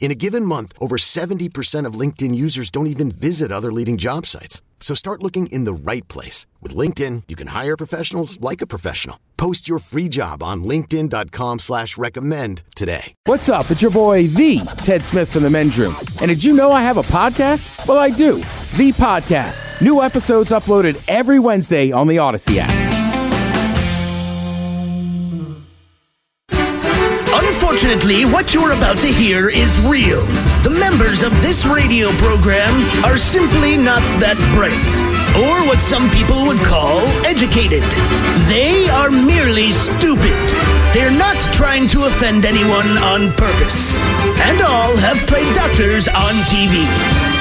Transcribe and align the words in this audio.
In 0.00 0.10
a 0.10 0.14
given 0.14 0.44
month, 0.44 0.72
over 0.80 0.96
70% 0.96 1.84
of 1.84 1.94
LinkedIn 1.94 2.34
users 2.34 2.70
don't 2.70 2.86
even 2.86 3.10
visit 3.10 3.52
other 3.52 3.70
leading 3.72 3.98
job 3.98 4.24
sites. 4.24 4.62
So 4.80 4.94
start 4.94 5.22
looking 5.22 5.48
in 5.48 5.64
the 5.64 5.72
right 5.74 6.06
place. 6.08 6.46
With 6.62 6.74
LinkedIn, 6.74 7.24
you 7.28 7.36
can 7.36 7.48
hire 7.48 7.76
professionals 7.76 8.40
like 8.40 8.62
a 8.62 8.66
professional. 8.66 9.18
Post 9.36 9.68
your 9.68 9.80
free 9.80 10.08
job 10.08 10.42
on 10.42 10.62
linkedin.com 10.64 11.58
slash 11.58 11.98
recommend 11.98 12.62
today. 12.74 13.12
What's 13.24 13.48
up? 13.48 13.70
It's 13.70 13.82
your 13.82 13.90
boy, 13.90 14.28
The 14.28 14.60
Ted 14.84 15.04
Smith 15.04 15.28
from 15.32 15.42
the 15.42 15.50
Men's 15.50 15.76
Room. 15.76 15.96
And 16.20 16.28
did 16.28 16.42
you 16.44 16.52
know 16.52 16.70
I 16.72 16.82
have 16.82 16.96
a 16.96 17.02
podcast? 17.02 17.86
Well, 17.86 17.98
I 17.98 18.10
do. 18.10 18.36
The 18.76 18.92
Podcast. 18.92 19.80
New 19.80 20.02
episodes 20.02 20.52
uploaded 20.52 21.00
every 21.08 21.38
Wednesday 21.38 21.92
on 21.92 22.06
the 22.06 22.16
Audacy 22.16 22.58
app. 22.58 22.97
Unfortunately, 27.48 28.26
what 28.26 28.52
you're 28.52 28.72
about 28.72 29.00
to 29.00 29.06
hear 29.06 29.48
is 29.48 29.78
real. 29.86 30.20
The 30.62 30.76
members 30.78 31.22
of 31.22 31.32
this 31.40 31.64
radio 31.64 32.10
program 32.18 32.74
are 33.02 33.16
simply 33.16 33.74
not 33.74 34.02
that 34.20 34.36
bright, 34.52 34.76
or 35.32 35.66
what 35.66 35.80
some 35.80 36.10
people 36.10 36.44
would 36.44 36.58
call 36.58 37.00
educated. 37.24 37.82
They 38.52 38.90
are 38.90 39.10
merely 39.10 39.72
stupid. 39.72 40.77
They're 40.94 41.12
not 41.12 41.36
trying 41.52 41.86
to 41.88 42.04
offend 42.04 42.46
anyone 42.46 42.96
on 43.04 43.32
purpose. 43.36 44.00
And 44.40 44.62
all 44.62 44.96
have 44.96 45.18
played 45.28 45.52
doctors 45.54 46.08
on 46.08 46.32
TV. 46.48 46.88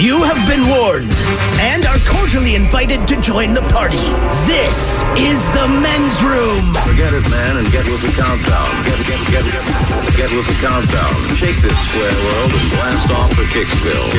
You 0.03 0.21
have 0.23 0.37
been 0.47 0.67
warned 0.67 1.15
and 1.63 1.85
are 1.85 1.97
cordially 2.05 2.55
invited 2.55 3.07
to 3.07 3.19
join 3.21 3.53
the 3.53 3.63
party. 3.71 4.03
This 4.45 5.01
is 5.15 5.47
the 5.55 5.65
men's 5.67 6.19
room. 6.21 6.75
Forget 6.85 7.13
it, 7.15 7.23
man, 7.31 7.57
and 7.57 7.71
get 7.71 7.85
with 7.85 8.03
the 8.03 8.11
countdown. 8.19 8.67
Get, 8.83 8.99
get, 9.07 9.21
get, 9.31 9.45
get, 9.47 10.27
get 10.27 10.29
with 10.35 10.45
the 10.45 10.57
countdown. 10.59 11.15
Shake 11.39 11.57
this 11.63 11.77
square 11.87 12.17
world 12.27 12.51
and 12.51 12.69
blast 12.75 13.09
off 13.15 13.31
for 13.31 13.47
Kicksville. 13.47 14.11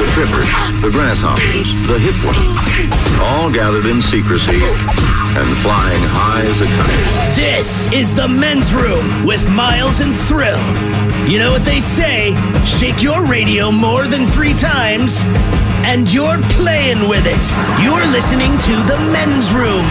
The 0.00 0.06
trippers, 0.12 0.48
the 0.80 0.88
grasshoppers, 0.90 1.68
the 1.86 1.98
hip 1.98 2.16
ones, 2.24 3.20
all 3.20 3.52
gathered 3.52 3.84
in 3.84 4.00
secrecy 4.00 4.56
and 4.56 5.46
flying 5.58 6.02
high 6.08 6.40
as 6.40 6.58
a 6.62 6.64
kite. 6.64 7.36
This 7.36 7.86
is 7.92 8.14
the 8.14 8.26
men's 8.26 8.72
room 8.72 9.26
with 9.26 9.46
Miles 9.50 10.00
and 10.00 10.16
Thrill. 10.16 10.58
You 11.28 11.38
know 11.38 11.50
what 11.50 11.66
they 11.66 11.80
say 11.80 12.34
shake 12.64 13.02
your 13.02 13.26
radio 13.26 13.70
more 13.70 14.06
than 14.06 14.24
three 14.24 14.54
times, 14.54 15.20
and 15.84 16.10
you're 16.10 16.40
playing 16.56 17.06
with 17.06 17.26
it. 17.26 17.44
You're 17.84 18.06
listening 18.10 18.56
to 18.56 18.76
the 18.88 18.96
men's 19.12 19.52
room. 19.52 19.84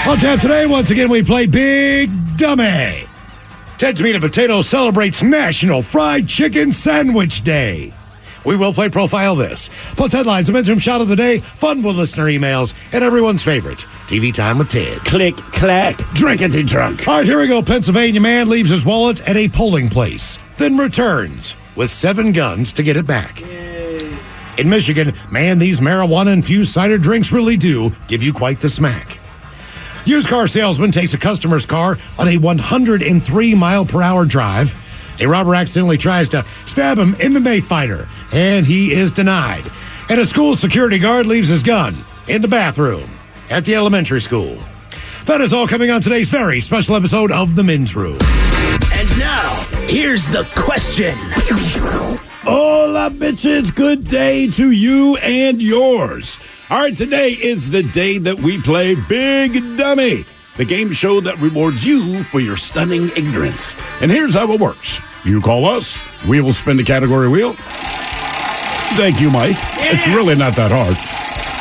On 0.08 0.18
tap 0.18 0.40
today, 0.40 0.66
once 0.66 0.90
again, 0.90 1.10
we 1.10 1.24
play 1.24 1.46
Big 1.46 2.12
Dummy. 2.36 3.08
Ted's 3.76 4.00
Meat 4.00 4.14
and 4.14 4.22
Potatoes 4.22 4.68
celebrates 4.68 5.20
National 5.20 5.82
Fried 5.82 6.28
Chicken 6.28 6.70
Sandwich 6.70 7.42
Day. 7.42 7.92
We 8.44 8.56
will 8.56 8.74
play 8.74 8.88
Profile 8.88 9.34
This, 9.34 9.70
plus 9.96 10.12
headlines, 10.12 10.48
a 10.48 10.52
men's 10.52 10.68
room 10.68 10.78
shot 10.78 11.00
of 11.00 11.08
the 11.08 11.16
day, 11.16 11.38
fun 11.38 11.82
with 11.82 11.96
listener 11.96 12.26
emails, 12.26 12.74
and 12.92 13.02
everyone's 13.02 13.42
favorite, 13.42 13.86
TV 14.06 14.32
Time 14.32 14.58
with 14.58 14.68
Ted. 14.68 14.98
Click, 15.00 15.36
clack, 15.36 15.96
drinkity 16.14 16.66
drunk. 16.66 17.08
All 17.08 17.16
right, 17.18 17.26
here 17.26 17.38
we 17.38 17.46
go. 17.46 17.62
Pennsylvania 17.62 18.20
man 18.20 18.48
leaves 18.48 18.70
his 18.70 18.84
wallet 18.84 19.26
at 19.28 19.36
a 19.36 19.48
polling 19.48 19.88
place, 19.88 20.38
then 20.58 20.76
returns 20.76 21.56
with 21.74 21.90
seven 21.90 22.32
guns 22.32 22.72
to 22.74 22.82
get 22.82 22.96
it 22.96 23.06
back. 23.06 23.40
In 24.56 24.68
Michigan, 24.68 25.14
man, 25.30 25.58
these 25.58 25.80
marijuana 25.80 26.32
infused 26.32 26.72
cider 26.72 26.98
drinks 26.98 27.32
really 27.32 27.56
do 27.56 27.92
give 28.06 28.22
you 28.22 28.32
quite 28.32 28.60
the 28.60 28.68
smack. 28.68 29.18
Used 30.04 30.28
car 30.28 30.46
salesman 30.46 30.92
takes 30.92 31.14
a 31.14 31.18
customer's 31.18 31.64
car 31.64 31.98
on 32.18 32.28
a 32.28 32.36
103 32.36 33.54
mile 33.54 33.86
per 33.86 34.02
hour 34.02 34.26
drive. 34.26 34.74
A 35.20 35.26
robber 35.26 35.54
accidentally 35.54 35.98
tries 35.98 36.28
to 36.30 36.44
stab 36.64 36.98
him 36.98 37.14
in 37.20 37.32
MMA 37.32 37.62
fighter, 37.62 38.08
and 38.32 38.66
he 38.66 38.92
is 38.92 39.10
denied. 39.10 39.64
And 40.08 40.20
a 40.20 40.26
school 40.26 40.56
security 40.56 40.98
guard 40.98 41.26
leaves 41.26 41.48
his 41.48 41.62
gun 41.62 41.96
in 42.28 42.42
the 42.42 42.48
bathroom 42.48 43.08
at 43.50 43.64
the 43.64 43.74
elementary 43.74 44.20
school. 44.20 44.58
That 45.26 45.40
is 45.40 45.54
all 45.54 45.66
coming 45.66 45.90
on 45.90 46.00
today's 46.00 46.28
very 46.28 46.60
special 46.60 46.96
episode 46.96 47.32
of 47.32 47.54
The 47.54 47.64
Men's 47.64 47.96
Room. 47.96 48.18
And 48.20 49.18
now, 49.18 49.64
here's 49.86 50.28
the 50.28 50.46
question. 50.54 51.16
Hola, 52.42 53.08
bitches. 53.10 53.74
Good 53.74 54.06
day 54.06 54.48
to 54.50 54.70
you 54.70 55.16
and 55.22 55.62
yours. 55.62 56.38
All 56.68 56.78
right, 56.78 56.94
today 56.94 57.30
is 57.30 57.70
the 57.70 57.82
day 57.82 58.18
that 58.18 58.38
we 58.38 58.60
play 58.60 58.96
Big 59.08 59.52
Dummy, 59.78 60.26
the 60.56 60.64
game 60.64 60.92
show 60.92 61.20
that 61.20 61.38
rewards 61.40 61.84
you 61.84 62.22
for 62.24 62.40
your 62.40 62.56
stunning 62.56 63.10
ignorance. 63.16 63.74
And 64.00 64.10
here's 64.10 64.34
how 64.34 64.50
it 64.52 64.60
works 64.60 65.00
you 65.24 65.40
call 65.40 65.64
us, 65.64 66.00
we 66.26 66.40
will 66.40 66.52
spin 66.52 66.76
the 66.76 66.84
category 66.84 67.28
wheel. 67.28 67.54
Thank 68.96 69.20
you, 69.20 69.30
Mike. 69.30 69.56
It's 69.78 70.06
really 70.06 70.36
not 70.36 70.54
that 70.56 70.70
hard. 70.70 70.96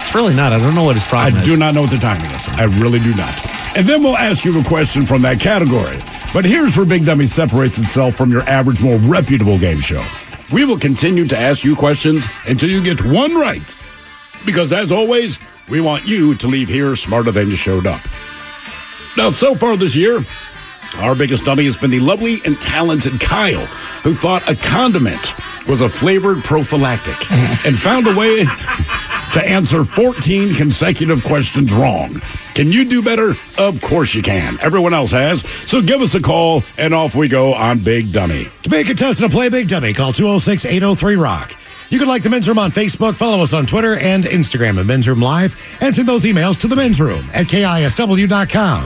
It's 0.04 0.14
really 0.14 0.36
not. 0.36 0.54
I 0.54 0.60
don't 0.60 0.76
know 0.76 0.84
what 0.84 0.96
his 0.96 1.04
I 1.06 1.08
problem 1.08 1.42
is. 1.42 1.48
do 1.48 1.58
not 1.58 1.74
know 1.74 1.82
what 1.82 1.92
the 1.92 1.98
timing 1.98 2.30
is. 2.32 2.48
I 2.50 2.66
really 2.82 3.00
do 3.00 3.14
not. 3.16 3.34
And 3.76 3.88
then 3.88 4.04
we'll 4.04 4.18
ask 4.18 4.46
you 4.46 4.60
a 4.60 4.64
question 4.64 5.06
from 5.06 5.24
that 5.24 5.40
category. 5.40 5.98
But 6.34 6.46
here's 6.46 6.78
where 6.78 6.86
Big 6.86 7.06
Dummy 7.06 7.26
separates 7.26 7.78
itself 7.80 8.16
from 8.16 8.30
your 8.30 8.42
average, 8.44 8.82
more 8.82 8.98
reputable 8.98 9.58
game 9.58 9.80
show. 9.80 10.04
We 10.52 10.66
will 10.66 10.78
continue 10.78 11.28
to 11.28 11.38
ask 11.38 11.64
you 11.64 11.76
questions 11.76 12.28
until 12.48 12.70
you 12.70 12.84
get 12.84 13.04
one 13.04 13.34
right. 13.36 13.76
Because 14.46 14.74
as 14.74 14.92
always, 14.92 15.40
we 15.70 15.82
want 15.82 16.06
you 16.06 16.36
to 16.36 16.48
leave 16.48 16.68
here 16.70 16.96
smarter 16.96 17.32
than 17.32 17.50
you 17.50 17.56
showed 17.56 17.88
up. 17.88 18.02
Now, 19.18 19.30
so 19.30 19.56
far 19.56 19.78
this 19.78 19.96
year, 19.96 20.20
our 20.98 21.16
biggest 21.16 21.46
dummy 21.46 21.66
has 21.66 21.78
been 21.78 21.92
the 21.92 22.00
lovely 22.00 22.38
and 22.46 22.60
talented 22.62 23.20
Kyle, 23.20 23.66
who 24.04 24.14
thought 24.14 24.50
a 24.50 24.56
condiment 24.56 25.34
was 25.68 25.82
a 25.82 25.90
flavored 25.90 26.44
prophylactic 26.44 27.16
and 27.66 27.78
found 27.80 28.08
a 28.08 28.16
way 28.16 28.46
to 29.34 29.48
answer 29.50 29.84
14 29.84 30.54
consecutive 30.54 31.24
questions 31.24 31.74
wrong. 31.74 32.22
Can 32.54 32.72
you 32.72 32.86
do 32.86 33.02
better? 33.02 33.34
Of 33.58 33.82
course 33.82 34.14
you 34.14 34.22
can. 34.22 34.60
Everyone 34.62 34.94
else 34.94 35.12
has. 35.12 35.42
So 35.68 35.82
give 35.82 36.02
us 36.02 36.14
a 36.14 36.22
call, 36.22 36.64
and 36.78 36.94
off 36.94 37.16
we 37.16 37.28
go 37.28 37.54
on 37.54 37.80
Big 37.80 38.12
Dummy. 38.12 38.48
To 38.64 38.70
be 38.70 38.78
a 38.78 38.84
contestant 38.84 39.32
to 39.32 39.36
play 39.36 39.50
Big 39.50 39.68
Dummy, 39.68 39.94
call 39.94 40.14
206 40.14 40.66
803 40.66 41.16
Rock. 41.16 41.56
You 41.90 42.00
can 42.00 42.08
like 42.08 42.24
the 42.24 42.30
Men's 42.30 42.48
Room 42.48 42.60
on 42.60 42.72
Facebook, 42.72 43.16
follow 43.16 43.42
us 43.44 43.54
on 43.54 43.66
Twitter 43.66 43.96
and 43.98 44.24
Instagram 44.24 44.80
at 44.80 44.86
Men's 44.86 45.08
Room 45.08 45.22
Live, 45.22 45.78
and 45.82 45.94
send 45.94 46.08
those 46.08 46.24
emails 46.24 46.60
to 46.62 46.68
the 46.68 46.76
Men's 46.76 47.00
Room 47.02 47.28
at 47.34 47.48
KISW.com. 47.48 48.86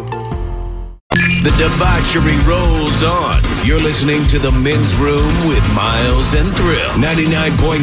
The 1.39 1.49
debauchery 1.57 2.37
rolls 2.45 3.01
on. 3.01 3.41
You're 3.65 3.79
listening 3.79 4.21
to 4.25 4.37
the 4.37 4.51
men's 4.51 4.95
room 4.97 5.25
with 5.47 5.63
Miles 5.73 6.35
and 6.35 6.47
Thrill. 6.55 6.91
99.9 7.01 7.81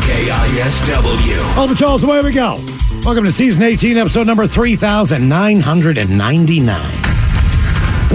KISW. 0.00 1.56
All 1.58 1.66
the 1.66 1.74
Charles, 1.74 2.02
away 2.04 2.22
we 2.22 2.32
go. 2.32 2.56
Welcome 3.04 3.24
to 3.24 3.32
season 3.32 3.62
18, 3.62 3.98
episode 3.98 4.26
number 4.26 4.46
3999. 4.46 7.15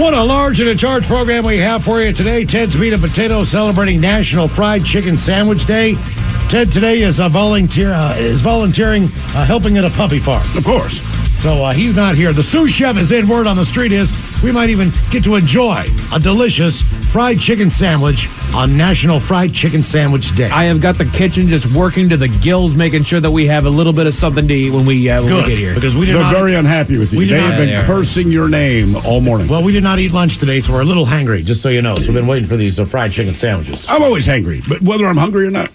What 0.01 0.15
a 0.15 0.23
large 0.23 0.59
and 0.59 0.67
in 0.67 0.79
charge 0.79 1.05
program 1.05 1.45
we 1.45 1.59
have 1.59 1.83
for 1.83 2.01
you 2.01 2.11
today. 2.11 2.43
Ted's 2.43 2.75
Meat 2.75 2.91
and 2.91 2.99
Potatoes 2.99 3.49
celebrating 3.49 4.01
National 4.01 4.47
Fried 4.47 4.83
Chicken 4.83 5.15
Sandwich 5.15 5.65
Day. 5.65 5.93
Ted 6.49 6.71
today 6.71 7.01
is 7.01 7.19
a 7.19 7.29
volunteer 7.29 7.93
uh, 7.93 8.15
is 8.17 8.41
volunteering 8.41 9.03
uh, 9.03 9.45
helping 9.45 9.77
at 9.77 9.85
a 9.85 9.91
puppy 9.91 10.17
farm. 10.17 10.41
Of 10.57 10.65
course. 10.65 11.01
So 11.39 11.63
uh, 11.63 11.71
he's 11.71 11.95
not 11.95 12.15
here. 12.15 12.33
The 12.33 12.41
sous 12.41 12.71
chef 12.71 12.97
is 12.97 13.11
in. 13.11 13.27
Word 13.27 13.45
on 13.45 13.55
the 13.55 13.65
street 13.65 13.91
is 13.91 14.11
we 14.43 14.51
might 14.51 14.71
even 14.71 14.89
get 15.11 15.23
to 15.25 15.35
enjoy 15.35 15.85
a 16.11 16.19
delicious 16.19 16.81
fried 17.11 17.39
chicken 17.39 17.69
sandwich 17.69 18.29
on 18.55 18.77
National 18.77 19.19
Fried 19.19 19.53
Chicken 19.53 19.83
Sandwich 19.83 20.33
Day. 20.35 20.45
I 20.49 20.63
have 20.65 20.79
got 20.79 20.97
the 20.97 21.03
kitchen 21.05 21.47
just 21.47 21.75
working 21.75 22.07
to 22.09 22.15
the 22.17 22.29
gills, 22.41 22.73
making 22.73 23.03
sure 23.03 23.19
that 23.19 23.29
we 23.31 23.45
have 23.47 23.65
a 23.65 23.69
little 23.69 23.91
bit 23.91 24.07
of 24.07 24.13
something 24.13 24.47
to 24.47 24.53
eat 24.53 24.71
when 24.73 24.85
we 24.85 25.09
uh, 25.09 25.19
when 25.21 25.29
Good, 25.29 25.43
we 25.43 25.49
get 25.51 25.57
here. 25.57 25.75
because 25.75 25.95
we 25.95 26.05
did 26.05 26.15
They're 26.15 26.23
not. 26.23 26.33
very 26.33 26.55
unhappy 26.55 26.97
with 26.97 27.11
you. 27.11 27.19
We 27.19 27.25
did 27.25 27.33
They 27.35 27.41
not- 27.41 27.49
have 27.51 27.59
been 27.59 27.69
Yeah, 27.69 27.81
they 27.81 27.87
cursing 27.87 28.31
your 28.31 28.47
name 28.47 28.95
all 29.05 29.19
morning. 29.19 29.47
well, 29.49 29.61
we 29.63 29.71
did 29.73 29.83
not 29.83 29.99
eat 29.99 30.13
lunch 30.13 30.37
today, 30.37 30.61
so 30.61 30.71
we're 30.73 30.81
a 30.81 30.85
little 30.85 31.05
hangry. 31.05 31.43
Just 31.43 31.61
so 31.61 31.67
you 31.69 31.81
know, 31.81 31.95
so 31.95 32.03
we've 32.07 32.13
been 32.13 32.27
waiting 32.27 32.47
for 32.47 32.55
these 32.55 32.79
uh, 32.79 32.85
fried 32.85 33.11
chicken 33.11 33.35
sandwiches. 33.35 33.85
I'm 33.89 34.03
always 34.03 34.25
hangry, 34.25 34.67
but 34.67 34.81
whether 34.81 35.05
I'm 35.05 35.17
hungry 35.17 35.47
or 35.47 35.51
not. 35.51 35.69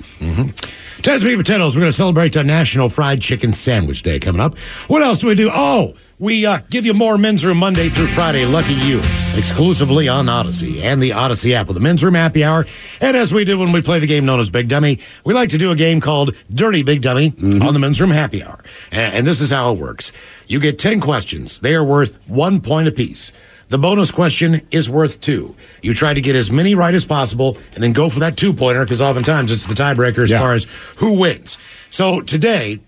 Ted's 1.03 1.23
Meat 1.25 1.35
and 1.35 1.45
Potatoes. 1.45 1.77
We're 1.77 1.81
going 1.81 1.93
to 1.93 1.97
celebrate 1.97 2.37
uh, 2.37 2.43
National 2.43 2.89
Fried 2.89 3.21
Chicken 3.21 3.53
Sandwich 3.53 4.03
Day 4.03 4.19
coming 4.19 4.41
up. 4.41 4.59
What 4.89 5.03
else 5.03 5.19
do 5.21 5.29
we 5.29 5.35
do? 5.37 5.51
Oh, 5.53 5.95
we 6.19 6.47
uh, 6.47 6.59
give 6.71 6.87
you 6.87 6.95
more 6.95 7.19
Men's 7.19 7.45
Room 7.45 7.59
Monday 7.59 7.89
through 7.89 8.07
Friday. 8.07 8.47
Lucky 8.47 8.73
you. 8.75 8.99
Exclusively 9.37 10.09
on 10.09 10.27
Audacy 10.27 10.81
and 10.83 11.03
the 11.03 11.11
Audacy 11.11 11.53
app 11.53 11.67
with 11.67 11.75
the 11.75 11.81
Men's 11.81 12.03
Room 12.03 12.15
Happy 12.15 12.43
Hour. 12.43 12.65
And 13.03 13.17
as 13.17 13.35
we 13.35 13.45
do 13.45 13.59
when 13.59 13.71
we 13.71 13.83
play 13.83 13.99
the 13.99 14.07
game 14.07 14.25
known 14.25 14.41
as 14.41 14.49
Big 14.49 14.69
Dummy, 14.69 14.99
we 15.25 15.35
like 15.35 15.51
to 15.51 15.59
do 15.59 15.71
a 15.71 15.75
game 15.75 16.01
called 16.01 16.35
Dirty 16.53 16.83
Big 16.83 17.03
Dummy 17.03 17.35
on 17.61 17.75
the 17.75 17.79
Men's 17.79 18.01
Room 18.01 18.11
Happy 18.13 18.43
Hour. 18.43 18.65
And, 18.91 19.15
and 19.15 19.27
this 19.27 19.43
is 19.43 19.51
how 19.51 19.73
it 19.73 19.79
works. 19.79 20.11
You 20.47 20.59
get 20.59 20.79
10 20.79 21.01
questions. 21.01 21.61
They 21.61 21.75
are 21.75 21.85
worth 21.85 22.19
one 22.29 22.63
point 22.63 22.89
apiece. 22.89 23.31
The 23.69 23.79
bonus 23.79 24.11
question 24.11 24.63
is 24.71 24.89
worth 24.89 25.21
two. 25.21 25.55
You 25.83 25.93
try 25.93 26.15
to 26.15 26.21
get 26.23 26.35
as 26.35 26.51
many 26.51 26.75
right 26.75 26.95
as 26.95 27.05
possible 27.05 27.59
and 27.75 27.83
then 27.83 27.93
go 27.93 28.09
for 28.09 28.21
that 28.21 28.37
two 28.39 28.55
pointer 28.55 28.85
because 28.85 29.03
oftentimes 29.03 29.53
it's 29.53 29.67
the 29.67 29.75
tiebreaker 29.75 30.23
as 30.25 30.31
Yeah. 30.31 30.39
far 30.39 30.55
as 30.55 30.65
who 30.97 31.13
wins. 31.13 31.59
So 31.91 32.23
today, 32.23 32.81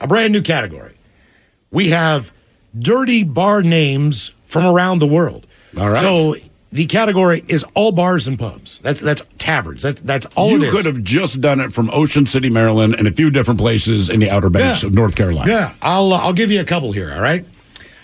a 0.00 0.06
brand 0.06 0.32
new 0.32 0.42
category. 0.42 0.94
We 1.72 1.88
have 1.90 2.30
dirty 2.78 3.22
bar 3.24 3.62
names 3.62 4.32
from 4.44 4.64
around 4.66 4.98
the 5.00 5.06
world. 5.06 5.46
All 5.78 5.90
right. 5.90 6.00
So 6.00 6.34
the 6.70 6.86
category 6.86 7.44
is 7.48 7.64
all 7.74 7.92
bars 7.92 8.26
and 8.26 8.38
pubs. 8.38 8.78
That's 8.78 9.00
that's 9.00 9.22
taverns. 9.38 9.82
That, 9.82 9.96
that's 9.96 10.26
all 10.36 10.50
you 10.50 10.62
it 10.62 10.66
is. 10.68 10.74
could 10.74 10.84
have 10.84 11.02
just 11.02 11.40
done 11.40 11.60
it 11.60 11.72
from 11.72 11.90
Ocean 11.90 12.26
City, 12.26 12.50
Maryland, 12.50 12.94
and 12.94 13.06
a 13.06 13.12
few 13.12 13.30
different 13.30 13.60
places 13.60 14.08
in 14.08 14.20
the 14.20 14.30
Outer 14.30 14.50
Banks 14.50 14.82
Yeah. 14.82 14.88
of 14.88 14.94
North 14.94 15.14
Carolina. 15.16 15.50
Yeah, 15.50 15.74
I'll 15.82 16.12
uh, 16.12 16.18
I'll 16.20 16.32
give 16.32 16.50
you 16.50 16.60
a 16.60 16.64
couple 16.64 16.92
here. 16.92 17.12
All 17.12 17.20
right. 17.22 17.44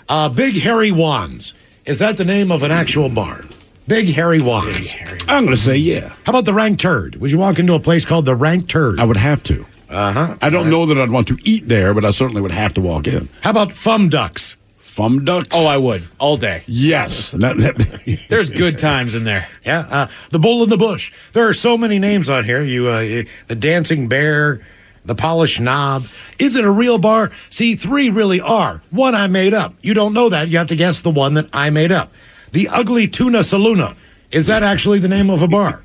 Uh, 0.09 0.29
Big 0.29 0.55
Harry 0.63 0.93
Wands. 0.93 1.55
Is 1.87 1.99
that 1.99 2.17
the 2.17 2.25
name 2.25 2.51
of 2.51 2.63
an 2.63 2.71
actual 2.71 3.09
bar? 3.11 3.45
Big 3.87 4.09
Harry 4.15 4.41
Wands. 4.41 4.95
I'm 5.29 5.45
going 5.45 5.55
to 5.57 5.61
say 5.63 5.77
yeah. 5.77 6.09
How 6.25 6.31
about 6.31 6.47
the 6.47 6.55
Rank 6.55 6.79
Turd? 6.79 7.17
Would 7.17 7.31
you 7.31 7.37
walk 7.39 7.59
into 7.59 7.75
a 7.75 7.81
place 7.81 8.07
called 8.07 8.25
the 8.25 8.35
Rank 8.35 8.67
Turd? 8.69 8.99
I 8.99 9.05
would 9.05 9.19
have 9.19 9.43
to. 9.45 9.67
Uh 9.95 10.13
huh. 10.13 10.37
I 10.43 10.51
don't 10.51 10.69
know 10.71 10.87
that 10.87 10.99
I'd 10.99 11.11
want 11.11 11.29
to 11.29 11.39
eat 11.45 11.69
there, 11.69 11.95
but 11.95 12.05
I 12.05 12.11
certainly 12.11 12.43
would 12.43 12.51
have 12.51 12.75
to 12.75 12.81
walk 12.81 13.07
in. 13.07 13.29
How 13.43 13.51
about 13.51 13.73
Fum 13.73 14.09
Ducks? 14.09 14.57
Fum 14.77 15.25
Ducks? 15.25 15.49
oh, 15.53 15.67
I 15.67 15.77
would 15.77 16.05
all 16.19 16.37
day. 16.37 16.63
yes. 16.67 17.31
There's 18.29 18.51
good 18.51 18.79
times 18.79 19.15
in 19.15 19.25
there. 19.25 19.47
Yeah, 19.65 19.81
uh, 19.91 20.07
the 20.31 20.39
Bull 20.39 20.63
in 20.63 20.69
the 20.69 20.77
Bush. 20.77 21.13
There 21.33 21.49
are 21.49 21.53
so 21.55 21.77
many 21.79 21.99
names 21.99 22.29
on 22.29 22.45
here. 22.45 22.63
You, 22.63 22.89
uh, 22.89 23.23
the 23.47 23.57
Dancing 23.59 24.09
Bear, 24.09 24.61
the 25.05 25.15
Polished 25.15 25.61
Knob. 25.61 26.07
Is 26.39 26.57
it 26.57 26.65
a 26.65 26.71
real 26.71 26.99
bar? 26.99 27.31
See, 27.51 27.75
three 27.77 28.11
really 28.11 28.41
are. 28.41 28.83
One 28.91 29.15
I 29.15 29.27
made 29.27 29.55
up. 29.55 29.75
You 29.83 29.95
don't 29.95 30.13
know 30.15 30.29
that. 30.29 30.49
You 30.49 30.59
have 30.59 30.69
to 30.69 30.77
guess 30.77 31.01
the 31.01 31.11
one 31.11 31.35
that 31.35 31.49
I 31.53 31.71
made 31.71 31.93
up. 31.93 32.13
The 32.53 32.69
Ugly 32.69 33.09
Tuna 33.09 33.41
Saluna. 33.41 33.97
Is 34.31 34.47
that 34.47 34.63
actually 34.63 34.99
the 34.99 35.09
name 35.09 35.31
of 35.31 35.43
a 35.43 35.49
bar? 35.49 35.83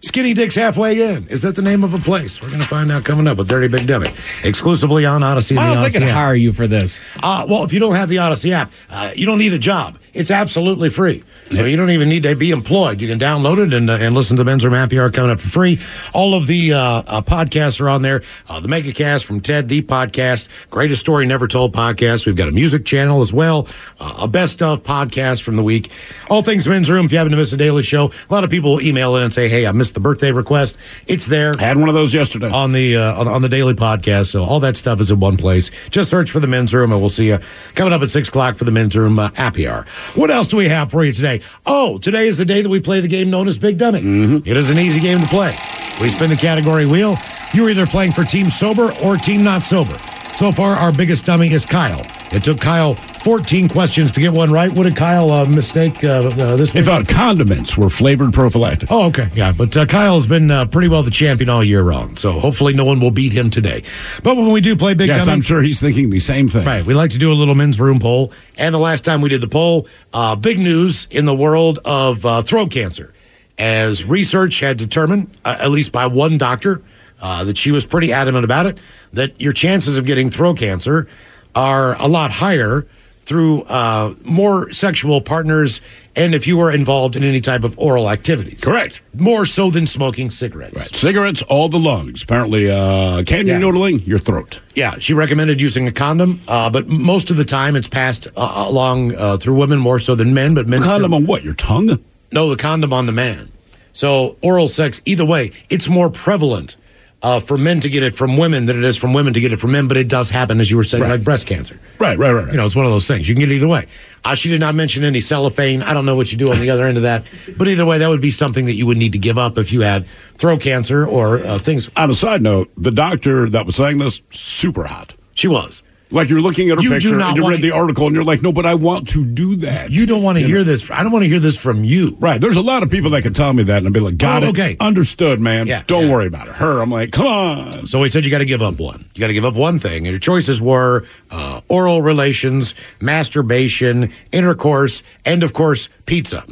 Skinny 0.00 0.34
Dick's 0.34 0.54
Halfway 0.54 1.00
In. 1.14 1.26
Is 1.28 1.42
that 1.42 1.54
the 1.56 1.62
name 1.62 1.84
of 1.84 1.94
a 1.94 1.98
place? 1.98 2.42
We're 2.42 2.48
going 2.48 2.60
to 2.60 2.66
find 2.68 2.90
out 2.90 3.04
coming 3.04 3.26
up 3.26 3.38
with 3.38 3.48
Dirty 3.48 3.68
Big 3.68 3.86
Dummy. 3.86 4.10
Exclusively 4.44 5.06
on 5.06 5.22
Audacy 5.22 5.50
and 5.50 5.58
the 5.58 5.62
Miles, 5.62 5.78
I 5.78 5.88
Audacy 5.88 5.92
could 5.94 6.02
app. 6.04 6.10
hire 6.14 6.34
you 6.34 6.52
for 6.52 6.66
this. 6.66 6.98
Uh, 7.22 7.46
well, 7.48 7.64
if 7.64 7.72
you 7.72 7.78
don't 7.80 7.94
have 7.94 8.08
the 8.08 8.16
Audacy 8.16 8.50
app, 8.52 8.72
uh, 8.90 9.12
you 9.14 9.26
don't 9.26 9.38
need 9.38 9.52
a 9.52 9.58
job. 9.58 9.98
It's 10.14 10.30
absolutely 10.30 10.90
free. 10.90 11.24
So 11.50 11.64
you 11.64 11.76
don't 11.76 11.90
even 11.90 12.08
need 12.08 12.22
to 12.24 12.36
be 12.36 12.50
employed. 12.50 13.00
You 13.00 13.08
can 13.08 13.18
download 13.18 13.58
it 13.66 13.72
and, 13.72 13.88
uh, 13.88 13.94
and 13.94 14.14
listen 14.14 14.36
to 14.36 14.44
Men's 14.44 14.64
Room 14.64 14.74
Happy 14.74 14.98
Hour 15.00 15.10
coming 15.10 15.30
up 15.30 15.40
for 15.40 15.48
free. 15.48 15.80
All 16.12 16.34
of 16.34 16.46
the 16.46 16.74
uh, 16.74 16.78
uh, 16.78 17.22
podcasts 17.22 17.80
are 17.80 17.88
on 17.88 18.02
there. 18.02 18.22
Uh, 18.48 18.60
the 18.60 18.68
Megacast 18.68 19.24
from 19.24 19.40
Ted, 19.40 19.68
the 19.68 19.80
podcast, 19.82 20.48
Greatest 20.70 21.00
Story 21.00 21.24
Never 21.24 21.48
Told 21.48 21.74
podcast. 21.74 22.26
We've 22.26 22.36
got 22.36 22.48
a 22.48 22.52
music 22.52 22.84
channel 22.84 23.22
as 23.22 23.32
well, 23.32 23.66
uh, 24.00 24.18
a 24.20 24.28
best 24.28 24.60
of 24.62 24.82
podcast 24.82 25.42
from 25.42 25.56
the 25.56 25.62
week. 25.62 25.90
All 26.28 26.42
things 26.42 26.68
Men's 26.68 26.90
Room. 26.90 27.06
If 27.06 27.12
you 27.12 27.18
happen 27.18 27.30
to 27.30 27.38
miss 27.38 27.52
a 27.52 27.56
daily 27.56 27.82
show, 27.82 28.12
a 28.28 28.32
lot 28.32 28.44
of 28.44 28.50
people 28.50 28.72
will 28.72 28.82
email 28.82 29.16
in 29.16 29.22
and 29.22 29.32
say, 29.32 29.48
"Hey, 29.48 29.66
I 29.66 29.72
missed 29.72 29.94
the 29.94 30.00
birthday 30.00 30.32
request." 30.32 30.76
It's 31.06 31.26
there 31.26 31.54
I 31.58 31.62
had 31.62 31.78
one 31.78 31.88
of 31.88 31.94
those 31.94 32.12
yesterday. 32.12 32.50
on 32.50 32.72
the 32.72 32.96
uh, 32.96 33.18
on, 33.18 33.28
on 33.28 33.40
the 33.42 33.48
daily 33.48 33.74
podcast. 33.74 34.26
So 34.26 34.44
all 34.44 34.60
that 34.60 34.76
stuff 34.76 35.00
is 35.00 35.10
in 35.10 35.20
one 35.20 35.36
place. 35.38 35.70
Just 35.90 36.10
search 36.10 36.30
for 36.30 36.40
the 36.40 36.46
men's 36.46 36.74
room, 36.74 36.92
and 36.92 37.00
we'll 37.00 37.10
see 37.10 37.28
you 37.28 37.38
coming 37.74 37.92
up 37.94 38.02
at 38.02 38.10
six 38.10 38.28
o'clock 38.28 38.56
for 38.56 38.64
the 38.64 38.72
men's 38.72 38.94
room 38.94 39.18
uh, 39.18 39.30
happy 39.34 39.66
hour. 39.66 39.86
What 40.14 40.30
else 40.30 40.48
do 40.48 40.56
we 40.56 40.68
have 40.68 40.90
for 40.90 41.04
you 41.04 41.12
today? 41.12 41.40
Oh, 41.66 41.98
today 41.98 42.26
is 42.28 42.38
the 42.38 42.44
day 42.44 42.62
that 42.62 42.68
we 42.68 42.80
play 42.80 43.00
the 43.00 43.08
game 43.08 43.30
known 43.30 43.48
as 43.48 43.58
Big 43.58 43.78
Dummy. 43.78 44.00
Mm-hmm. 44.00 44.48
It 44.48 44.56
is 44.56 44.70
an 44.70 44.78
easy 44.78 45.00
game 45.00 45.20
to 45.20 45.26
play. 45.26 45.56
We 46.00 46.08
spin 46.08 46.30
the 46.30 46.36
category 46.36 46.86
wheel. 46.86 47.16
You're 47.54 47.70
either 47.70 47.86
playing 47.86 48.12
for 48.12 48.24
team 48.24 48.50
sober 48.50 48.92
or 49.04 49.16
team 49.16 49.42
not 49.42 49.62
sober. 49.62 49.98
So 50.34 50.50
far, 50.50 50.74
our 50.74 50.90
biggest 50.92 51.24
dummy 51.26 51.52
is 51.52 51.64
Kyle. 51.64 52.04
It 52.32 52.42
took 52.42 52.58
Kyle 52.58 52.94
14 52.94 53.68
questions 53.68 54.10
to 54.12 54.20
get 54.20 54.32
one 54.32 54.50
right. 54.50 54.72
What 54.72 54.84
did 54.84 54.96
Kyle 54.96 55.30
uh, 55.30 55.44
mistake 55.44 56.02
uh, 56.02 56.08
uh, 56.08 56.56
this 56.56 56.72
They 56.72 56.80
week? 56.80 56.86
thought 56.86 57.06
condiments 57.06 57.78
were 57.78 57.88
flavored 57.88 58.32
prophylactic. 58.32 58.90
Oh, 58.90 59.06
okay. 59.08 59.28
Yeah, 59.36 59.52
but 59.52 59.76
uh, 59.76 59.86
Kyle's 59.86 60.26
been 60.26 60.50
uh, 60.50 60.64
pretty 60.64 60.88
well 60.88 61.04
the 61.04 61.12
champion 61.12 61.48
all 61.48 61.62
year 61.62 61.82
round, 61.82 62.18
so 62.18 62.32
hopefully 62.32 62.72
no 62.72 62.84
one 62.84 62.98
will 62.98 63.12
beat 63.12 63.32
him 63.32 63.50
today. 63.50 63.84
But 64.24 64.36
when 64.36 64.50
we 64.50 64.60
do 64.60 64.74
play 64.74 64.94
Big 64.94 65.08
Yes, 65.08 65.20
Dummy, 65.26 65.32
I'm 65.34 65.42
sure 65.42 65.62
he's 65.62 65.80
thinking 65.80 66.10
the 66.10 66.18
same 66.18 66.48
thing. 66.48 66.64
Right. 66.64 66.84
We 66.84 66.94
like 66.94 67.10
to 67.12 67.18
do 67.18 67.30
a 67.30 67.34
little 67.34 67.54
men's 67.54 67.78
room 67.80 68.00
poll. 68.00 68.32
And 68.56 68.74
the 68.74 68.78
last 68.80 69.04
time 69.04 69.20
we 69.20 69.28
did 69.28 69.42
the 69.42 69.48
poll, 69.48 69.86
uh, 70.12 70.34
big 70.34 70.58
news 70.58 71.06
in 71.10 71.24
the 71.24 71.34
world 71.36 71.78
of 71.84 72.26
uh, 72.26 72.42
throat 72.42 72.72
cancer. 72.72 73.14
As 73.58 74.04
research 74.06 74.58
had 74.60 74.76
determined, 74.78 75.30
uh, 75.44 75.58
at 75.60 75.70
least 75.70 75.92
by 75.92 76.06
one 76.06 76.36
doctor, 76.38 76.82
uh, 77.22 77.44
that 77.44 77.56
she 77.56 77.70
was 77.70 77.86
pretty 77.86 78.12
adamant 78.12 78.44
about 78.44 78.66
it, 78.66 78.76
that 79.12 79.40
your 79.40 79.52
chances 79.54 79.96
of 79.96 80.04
getting 80.04 80.28
throat 80.28 80.58
cancer 80.58 81.08
are 81.54 81.94
a 82.02 82.08
lot 82.08 82.30
higher 82.30 82.86
through 83.20 83.62
uh, 83.62 84.12
more 84.24 84.72
sexual 84.72 85.20
partners 85.20 85.80
and 86.16 86.34
if 86.34 86.46
you 86.46 86.56
were 86.56 86.72
involved 86.72 87.14
in 87.14 87.22
any 87.22 87.40
type 87.40 87.62
of 87.62 87.78
oral 87.78 88.10
activities. 88.10 88.62
Correct. 88.64 89.00
More 89.16 89.46
so 89.46 89.70
than 89.70 89.86
smoking 89.86 90.30
cigarettes. 90.30 90.74
Right. 90.76 90.94
Cigarettes, 90.94 91.40
all 91.42 91.68
the 91.68 91.78
lungs. 91.78 92.22
Apparently, 92.24 92.68
uh, 92.68 93.22
candy 93.22 93.52
Yeah. 93.52 93.60
noodling, 93.60 94.04
your 94.06 94.18
throat. 94.18 94.60
Yeah, 94.74 94.96
she 94.98 95.14
recommended 95.14 95.60
using 95.60 95.86
a 95.86 95.92
condom, 95.92 96.40
uh, 96.48 96.68
but 96.68 96.88
most 96.88 97.30
of 97.30 97.36
the 97.36 97.44
time 97.44 97.76
it's 97.76 97.86
passed 97.88 98.26
uh, 98.36 98.64
along 98.68 99.14
uh, 99.14 99.36
through 99.36 99.54
women 99.54 99.78
more 99.78 100.00
so 100.00 100.14
than 100.16 100.34
men. 100.34 100.52
But 100.54 100.66
men 100.66 100.82
Condom 100.82 101.10
still- 101.12 101.14
on 101.14 101.26
what? 101.26 101.44
Your 101.44 101.54
tongue? 101.54 101.98
no, 102.32 102.50
the 102.50 102.56
condom 102.56 102.92
on 102.92 103.06
the 103.06 103.12
man. 103.12 103.50
So 103.92 104.36
oral 104.42 104.68
sex, 104.68 105.00
either 105.04 105.24
way, 105.24 105.52
it's 105.70 105.88
more 105.88 106.10
prevalent 106.10 106.76
uh, 107.22 107.38
for 107.40 107.56
men 107.56 107.80
to 107.80 107.88
get 107.88 108.02
it 108.02 108.14
from 108.14 108.36
women 108.36 108.66
than 108.66 108.76
it 108.76 108.84
is 108.84 108.96
from 108.96 109.12
women 109.12 109.32
to 109.32 109.40
get 109.40 109.52
it 109.52 109.58
from 109.58 109.72
men. 109.72 109.86
But 109.88 109.96
it 109.96 110.08
does 110.08 110.28
happen, 110.30 110.60
as 110.60 110.70
you 110.70 110.76
were 110.76 110.84
saying, 110.84 111.02
Right. 111.04 111.10
like 111.10 111.24
breast 111.24 111.46
cancer. 111.46 111.78
Right, 111.98 112.18
right, 112.18 112.32
right. 112.32 112.44
right. 112.44 112.50
You 112.52 112.56
know, 112.58 112.66
it's 112.66 112.74
one 112.76 112.84
of 112.86 112.92
those 112.92 113.06
things. 113.06 113.28
You 113.28 113.34
can 113.34 113.40
get 113.40 113.50
it 113.50 113.54
either 113.56 113.68
way. 113.68 113.86
Uh, 114.24 114.34
she 114.34 114.48
did 114.48 114.60
not 114.60 114.74
mention 114.74 115.04
any 115.04 115.20
cellophane. 115.20 115.82
I 115.82 115.94
don't 115.94 116.04
know 116.06 116.16
what 116.16 116.32
you 116.32 116.38
do 116.38 116.50
on 116.52 116.58
the 116.60 116.70
other 116.70 116.84
end 116.86 116.96
of 116.96 117.04
that. 117.04 117.24
But 117.56 117.68
either 117.68 117.86
way, 117.86 117.98
that 117.98 118.08
would 118.08 118.20
be 118.20 118.30
something 118.30 118.64
that 118.66 118.74
you 118.74 118.86
would 118.86 118.98
need 118.98 119.12
to 119.12 119.18
give 119.18 119.38
up 119.38 119.56
if 119.58 119.72
you 119.72 119.80
had 119.82 120.06
throat 120.36 120.60
cancer 120.60 121.06
or 121.06 121.38
uh, 121.38 121.58
things. 121.58 121.88
On 121.96 122.10
a 122.10 122.14
side 122.14 122.42
note, 122.42 122.70
the 122.76 122.90
doctor 122.90 123.48
that 123.50 123.66
was 123.66 123.76
saying 123.76 123.98
this, 123.98 124.20
super 124.30 124.84
hot. 124.84 125.14
She 125.34 125.48
was. 125.48 125.82
Like 126.12 126.28
you're 126.28 126.40
looking 126.40 126.70
at 126.70 126.76
her 126.76 126.82
You 126.82 126.90
do 126.90 126.94
picture 126.94 127.16
not 127.16 127.30
and 127.30 127.36
you 127.38 127.48
read 127.50 127.62
the 127.62 127.70
article 127.72 128.06
and 128.06 128.14
you're 128.14 128.24
like, 128.24 128.42
no, 128.42 128.52
but 128.52 128.66
I 128.66 128.74
want 128.74 129.08
to 129.10 129.24
do 129.24 129.56
that. 129.56 129.90
You 129.90 130.06
don't 130.06 130.22
want 130.22 130.38
to 130.38 130.44
hear 130.44 130.62
this. 130.62 130.90
I 130.90 131.02
don't 131.02 131.12
want 131.12 131.24
to 131.24 131.28
hear 131.28 131.38
this 131.40 131.58
from 131.60 131.84
you. 131.84 132.16
Right. 132.20 132.40
There's 132.40 132.56
a 132.56 132.60
lot 132.62 132.82
of 132.82 132.90
people 132.90 133.10
that 133.10 133.22
can 133.22 133.32
tell 133.34 133.52
me 133.52 133.62
that 133.64 133.78
and 133.78 133.86
I'll 133.86 133.92
be 133.92 134.00
like, 134.00 134.18
got 134.18 134.42
Oh, 134.42 134.46
it. 134.46 134.50
okay. 134.50 134.76
Understood, 134.80 135.40
man. 135.40 135.66
Yeah, 135.66 135.82
don't 135.86 136.04
yeah. 136.06 136.12
worry 136.12 136.26
about 136.26 136.48
it. 136.48 136.54
Her, 136.54 136.80
I'm 136.82 136.90
like, 136.90 137.10
come 137.12 137.26
on. 137.26 137.86
So 137.86 138.02
he 138.02 138.08
said 138.10 138.24
you 138.24 138.30
got 138.30 138.38
to 138.38 138.44
give 138.44 138.62
up 138.62 138.78
one. 138.78 139.08
You 139.14 139.20
got 139.20 139.28
to 139.28 139.32
give 139.32 139.44
up 139.44 139.54
one 139.54 139.78
thing. 139.78 140.06
And 140.06 140.12
your 140.12 140.20
choices 140.20 140.60
were 140.60 141.04
uh, 141.30 141.60
oral 141.68 142.02
relations, 142.02 142.74
masturbation, 143.00 144.12
intercourse, 144.32 145.02
and 145.24 145.42
of 145.42 145.52
course, 145.52 145.88
pizza. 146.06 146.44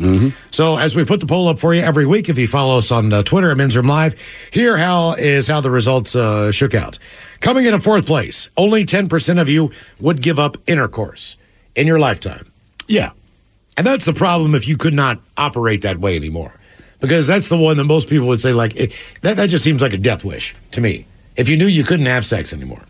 So 0.51 0.79
as 0.79 0.97
we 0.97 1.05
put 1.05 1.21
the 1.21 1.27
poll 1.27 1.49
up 1.49 1.59
for 1.59 1.75
you 1.75 1.83
every 1.83 2.07
week, 2.07 2.29
if 2.29 2.39
you 2.39 2.47
follow 2.49 2.79
us 2.79 2.91
on 2.91 3.13
uh, 3.13 3.23
Twitter 3.23 3.51
at 3.51 3.57
Men's 3.57 3.77
Room 3.77 3.87
Live, 3.89 4.15
here 4.53 4.77
how 4.77 5.13
is 5.15 5.47
how 5.47 5.61
the 5.61 5.71
results 5.71 6.15
uh, 6.17 6.53
shook 6.53 6.75
out. 6.75 6.99
Coming 7.41 7.65
in 7.65 7.75
at 7.75 7.83
fourth 7.83 8.07
place, 8.07 8.49
only 8.57 8.85
10% 8.85 9.41
of 9.41 9.49
you 9.49 9.71
would 9.99 10.21
give 10.23 10.39
up 10.39 10.57
intercourse 10.67 11.37
in 11.75 11.87
your 11.87 11.99
lifetime. 11.99 12.51
Yeah. 12.87 13.11
And 13.77 13.87
that's 13.87 14.05
the 14.05 14.13
problem 14.13 14.55
if 14.55 14.69
you 14.69 14.77
could 14.77 14.95
not 14.95 15.21
operate 15.37 15.83
that 15.83 15.99
way 15.99 16.17
anymore. 16.17 16.55
Because 17.01 17.27
that's 17.27 17.49
the 17.49 17.57
one 17.57 17.79
that 17.79 17.85
most 17.85 18.11
people 18.11 18.27
would 18.29 18.41
say, 18.41 18.53
like, 18.53 18.77
it, 18.77 18.93
that, 19.23 19.39
that 19.39 19.47
just 19.49 19.65
seems 19.65 19.81
like 19.81 19.95
a 19.95 19.99
death 19.99 20.23
wish 20.23 20.55
to 20.73 20.83
me. 20.83 21.07
If 21.37 21.49
you 21.49 21.57
knew 21.57 21.67
you 21.67 21.83
couldn't 21.85 22.07
have 22.07 22.27
sex 22.27 22.53
anymore. 22.53 22.83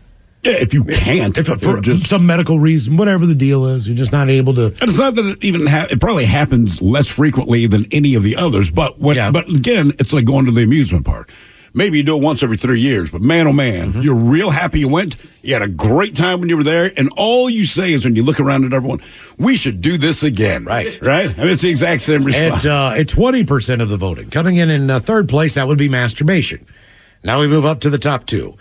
Yeah, 0.43 0.53
if 0.53 0.73
you 0.73 0.83
can't, 0.83 1.37
If 1.37 1.45
for 1.61 1.79
just 1.79 2.07
some 2.07 2.25
medical 2.25 2.59
reason, 2.59 2.97
whatever 2.97 3.25
the 3.27 3.35
deal 3.35 3.67
is, 3.67 3.87
you're 3.87 3.95
just 3.95 4.11
not 4.11 4.27
able 4.27 4.55
to. 4.55 4.65
And 4.65 4.81
it's 4.83 4.97
not 4.97 5.13
that 5.15 5.25
it 5.25 5.43
even 5.43 5.67
ha- 5.67 5.85
it 5.89 6.01
probably 6.01 6.25
happens 6.25 6.81
less 6.81 7.07
frequently 7.07 7.67
than 7.67 7.85
any 7.91 8.15
of 8.15 8.23
the 8.23 8.35
others, 8.35 8.71
but 8.71 8.99
what, 8.99 9.15
Yeah. 9.15 9.29
but 9.29 9.47
again, 9.47 9.91
it's 9.99 10.11
like 10.11 10.25
going 10.25 10.45
to 10.47 10.51
the 10.51 10.63
amusement 10.63 11.05
park. 11.05 11.31
Maybe 11.73 11.97
you 11.97 12.03
do 12.03 12.17
it 12.17 12.21
once 12.21 12.43
every 12.43 12.57
three 12.57 12.81
years, 12.81 13.09
but 13.11 13.21
man, 13.21 13.47
oh 13.47 13.53
man, 13.53 13.93
Mm-hmm. 13.93 14.01
you're 14.01 14.13
real 14.15 14.49
happy 14.49 14.79
you 14.81 14.89
went. 14.89 15.15
You 15.41 15.53
had 15.53 15.61
a 15.61 15.69
great 15.69 16.15
time 16.15 16.41
when 16.41 16.49
you 16.49 16.57
were 16.57 16.63
there, 16.63 16.91
and 16.97 17.09
all 17.15 17.49
you 17.49 17.65
say 17.65 17.93
is 17.93 18.03
when 18.03 18.15
you 18.15 18.23
look 18.23 18.39
around 18.41 18.65
at 18.65 18.73
everyone, 18.73 18.99
"We 19.37 19.55
should 19.55 19.79
do 19.79 19.97
this 19.97 20.21
again." 20.21 20.65
Right. 20.65 20.99
right. 21.01 21.27
I 21.29 21.41
mean, 21.43 21.49
it's 21.53 21.61
the 21.61 21.69
exact 21.69 22.01
same 22.01 22.23
response. 22.25 22.65
At, 22.65 22.71
uh, 22.71 22.99
at 22.99 23.07
20% 23.07 23.81
of 23.81 23.87
the 23.87 23.95
voting. 23.97 24.29
Coming 24.29 24.57
in 24.57 24.69
in 24.69 24.89
uh, 24.89 24.99
third 24.99 25.29
place, 25.29 25.55
that 25.55 25.65
would 25.67 25.77
be 25.77 25.87
masturbation. 25.87 26.65
Now 27.23 27.39
we 27.39 27.47
move 27.47 27.65
up 27.65 27.79
to 27.81 27.89
the 27.89 27.97
top 27.99 28.25
two. 28.25 28.57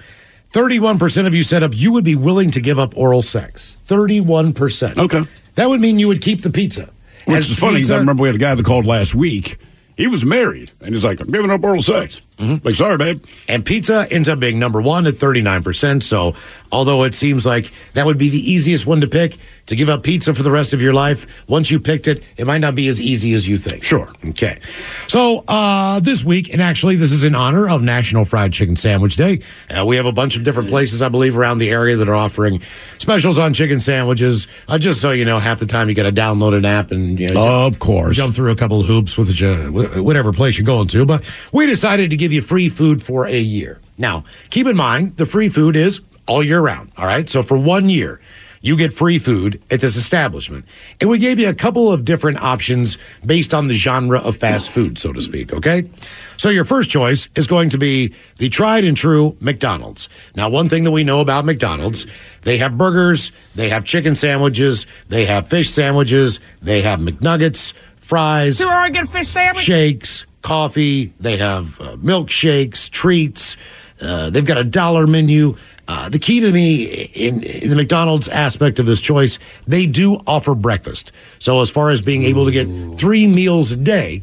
31% 0.52 1.26
of 1.26 1.34
you 1.34 1.42
said 1.42 1.62
up 1.62 1.72
you 1.74 1.92
would 1.92 2.04
be 2.04 2.14
willing 2.16 2.50
to 2.52 2.60
give 2.60 2.78
up 2.78 2.96
oral 2.96 3.22
sex. 3.22 3.76
31%. 3.88 4.98
Okay. 4.98 5.22
That 5.54 5.68
would 5.68 5.80
mean 5.80 5.98
you 5.98 6.08
would 6.08 6.22
keep 6.22 6.42
the 6.42 6.50
pizza. 6.50 6.90
Which 7.26 7.36
As 7.36 7.50
is 7.50 7.58
funny 7.58 7.76
because 7.76 7.90
I 7.90 7.98
remember 7.98 8.22
we 8.22 8.28
had 8.28 8.36
a 8.36 8.38
guy 8.38 8.54
that 8.54 8.64
called 8.64 8.86
last 8.86 9.14
week. 9.14 9.58
He 9.96 10.06
was 10.06 10.24
married, 10.24 10.72
and 10.80 10.94
he's 10.94 11.04
like, 11.04 11.20
"I'm 11.20 11.30
giving 11.30 11.50
up 11.50 11.62
oral 11.62 11.82
sex." 11.82 12.22
Mm-hmm. 12.40 12.66
Like, 12.66 12.74
sorry, 12.74 12.96
babe. 12.96 13.22
And 13.48 13.64
pizza 13.64 14.06
ends 14.10 14.28
up 14.28 14.40
being 14.40 14.58
number 14.58 14.80
one 14.80 15.06
at 15.06 15.14
39%. 15.14 16.02
So, 16.02 16.34
although 16.72 17.04
it 17.04 17.14
seems 17.14 17.44
like 17.44 17.70
that 17.92 18.06
would 18.06 18.18
be 18.18 18.30
the 18.30 18.38
easiest 18.50 18.86
one 18.86 19.00
to 19.02 19.06
pick, 19.06 19.36
to 19.66 19.76
give 19.76 19.88
up 19.88 20.02
pizza 20.02 20.34
for 20.34 20.42
the 20.42 20.50
rest 20.50 20.72
of 20.72 20.80
your 20.82 20.92
life, 20.92 21.26
once 21.48 21.70
you 21.70 21.78
picked 21.78 22.08
it, 22.08 22.24
it 22.36 22.46
might 22.46 22.58
not 22.58 22.74
be 22.74 22.88
as 22.88 23.00
easy 23.00 23.34
as 23.34 23.46
you 23.46 23.58
think. 23.58 23.84
Sure. 23.84 24.10
Okay. 24.30 24.58
So, 25.06 25.44
uh, 25.48 26.00
this 26.00 26.24
week, 26.24 26.52
and 26.52 26.62
actually, 26.62 26.96
this 26.96 27.12
is 27.12 27.24
in 27.24 27.34
honor 27.34 27.68
of 27.68 27.82
National 27.82 28.24
Fried 28.24 28.52
Chicken 28.52 28.76
Sandwich 28.76 29.16
Day. 29.16 29.40
Uh, 29.76 29.84
we 29.84 29.96
have 29.96 30.06
a 30.06 30.12
bunch 30.12 30.36
of 30.36 30.42
different 30.42 30.70
places, 30.70 31.02
I 31.02 31.08
believe, 31.08 31.36
around 31.36 31.58
the 31.58 31.70
area 31.70 31.96
that 31.96 32.08
are 32.08 32.14
offering 32.14 32.62
specials 32.98 33.38
on 33.38 33.52
chicken 33.54 33.80
sandwiches. 33.80 34.46
Uh, 34.66 34.78
just 34.78 35.00
so 35.00 35.10
you 35.12 35.24
know, 35.24 35.38
half 35.38 35.60
the 35.60 35.66
time 35.66 35.88
you 35.88 35.94
got 35.94 36.04
to 36.04 36.12
download 36.12 36.56
an 36.56 36.64
app 36.64 36.90
and, 36.90 37.20
you 37.20 37.28
know, 37.28 37.66
Of 37.66 37.78
course. 37.78 38.16
jump 38.16 38.34
through 38.34 38.50
a 38.50 38.56
couple 38.56 38.80
of 38.80 38.86
hoops 38.86 39.18
with 39.18 39.28
the, 39.36 39.94
uh, 39.98 40.02
whatever 40.02 40.32
place 40.32 40.58
you're 40.58 40.64
going 40.66 40.88
to. 40.88 41.04
But 41.04 41.22
we 41.52 41.66
decided 41.66 42.10
to 42.10 42.16
give 42.16 42.29
you 42.32 42.42
free 42.42 42.68
food 42.68 43.02
for 43.02 43.26
a 43.26 43.38
year. 43.40 43.80
Now, 43.98 44.24
keep 44.50 44.66
in 44.66 44.76
mind, 44.76 45.16
the 45.16 45.26
free 45.26 45.48
food 45.48 45.76
is 45.76 46.00
all 46.26 46.42
year 46.42 46.60
round. 46.60 46.92
All 46.96 47.06
right. 47.06 47.28
So 47.28 47.42
for 47.42 47.58
one 47.58 47.88
year, 47.88 48.20
you 48.62 48.76
get 48.76 48.92
free 48.92 49.18
food 49.18 49.60
at 49.70 49.80
this 49.80 49.96
establishment. 49.96 50.66
And 51.00 51.08
we 51.08 51.18
gave 51.18 51.38
you 51.38 51.48
a 51.48 51.54
couple 51.54 51.90
of 51.90 52.04
different 52.04 52.42
options 52.42 52.98
based 53.24 53.54
on 53.54 53.68
the 53.68 53.74
genre 53.74 54.18
of 54.20 54.36
fast 54.36 54.70
food, 54.70 54.98
so 54.98 55.14
to 55.14 55.20
speak. 55.22 55.52
Okay. 55.52 55.88
So 56.36 56.50
your 56.50 56.64
first 56.64 56.90
choice 56.90 57.28
is 57.34 57.46
going 57.46 57.70
to 57.70 57.78
be 57.78 58.14
the 58.38 58.50
tried 58.50 58.84
and 58.84 58.94
true 58.96 59.34
McDonald's. 59.40 60.10
Now, 60.36 60.50
one 60.50 60.68
thing 60.68 60.84
that 60.84 60.90
we 60.90 61.04
know 61.04 61.20
about 61.20 61.46
McDonald's, 61.46 62.06
they 62.42 62.58
have 62.58 62.76
burgers, 62.76 63.32
they 63.54 63.70
have 63.70 63.84
chicken 63.86 64.14
sandwiches, 64.14 64.86
they 65.08 65.24
have 65.24 65.48
fish 65.48 65.70
sandwiches, 65.70 66.38
they 66.60 66.82
have 66.82 67.00
McNuggets, 67.00 67.72
fries, 67.96 68.58
Do 68.58 68.68
I 68.68 68.90
get 68.90 69.04
a 69.04 69.06
fish 69.06 69.28
sandwich? 69.28 69.64
shakes, 69.64 70.26
coffee. 70.42 71.12
They 71.18 71.36
have 71.36 71.80
uh, 71.80 71.96
milkshakes, 71.96 72.90
treats. 72.90 73.56
Uh, 74.00 74.30
they've 74.30 74.46
got 74.46 74.58
a 74.58 74.64
dollar 74.64 75.06
menu. 75.06 75.56
Uh, 75.86 76.08
the 76.08 76.18
key 76.18 76.40
to 76.40 76.52
me 76.52 76.84
in, 76.84 77.42
in 77.42 77.70
the 77.70 77.76
McDonald's 77.76 78.28
aspect 78.28 78.78
of 78.78 78.86
this 78.86 79.00
choice, 79.00 79.38
they 79.66 79.86
do 79.86 80.22
offer 80.26 80.54
breakfast. 80.54 81.12
So 81.38 81.60
as 81.60 81.70
far 81.70 81.90
as 81.90 82.00
being 82.00 82.22
able 82.22 82.44
to 82.46 82.52
get 82.52 82.66
three 82.98 83.26
meals 83.26 83.72
a 83.72 83.76
day, 83.76 84.22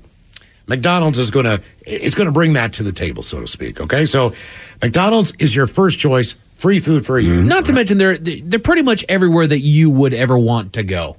McDonald's 0.67 1.19
is 1.19 1.31
going 1.31 1.45
to 1.45 1.61
it's 1.85 2.15
going 2.15 2.27
to 2.27 2.31
bring 2.31 2.53
that 2.53 2.73
to 2.73 2.83
the 2.83 2.91
table, 2.91 3.23
so 3.23 3.39
to 3.39 3.47
speak. 3.47 3.79
Okay, 3.81 4.05
so 4.05 4.33
McDonald's 4.81 5.33
is 5.39 5.55
your 5.55 5.67
first 5.67 5.99
choice, 5.99 6.35
free 6.53 6.79
food 6.79 7.05
for 7.05 7.17
a 7.17 7.23
year. 7.23 7.35
Not 7.43 7.65
to 7.65 7.73
mention 7.73 7.97
they're 7.97 8.17
they're 8.17 8.59
pretty 8.59 8.81
much 8.81 9.03
everywhere 9.07 9.47
that 9.47 9.59
you 9.59 9.89
would 9.89 10.13
ever 10.13 10.37
want 10.37 10.73
to 10.73 10.83
go. 10.83 11.17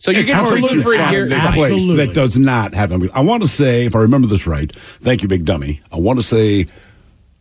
So 0.00 0.10
you're 0.10 0.22
It's 0.22 0.32
getting 0.32 0.46
free 0.48 0.60
hard 0.60 0.72
food 0.72 0.82
for 0.82 0.94
a 0.94 0.98
find 0.98 1.12
year. 1.12 1.26
a 1.26 1.52
place 1.52 1.72
Absolutely. 1.72 2.06
that 2.06 2.14
does 2.14 2.36
not 2.36 2.72
have 2.74 2.88
them. 2.90 3.08
I 3.14 3.20
want 3.20 3.42
to 3.42 3.48
say, 3.48 3.84
if 3.84 3.94
I 3.94 3.98
remember 4.00 4.26
this 4.26 4.46
right, 4.46 4.74
thank 5.00 5.20
you, 5.22 5.28
Big 5.28 5.44
Dummy. 5.44 5.82
I 5.92 5.98
want 6.00 6.18
to 6.18 6.22
say 6.22 6.66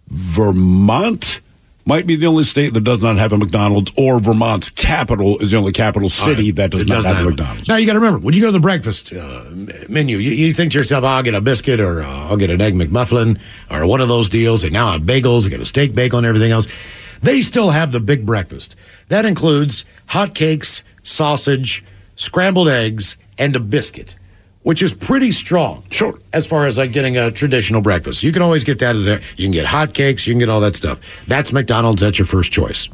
Vermont 0.10 1.39
might 1.86 2.06
be 2.06 2.16
the 2.18 2.28
only 2.28 2.44
state 2.44 2.74
that 2.74 2.82
does 2.82 3.01
not 3.01 3.16
have 3.18 3.32
a 3.34 3.38
McDonald's, 3.38 3.92
or 3.98 4.20
Vermont's 4.20 4.68
capital 4.70 5.39
is 5.39 5.51
the 5.51 5.58
only 5.58 5.72
capital 5.72 6.10
city 6.10 6.51
that 6.51 6.70
does 6.72 6.82
It 6.82 6.88
not 6.89 6.96
doesn't 7.04 7.16
have 7.16 7.25
a. 7.25 7.30
McDonald's. 7.30 7.68
Now 7.70 7.78
you 7.78 7.86
got 7.88 7.94
to 7.94 8.00
remember 8.00 8.20
when 8.20 8.34
you 8.36 8.42
go 8.42 8.48
to 8.48 8.51
the 8.51 8.60
breakfast 8.60 9.13
uh, 9.13 9.46
menu, 9.88 10.18
you, 10.18 10.32
you 10.32 10.54
think 10.54 10.74
to 10.74 10.78
yourself, 10.80 11.04
oh, 11.06 11.08
"I'll 11.08 11.24
get 11.24 11.34
a 11.36 11.42
biscuit, 11.42 11.80
or 11.80 12.01
uh, 12.04 12.28
I'll 12.30 12.38
get 12.38 12.50
an 12.50 12.60
egg 12.62 12.74
McMuffin, 12.75 13.39
or 13.72 13.88
one 13.88 14.01
of 14.01 14.10
those 14.10 14.28
deals." 14.30 14.66
And 14.66 14.74
now 14.74 14.89
I 14.89 14.94
have 14.94 15.04
bagels, 15.04 15.46
I 15.46 15.50
get 15.50 15.62
a 15.62 15.66
steak 15.66 15.96
bagel, 15.96 16.18
and 16.20 16.28
everything 16.28 16.51
else. 16.51 16.68
They 17.24 17.42
still 17.42 17.72
have 17.72 17.92
the 17.94 18.00
big 18.01 18.25
breakfast 18.25 18.75
that 19.08 19.25
includes 19.25 19.84
hot 20.08 20.36
cakes, 20.36 20.84
sausage, 21.01 21.84
scrambled 22.20 22.68
eggs, 22.68 23.16
and 23.38 23.56
a 23.56 23.60
biscuit, 23.60 24.16
which 24.64 24.84
is 24.84 24.94
pretty 24.94 25.32
strong. 25.32 25.84
Sure. 25.90 26.20
As 26.34 26.46
far 26.46 26.66
as 26.66 26.78
like 26.78 26.92
getting 26.92 27.18
a 27.18 27.32
traditional 27.32 27.82
breakfast, 27.82 28.22
you 28.22 28.32
can 28.32 28.42
always 28.42 28.64
get 28.64 28.80
that. 28.80 28.94
There. 28.94 29.22
You 29.38 29.46
can 29.46 29.52
get 29.52 29.66
hot 29.66 29.94
cakes, 29.94 30.28
you 30.28 30.34
can 30.34 30.40
get 30.40 30.50
all 30.50 30.60
that 30.60 30.76
stuff. 30.76 31.00
That's 31.28 31.52
McDonald's. 31.54 32.02
That's 32.02 32.20
your 32.20 32.26
first 32.28 32.52
choice. 32.52 32.88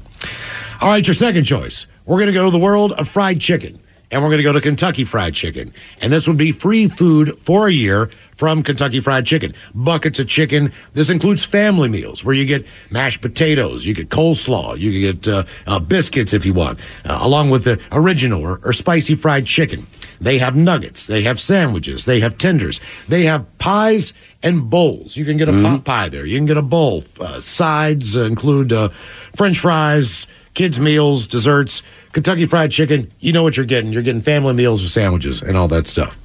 All 0.79 0.89
right, 0.89 1.05
your 1.05 1.15
second 1.15 1.45
choice. 1.45 1.87
We're 2.05 2.17
going 2.17 2.27
to 2.27 2.33
go 2.33 2.45
to 2.45 2.51
the 2.51 2.59
world 2.59 2.91
of 2.93 3.07
fried 3.07 3.41
chicken. 3.41 3.79
And 4.11 4.21
we're 4.21 4.29
going 4.29 4.37
to 4.37 4.43
go 4.43 4.53
to 4.53 4.61
Kentucky 4.61 5.03
Fried 5.03 5.33
Chicken. 5.33 5.73
And 6.01 6.11
this 6.11 6.27
would 6.27 6.37
be 6.37 6.51
free 6.51 6.87
food 6.87 7.37
for 7.39 7.67
a 7.67 7.71
year 7.71 8.09
from 8.33 8.63
Kentucky 8.63 8.99
Fried 8.99 9.25
Chicken. 9.25 9.53
Buckets 9.73 10.19
of 10.19 10.27
chicken. 10.27 10.71
This 10.93 11.09
includes 11.09 11.45
family 11.45 11.87
meals 11.87 12.23
where 12.23 12.35
you 12.35 12.45
get 12.45 12.67
mashed 12.89 13.21
potatoes, 13.21 13.85
you 13.85 13.93
get 13.93 14.09
coleslaw, 14.09 14.77
you 14.77 15.13
get 15.13 15.27
uh, 15.27 15.43
uh, 15.65 15.79
biscuits 15.79 16.33
if 16.33 16.45
you 16.45 16.53
want, 16.53 16.79
uh, 17.05 17.19
along 17.21 17.49
with 17.49 17.63
the 17.63 17.79
original 17.91 18.41
or, 18.41 18.59
or 18.63 18.73
spicy 18.73 19.15
fried 19.15 19.45
chicken. 19.45 19.87
They 20.19 20.37
have 20.37 20.55
nuggets, 20.55 21.07
they 21.07 21.23
have 21.23 21.39
sandwiches, 21.39 22.05
they 22.05 22.19
have 22.21 22.37
tenders, 22.37 22.79
they 23.07 23.23
have 23.23 23.45
pies 23.57 24.13
and 24.43 24.69
bowls. 24.69 25.17
You 25.17 25.25
can 25.25 25.37
get 25.37 25.49
a 25.49 25.51
pot 25.51 25.83
pie 25.83 26.09
there. 26.09 26.25
You 26.25 26.37
can 26.37 26.45
get 26.45 26.57
a 26.57 26.61
bowl. 26.61 27.03
Uh, 27.19 27.39
sides 27.39 28.15
uh, 28.15 28.21
include 28.21 28.71
uh, 28.71 28.89
French 29.35 29.59
fries, 29.59 30.27
kids' 30.53 30.79
meals, 30.79 31.27
desserts, 31.27 31.83
Kentucky 32.15 32.45
Fried 32.45 32.71
Chicken. 32.71 33.09
You 33.19 33.33
know 33.33 33.43
what 33.43 33.57
you're 33.57 33.65
getting. 33.65 33.91
You're 33.91 34.01
getting 34.01 34.21
family 34.21 34.53
meals 34.53 34.81
or 34.81 34.87
sandwiches 34.87 35.41
and 35.41 35.57
all 35.57 35.67
that 35.67 35.85
stuff. 35.85 36.15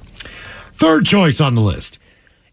Third 0.71 1.05
choice 1.05 1.41
on 1.41 1.53
the 1.53 1.61
list, 1.61 1.99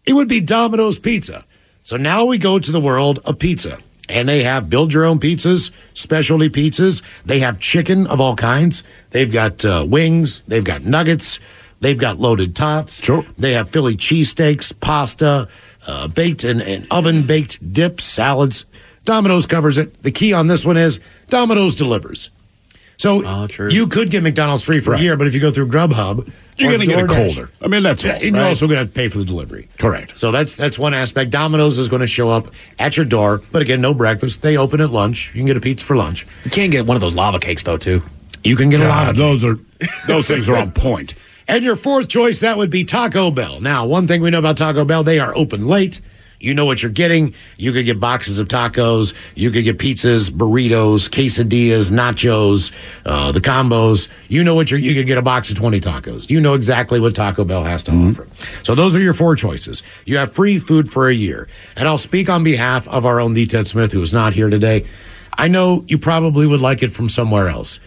it 0.05 0.11
would 0.11 0.27
be 0.27 0.41
Domino's 0.41 0.99
Pizza. 0.99 1.45
So 1.81 1.95
now 1.95 2.25
we 2.25 2.37
go 2.37 2.59
to 2.59 2.69
the 2.69 2.81
world 2.81 3.19
of 3.23 3.39
pizza. 3.39 3.79
And 4.09 4.27
they 4.27 4.43
have 4.43 4.69
build 4.69 4.91
your 4.91 5.05
own 5.05 5.19
pizzas, 5.19 5.71
specialty 5.93 6.49
pizzas. 6.49 7.01
They 7.23 7.39
have 7.39 7.59
chicken 7.59 8.07
of 8.07 8.19
all 8.19 8.35
kinds. 8.35 8.83
They've 9.11 9.31
got 9.31 9.63
uh, 9.63 9.85
wings. 9.87 10.41
They've 10.41 10.65
got 10.65 10.83
nuggets. 10.83 11.39
They've 11.79 11.97
got 11.97 12.19
loaded 12.19 12.57
tots. 12.57 13.01
Sure. 13.01 13.25
They 13.37 13.53
have 13.53 13.69
Philly 13.69 13.95
cheesesteaks, 13.95 14.77
pasta, 14.81 15.47
uh, 15.87 16.09
baked 16.09 16.43
and, 16.43 16.61
and 16.61 16.85
oven 16.91 17.25
baked 17.25 17.71
dips, 17.71 18.03
salads. 18.03 18.65
Domino's 19.05 19.45
covers 19.45 19.77
it. 19.77 20.03
The 20.03 20.11
key 20.11 20.33
on 20.33 20.47
this 20.47 20.65
one 20.65 20.75
is 20.75 20.99
Domino's 21.29 21.75
delivers. 21.75 22.31
So 22.99 23.23
ah, 23.25 23.47
you 23.69 23.87
could 23.87 24.09
get 24.11 24.23
McDonald's 24.23 24.63
free 24.63 24.81
for 24.81 24.91
Right. 24.91 24.99
a 24.99 25.03
year, 25.03 25.15
but 25.17 25.25
if 25.25 25.33
you 25.33 25.39
go 25.39 25.51
through 25.51 25.69
Grubhub, 25.69 26.29
You're 26.57 26.69
going 26.69 26.81
to 26.81 26.85
get 26.85 26.99
it 26.99 27.05
DoorDash- 27.07 27.15
colder. 27.35 27.51
I 27.61 27.67
mean, 27.67 27.81
that's 27.81 28.03
yeah, 28.03 28.15
all, 28.15 28.21
and 28.21 28.35
you're 28.35 28.45
also 28.45 28.67
going 28.67 28.85
to 28.85 28.91
pay 28.91 29.07
for 29.07 29.17
the 29.19 29.23
delivery. 29.25 29.69
Correct. 29.77 30.17
So 30.17 30.31
that's 30.31 30.57
that's 30.57 30.77
one 30.77 30.93
aspect. 30.93 31.31
Domino's 31.31 31.79
is 31.79 31.87
going 31.87 32.01
to 32.01 32.07
show 32.07 32.29
up 32.29 32.47
at 32.77 32.97
your 32.97 33.05
door, 33.05 33.41
but 33.53 33.61
again, 33.61 33.79
no 33.79 33.93
breakfast. 33.93 34.41
They 34.41 34.57
open 34.57 34.81
at 34.81 34.89
lunch. 34.89 35.29
You 35.33 35.39
can 35.39 35.45
get 35.47 35.55
a 35.55 35.61
pizza 35.61 35.85
for 35.85 35.95
lunch. 35.95 36.27
You 36.43 36.51
can't 36.51 36.71
get 36.73 36.85
one 36.85 36.97
of 36.97 37.01
those 37.01 37.15
lava 37.15 37.39
cakes 37.39 37.63
though, 37.63 37.77
too. 37.77 38.03
You 38.43 38.57
can 38.57 38.69
get 38.69 38.81
a 38.81 38.87
lot 38.87 39.05
God, 39.05 39.09
of 39.11 39.15
those 39.15 39.43
are 39.45 39.57
those 40.07 40.27
things 40.27 40.49
are 40.49 40.57
on 40.57 40.71
point. 40.71 41.15
And 41.47 41.63
your 41.63 41.77
fourth 41.77 42.09
choice, 42.09 42.41
that 42.41 42.57
would 42.57 42.69
be 42.69 42.83
Taco 42.83 43.31
Bell. 43.31 43.59
Now, 43.61 43.85
one 43.85 44.05
thing 44.07 44.21
we 44.21 44.29
know 44.29 44.37
about 44.39 44.57
Taco 44.57 44.83
Bell, 44.85 45.03
they 45.03 45.19
are 45.19 45.33
open 45.37 45.65
late. 45.67 45.99
You 46.39 46.53
know 46.53 46.65
what 46.65 46.81
you're 46.81 46.91
getting. 46.91 47.33
You 47.57 47.73
could 47.73 47.85
get 47.85 47.99
boxes 47.99 48.39
of 48.39 48.47
tacos. 48.47 49.13
You 49.35 49.51
could 49.51 49.65
get 49.65 49.77
pizzas, 49.77 50.29
burritos, 50.29 51.09
quesadillas, 51.09 51.91
nachos, 51.91 52.71
uh, 53.05 53.31
the 53.31 53.41
combos. 53.41 54.07
You 54.29 54.43
know 54.43 54.55
what 54.55 54.71
you're, 54.71 54.79
you 54.79 54.93
could 54.93 55.05
get 55.05 55.17
a 55.17 55.21
box 55.21 55.49
of 55.49 55.57
20 55.57 55.81
tacos. 55.81 56.29
You 56.29 56.39
know 56.39 56.53
exactly 56.53 56.99
what 56.99 57.13
Taco 57.15 57.43
Bell 57.43 57.63
has 57.63 57.83
to 57.83 57.91
offer. 57.91 58.27
So 58.63 58.73
those 58.73 58.95
are 58.95 59.01
your 59.01 59.13
four 59.13 59.35
choices. 59.35 59.83
You 60.05 60.17
have 60.17 60.31
free 60.31 60.59
food 60.59 60.89
for 60.89 61.09
a 61.09 61.13
year. 61.13 61.49
And 61.75 61.87
I'll 61.87 61.97
speak 61.97 62.29
on 62.29 62.43
behalf 62.43 62.87
of 62.87 63.05
our 63.05 63.19
own 63.19 63.33
D. 63.33 63.45
Ted 63.45 63.67
Smith, 63.67 63.91
who 63.91 64.01
is 64.01 64.13
not 64.13 64.33
here 64.33 64.49
today. 64.49 64.85
I 65.37 65.47
know 65.47 65.83
you 65.87 65.97
probably 65.97 66.47
would 66.47 66.61
like 66.61 66.83
it 66.83 66.91
from 66.91 67.09
somewhere 67.09 67.49
else. 67.49 67.79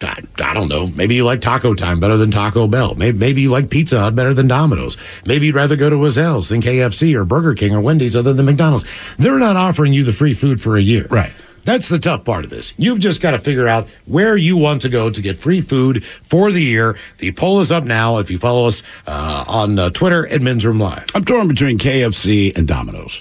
I, 0.00 0.22
I 0.42 0.54
don't 0.54 0.68
know. 0.68 0.86
Maybe 0.86 1.16
you 1.16 1.24
like 1.24 1.40
Taco 1.40 1.74
Time 1.74 2.00
better 2.00 2.16
than 2.16 2.30
Taco 2.30 2.68
Bell. 2.68 2.94
Maybe, 2.94 3.18
maybe 3.18 3.42
you 3.42 3.50
like 3.50 3.70
Pizza 3.70 3.98
Hut 3.98 4.14
better 4.14 4.32
than 4.32 4.46
Domino's. 4.48 4.96
Maybe 5.26 5.46
you'd 5.46 5.54
rather 5.54 5.76
go 5.76 5.90
to 5.90 5.96
Ezell's 5.96 6.50
than 6.50 6.60
KFC 6.60 7.14
or 7.14 7.24
Burger 7.24 7.54
King 7.54 7.74
or 7.74 7.80
Wendy's 7.80 8.14
other 8.14 8.32
than 8.32 8.46
McDonald's. 8.46 8.84
They're 9.18 9.38
not 9.38 9.56
offering 9.56 9.92
you 9.92 10.04
the 10.04 10.12
free 10.12 10.34
food 10.34 10.60
for 10.60 10.76
a 10.76 10.80
year. 10.80 11.06
Right. 11.10 11.32
That's 11.64 11.88
the 11.88 11.98
tough 11.98 12.24
part 12.24 12.44
of 12.44 12.50
this. 12.50 12.72
You've 12.78 12.98
just 12.98 13.20
got 13.20 13.32
to 13.32 13.38
figure 13.38 13.68
out 13.68 13.88
where 14.06 14.36
you 14.36 14.56
want 14.56 14.82
to 14.82 14.88
go 14.88 15.10
to 15.10 15.20
get 15.20 15.36
free 15.36 15.60
food 15.60 16.02
for 16.02 16.50
the 16.50 16.62
year. 16.62 16.96
The 17.18 17.32
poll 17.32 17.60
is 17.60 17.70
up 17.70 17.84
now. 17.84 18.18
If 18.18 18.30
you 18.30 18.38
follow 18.38 18.68
us 18.68 18.82
uh, 19.06 19.44
on 19.46 19.78
uh, 19.78 19.90
Twitter 19.90 20.26
at 20.28 20.40
Men's 20.40 20.64
Room 20.64 20.80
Live. 20.80 21.04
I'm 21.14 21.26
torn 21.26 21.46
between 21.46 21.78
KFC 21.78 22.56
and 22.56 22.66
Domino's. 22.66 23.20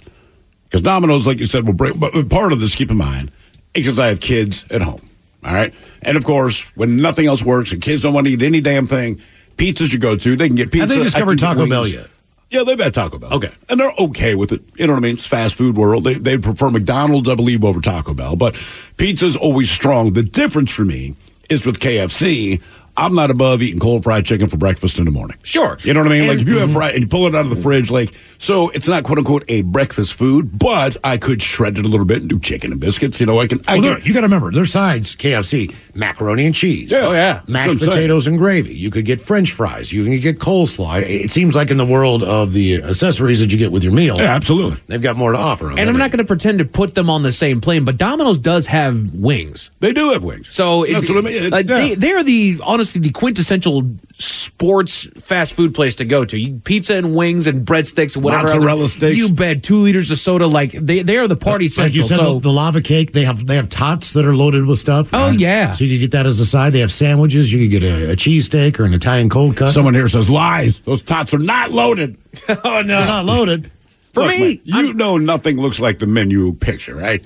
Because 0.64 0.82
Domino's, 0.82 1.28
like 1.28 1.40
you 1.40 1.46
said, 1.46 1.66
will 1.66 1.74
break. 1.74 2.00
But 2.00 2.14
but 2.14 2.30
part 2.30 2.54
of 2.54 2.60
this, 2.60 2.76
keep 2.76 2.92
in 2.92 2.98
mind, 2.98 3.32
because 3.74 4.00
I 4.00 4.08
have 4.08 4.20
kids 4.20 4.66
at 4.70 4.82
home. 4.82 5.02
All 5.44 5.54
right. 5.54 5.74
And 6.02 6.18
of 6.18 6.24
course, 6.24 6.62
when 6.76 6.98
nothing 6.98 7.26
else 7.26 7.44
works 7.44 7.72
and 7.72 7.82
kids 7.82 8.02
don't 8.02 8.14
want 8.14 8.28
to 8.28 8.34
eat 8.34 8.42
any 8.42 8.62
damn 8.62 8.88
thing, 8.88 9.22
pizza's 9.56 9.92
your 9.94 10.00
go 10.00 10.16
to. 10.16 10.36
They 10.36 10.48
can 10.48 10.56
get 10.56 10.72
pizza. 10.72 10.88
Have 10.88 10.98
they 10.98 11.04
discovered 11.04 11.40
Taco 11.40 11.68
Bell 11.68 11.88
yet? 11.88 12.08
Yeah, 12.50 12.64
they've 12.64 12.80
had 12.80 12.94
Taco 12.94 13.20
Bell. 13.20 13.34
Okay. 13.34 13.52
And 13.70 13.80
they're 13.80 13.92
okay 14.00 14.34
with 14.34 14.54
it. 14.54 14.62
You 14.78 14.88
know 14.88 14.94
what 14.94 15.00
I 15.00 15.02
mean? 15.02 15.16
It's 15.16 15.28
fast 15.28 15.56
food 15.56 15.76
world. 15.76 16.06
They, 16.06 16.14
they 16.14 16.38
prefer 16.38 16.70
McDonald's, 16.70 17.28
I 17.28 17.36
believe, 17.36 17.64
over 17.64 17.82
Taco 17.82 18.14
Bell. 18.14 18.36
But 18.38 18.58
pizza's 18.96 19.36
always 19.36 19.70
strong. 19.70 20.14
The 20.14 20.24
difference 20.24 20.72
for 20.72 20.86
me 20.86 21.16
is 21.50 21.66
with 21.66 21.80
KFC, 21.80 22.62
I'm 22.96 23.14
not 23.14 23.32
above 23.32 23.62
eating 23.62 23.80
cold 23.80 24.04
fried 24.04 24.26
chicken 24.26 24.48
for 24.48 24.58
breakfast 24.58 24.98
in 24.98 25.06
the 25.06 25.12
morning. 25.12 25.38
Sure. 25.44 25.78
You 25.84 25.94
know 25.94 26.02
what 26.02 26.12
I 26.12 26.16
mean? 26.16 26.28
like 26.28 26.40
if 26.40 26.48
you 26.48 26.58
have 26.58 26.70
mm-hmm. 26.70 26.78
fried 26.78 26.94
and 26.96 27.04
you 27.04 27.08
pull 27.08 27.28
it 27.28 27.36
out 27.36 27.46
of 27.46 27.50
the 27.50 27.62
fridge, 27.62 27.92
like 27.92 28.14
so 28.38 28.70
it's 28.70 28.88
not 28.88 29.04
quote 29.04 29.18
unquote 29.18 29.44
a 29.48 29.62
breakfast 29.64 30.14
food, 30.14 30.58
but 30.58 30.98
I 31.04 31.18
could 31.18 31.42
shred 31.42 31.78
it 31.78 31.86
a 31.86 31.90
little 31.90 32.06
bit 32.06 32.20
and 32.22 32.30
do 32.30 32.40
chicken 32.40 32.72
and 32.72 32.80
biscuits. 32.80 33.20
You 33.20 33.26
know, 33.26 33.40
I 33.40 33.48
can. 33.48 33.62
I 33.68 33.80
Well, 33.80 33.96
can 33.98 34.06
you 34.06 34.14
got 34.14 34.22
to 34.22 34.26
remember, 34.28 34.52
their 34.52 34.66
sides, 34.66 35.16
KFC, 35.16 35.74
macaroni 35.96 36.46
and 36.46 36.54
cheese. 36.56 36.92
Yeah. 36.92 36.98
Oh, 37.08 37.12
yeah. 37.14 37.42
Mashed 37.48 37.70
That's 37.70 37.80
saying. 37.80 37.92
potatoes 37.92 38.28
and 38.28 38.38
gravy. 38.38 38.76
You 38.76 38.92
could 38.92 39.06
get 39.06 39.20
french 39.22 39.52
fries. 39.52 39.92
You 39.92 40.04
can 40.04 40.20
get 40.20 40.40
coleslaw. 40.40 41.02
It 41.02 41.32
seems 41.32 41.56
like 41.56 41.72
in 41.72 41.78
the 41.78 41.86
world 41.86 42.24
of 42.24 42.54
the 42.54 42.84
accessories 42.84 43.40
that 43.40 43.52
you 43.52 43.58
get 43.58 43.72
with 43.72 43.84
your 43.84 43.94
meal, 43.94 44.18
Yeah, 44.18 44.36
absolutely. 44.36 44.80
they've 44.88 45.02
got 45.02 45.16
more 45.18 45.32
to 45.32 45.38
offer. 45.38 45.70
And 45.72 45.80
I'm 45.90 45.98
not 45.98 46.12
going 46.12 46.20
to 46.20 46.26
pretend 46.26 46.60
to 46.60 46.66
put 46.66 46.94
them 46.96 47.10
on 47.10 47.22
the 47.22 47.32
same 47.32 47.62
plane, 47.62 47.86
but 47.86 47.98
Domino's 47.98 48.38
does 48.38 48.68
have 48.68 49.14
wings. 49.14 49.72
They 49.80 49.94
do 49.94 50.12
have 50.12 50.24
wings. 50.24 50.54
So 50.54 50.86
That's 50.86 51.10
what 51.10 51.18
I 51.18 51.22
mean. 51.22 51.34
Uh, 51.34 51.46
it's- 51.48 51.52
like, 51.52 51.66
they, 51.66 51.96
they 51.96 52.12
are 52.12 52.24
the 52.24 52.60
honestly 52.64 53.02
the 53.02 53.10
quintessential 53.12 53.84
sports 54.20 55.08
fast 55.20 55.54
food 55.54 55.74
place 55.74 55.96
to 55.96 56.06
go 56.06 56.26
to. 56.26 56.38
You, 56.38 56.60
pizza 56.64 56.96
and 56.96 57.16
wings 57.16 57.48
and 57.48 57.66
breadsticks 57.66 58.16
and 58.16 58.24
whatever. 58.28 58.48
Mozzarella 58.48 58.80
other- 58.82 58.88
sticks. 58.88 59.18
You 59.18 59.32
bet. 59.32 59.64
Two 59.64 59.78
liters 59.78 60.12
of 60.12 60.18
soda. 60.18 60.48
Like 60.48 60.72
they, 60.72 61.02
they 61.02 61.18
are 61.18 61.28
the 61.28 61.36
party 61.36 61.66
like 61.66 61.72
central. 61.72 61.96
you 61.96 62.02
said, 62.04 62.18
so 62.18 62.36
the, 62.36 62.42
the 62.42 62.52
lava 62.52 62.82
cake. 62.82 63.12
They 63.12 63.26
have 63.26 63.46
they 63.46 63.56
have 63.56 63.70
tots 63.70 64.14
that 64.14 64.26
are 64.26 64.36
loaded 64.36 64.66
with 64.66 64.80
stuff. 64.80 65.10
Oh, 65.14 65.30
yeah. 65.30 65.72
so 65.72 65.84
you 65.84 65.96
could 65.96 66.02
get 66.02 66.12
that 66.12 66.26
as 66.26 66.40
a 66.40 66.46
side. 66.46 66.74
They 66.74 66.80
have 66.80 66.92
sandwiches. 66.92 67.52
You 67.52 67.66
could 67.66 67.72
get 67.72 67.84
a, 67.84 68.12
a 68.12 68.16
cheesesteak 68.16 68.80
or 68.80 68.86
an 68.86 68.94
Italian 68.94 69.30
cold 69.30 69.58
cut. 69.58 69.72
Someone 69.74 69.94
here 69.94 70.08
says 70.08 70.30
lies. 70.30 70.80
Those 70.80 71.02
tots 71.02 71.34
are 71.34 71.40
not 71.40 71.72
loaded. 71.72 72.18
oh 72.50 72.82
no, 72.82 72.98
They're 72.98 73.08
not 73.08 73.26
loaded. 73.26 73.72
For 74.14 74.22
Look, 74.22 74.32
me, 74.32 74.62
man, 74.66 74.86
you 74.86 74.94
know 74.94 75.18
nothing 75.18 75.58
looks 75.58 75.80
like 75.80 76.00
the 76.00 76.08
menu 76.08 76.54
picture, 76.54 76.96
right? 76.96 77.24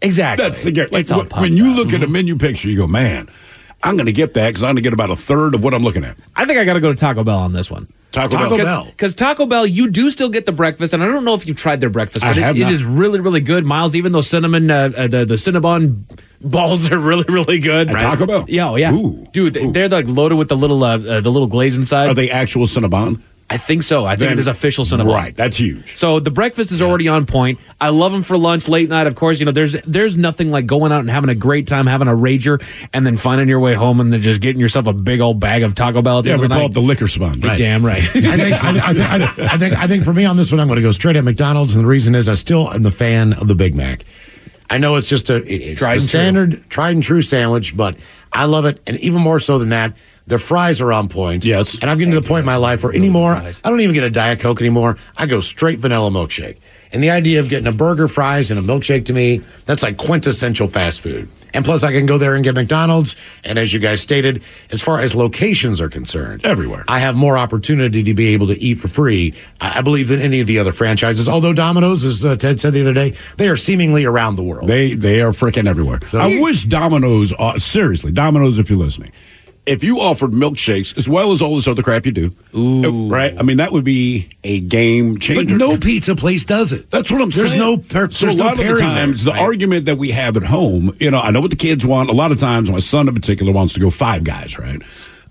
exactly. 0.00 0.44
That's 0.44 0.62
the 0.62 0.72
like 0.90 1.02
It's 1.02 1.10
all 1.10 1.24
when 1.24 1.56
you 1.56 1.70
up. 1.70 1.76
look 1.76 1.88
at 1.92 2.02
a 2.02 2.04
mm-hmm. 2.04 2.12
menu 2.12 2.36
picture, 2.36 2.68
you 2.68 2.76
go, 2.76 2.86
man, 2.86 3.28
I'm 3.82 3.96
going 3.96 4.06
to 4.06 4.12
get 4.12 4.34
that 4.34 4.48
because 4.48 4.62
I'm 4.62 4.68
going 4.68 4.76
to 4.76 4.82
get 4.82 4.92
about 4.92 5.10
a 5.10 5.16
third 5.16 5.54
of 5.54 5.62
what 5.62 5.74
I'm 5.74 5.82
looking 5.82 6.04
at. 6.04 6.16
I 6.36 6.44
think 6.44 6.58
I 6.58 6.64
got 6.64 6.74
to 6.74 6.80
go 6.80 6.88
to 6.90 6.98
Taco 6.98 7.24
Bell 7.24 7.38
on 7.38 7.52
this 7.52 7.70
one. 7.70 7.92
Taco, 8.12 8.36
Taco 8.36 8.56
Bell. 8.58 8.64
Bell. 8.66 8.84
Because 8.86 9.14
Taco 9.14 9.46
Bell, 9.46 9.66
you 9.66 9.88
do 9.90 10.10
still 10.10 10.28
get 10.28 10.46
the 10.46 10.52
breakfast, 10.52 10.92
and 10.92 11.02
I 11.02 11.06
don't 11.06 11.24
know 11.24 11.34
if 11.34 11.46
you've 11.46 11.56
tried 11.56 11.80
their 11.80 11.90
breakfast, 11.90 12.24
I 12.24 12.30
but 12.30 12.38
it- 12.38 12.42
have 12.42 12.56
it 12.56 12.60
not. 12.60 12.72
is 12.72 12.84
really, 12.84 13.20
really 13.20 13.40
good. 13.40 13.64
Miles, 13.64 13.94
even 13.94 14.12
though 14.12 14.20
cinnamon, 14.20 14.70
uh, 14.70 14.90
uh, 14.96 15.06
the 15.08 15.24
the 15.24 15.34
Cinnabon 15.34 16.02
balls 16.40 16.90
are 16.92 16.98
really, 16.98 17.24
really 17.28 17.58
good. 17.58 17.88
At 17.90 18.00
Taco 18.00 18.26
Bell? 18.26 18.44
Yeah, 18.48 18.70
oh, 18.70 18.76
yeah, 18.76 18.92
Ooh. 18.92 19.26
dude, 19.32 19.54
they- 19.54 19.70
they're 19.70 19.88
like 19.88 20.06
loaded 20.08 20.36
with 20.36 20.48
the 20.48 20.56
little 20.56 20.84
uh, 20.84 20.98
uh, 20.98 21.20
the 21.20 21.30
little 21.32 21.48
glaze 21.48 21.76
inside. 21.76 22.08
Are 22.10 22.14
they 22.14 22.30
actual 22.30 22.66
Cinnabon? 22.66 23.20
I 23.52 23.56
think 23.58 23.82
so. 23.82 24.04
I 24.04 24.16
think 24.16 24.30
Then- 24.30 24.32
it 24.32 24.38
is 24.40 24.46
official 24.46 24.84
Cinnabon. 24.84 25.14
Right, 25.14 25.36
that's 25.36 25.56
huge. 25.56 25.94
So 25.94 26.18
the 26.20 26.30
breakfast 26.30 26.72
is 26.72 26.80
already 26.82 27.08
on 27.08 27.26
point. 27.26 27.58
I 27.80 27.90
love 27.90 28.12
them 28.12 28.22
for 28.22 28.36
lunch, 28.38 28.68
late 28.68 28.88
night. 28.88 29.06
Of 29.06 29.14
course, 29.14 29.38
you 29.40 29.46
know 29.46 29.52
there's 29.52 29.72
there's 29.86 30.16
nothing 30.16 30.50
like 30.50 30.66
going 30.66 30.90
out 30.92 31.00
and 31.00 31.10
having 31.10 31.30
a 31.30 31.34
great 31.34 31.66
time, 31.66 31.86
having 31.86 32.08
a 32.08 32.12
rager, 32.12 32.62
and 32.92 33.04
then 33.06 33.16
finding 33.16 33.48
your 33.48 33.60
way 33.60 33.74
home 33.74 34.00
and 34.00 34.12
then 34.12 34.20
just 34.20 34.40
getting 34.40 34.60
yourself 34.60 34.86
a 34.86 34.92
big 34.92 35.20
old 35.20 35.38
bag 35.40 35.62
of 35.62 35.74
Taco 35.74 36.02
Bell 36.02 36.18
at 36.18 36.24
the 36.24 36.30
Yeah, 36.30 36.34
end 36.34 36.40
we 36.40 36.44
of 36.46 36.50
the 36.50 36.54
call 36.54 36.62
night. 36.62 36.70
it 36.70 36.74
the 36.74 36.80
liquor 36.80 37.06
sponge. 37.08 37.44
You're 37.44 37.56
Damn 37.56 37.84
right. 37.84 37.98
I 38.02 38.02
think, 38.08 38.64
I, 38.64 38.68
I, 38.68 38.92
think, 38.94 39.10
I, 39.10 39.18
think, 39.18 39.38
I 39.52 39.58
think 39.58 39.78
I 39.80 39.86
think 39.86 40.04
for 40.04 40.12
me 40.14 40.24
on 40.24 40.36
this 40.36 40.50
one, 40.50 40.60
I'm 40.60 40.66
going 40.68 40.76
to 40.76 40.82
go 40.82 40.92
straight 40.92 41.16
at 41.16 41.24
McDonald's, 41.24 41.74
and 41.74 41.84
the 41.84 41.88
reason 41.88 42.14
is 42.14 42.28
I 42.28 42.34
still 42.34 42.72
am 42.72 42.82
the 42.82 42.90
fan 42.90 43.32
of 43.34 43.48
the 43.48 43.54
Big 43.54 43.74
Mac. 43.74 44.02
I 44.70 44.78
know 44.78 44.96
it's 44.96 45.08
just 45.08 45.28
a 45.28 45.36
it's 45.52 45.80
Tried 45.80 45.92
and 45.92 46.00
true. 46.00 46.08
standard 46.08 46.70
tried 46.70 46.94
and 46.94 47.02
true 47.02 47.20
sandwich, 47.20 47.76
but 47.76 47.96
I 48.32 48.46
love 48.46 48.64
it, 48.64 48.80
and 48.86 48.98
even 49.00 49.20
more 49.20 49.38
so 49.38 49.58
than 49.58 49.68
that, 49.68 49.92
their 50.26 50.38
fries 50.38 50.80
are 50.80 50.92
on 50.92 51.08
point. 51.08 51.44
Yes. 51.44 51.74
and 51.80 51.90
I've 51.90 51.98
gotten 51.98 52.12
to 52.14 52.20
the 52.20 52.26
point 52.26 52.40
in 52.40 52.46
my 52.46 52.56
life 52.56 52.84
where 52.84 52.94
anymore 52.94 53.32
I 53.32 53.52
don't 53.64 53.80
even 53.80 53.94
get 53.94 54.04
a 54.04 54.10
diet 54.10 54.40
coke 54.40 54.60
anymore. 54.60 54.96
I 55.16 55.26
go 55.26 55.40
straight 55.40 55.78
vanilla 55.78 56.10
milkshake, 56.10 56.58
and 56.92 57.02
the 57.02 57.10
idea 57.10 57.40
of 57.40 57.48
getting 57.48 57.66
a 57.66 57.72
burger, 57.72 58.08
fries, 58.08 58.50
and 58.50 58.58
a 58.58 58.62
milkshake 58.62 59.06
to 59.06 59.12
me 59.12 59.42
that's 59.66 59.82
like 59.82 59.96
quintessential 59.96 60.68
fast 60.68 61.00
food. 61.00 61.28
And 61.54 61.66
plus, 61.66 61.82
I 61.84 61.92
can 61.92 62.06
go 62.06 62.16
there 62.16 62.34
and 62.34 62.42
get 62.42 62.54
McDonald's. 62.54 63.14
And 63.44 63.58
as 63.58 63.74
you 63.74 63.78
guys 63.78 64.00
stated, 64.00 64.42
as 64.70 64.80
far 64.80 65.00
as 65.00 65.14
locations 65.14 65.82
are 65.82 65.90
concerned, 65.90 66.46
Everywhere. 66.46 66.82
I 66.88 67.00
have 67.00 67.14
more 67.14 67.36
opportunity 67.36 68.02
to 68.02 68.14
be 68.14 68.28
able 68.28 68.46
to 68.46 68.58
eat 68.58 68.78
for 68.78 68.88
free, 68.88 69.34
I 69.60 69.82
believe, 69.82 70.08
than 70.08 70.18
any 70.20 70.40
of 70.40 70.46
the 70.46 70.58
other 70.58 70.72
franchises. 70.72 71.28
Although 71.28 71.52
Domino's, 71.52 72.06
as 72.06 72.24
uh, 72.24 72.36
Ted 72.36 72.58
said 72.58 72.72
the 72.72 72.80
other 72.80 72.94
day, 72.94 73.14
they 73.36 73.50
are 73.50 73.56
seemingly 73.58 74.06
around 74.06 74.36
the 74.36 74.42
world. 74.42 74.66
They 74.66 74.94
they 74.94 75.20
are 75.20 75.32
freaking 75.32 75.66
everywhere. 75.68 76.00
I 76.14 76.40
wish 76.40 76.64
Domino's, 76.64 77.34
uh, 77.38 77.58
seriously, 77.58 78.12
Domino's, 78.12 78.58
if 78.58 78.70
you're 78.70 78.78
listening, 78.78 79.12
if 79.66 79.84
you 79.84 80.00
offered 80.00 80.32
milkshakes 80.32 80.96
as 80.98 81.08
well 81.08 81.30
as 81.32 81.40
all 81.40 81.54
this 81.54 81.68
other 81.68 81.82
crap 81.82 82.04
you 82.04 82.12
do, 82.12 82.30
Ooh. 82.54 83.08
right? 83.08 83.34
I 83.38 83.42
mean, 83.42 83.58
that 83.58 83.70
would 83.72 83.84
be 83.84 84.28
a 84.42 84.60
game 84.60 85.18
changer. 85.18 85.44
but 85.44 85.54
no 85.56 85.76
pizza 85.78 86.16
place 86.16 86.44
does 86.44 86.72
it. 86.72 86.90
That's 86.90 87.10
what 87.12 87.22
I'm 87.22 87.30
saying. 87.30 87.42
There's 87.42 87.50
saying. 87.52 87.62
no 87.62 87.76
per- 87.76 88.10
so 88.10 88.26
there's 88.26 88.34
a 88.34 88.38
no 88.38 88.44
lot 88.44 88.52
of 88.58 88.66
the 88.66 88.78
times, 88.80 89.24
there, 89.24 89.32
the 89.32 89.38
right? 89.38 89.46
argument 89.46 89.86
that 89.86 89.98
we 89.98 90.10
have 90.10 90.36
at 90.36 90.42
home, 90.42 90.96
you 90.98 91.10
know, 91.10 91.20
I 91.20 91.30
know 91.30 91.40
what 91.40 91.50
the 91.50 91.56
kids 91.56 91.86
want. 91.86 92.10
A 92.10 92.12
lot 92.12 92.32
of 92.32 92.38
times, 92.38 92.70
my 92.70 92.80
son 92.80 93.06
in 93.08 93.14
particular 93.14 93.52
wants 93.52 93.74
to 93.74 93.80
go 93.80 93.90
Five 93.90 94.24
Guys, 94.24 94.58
right? 94.58 94.82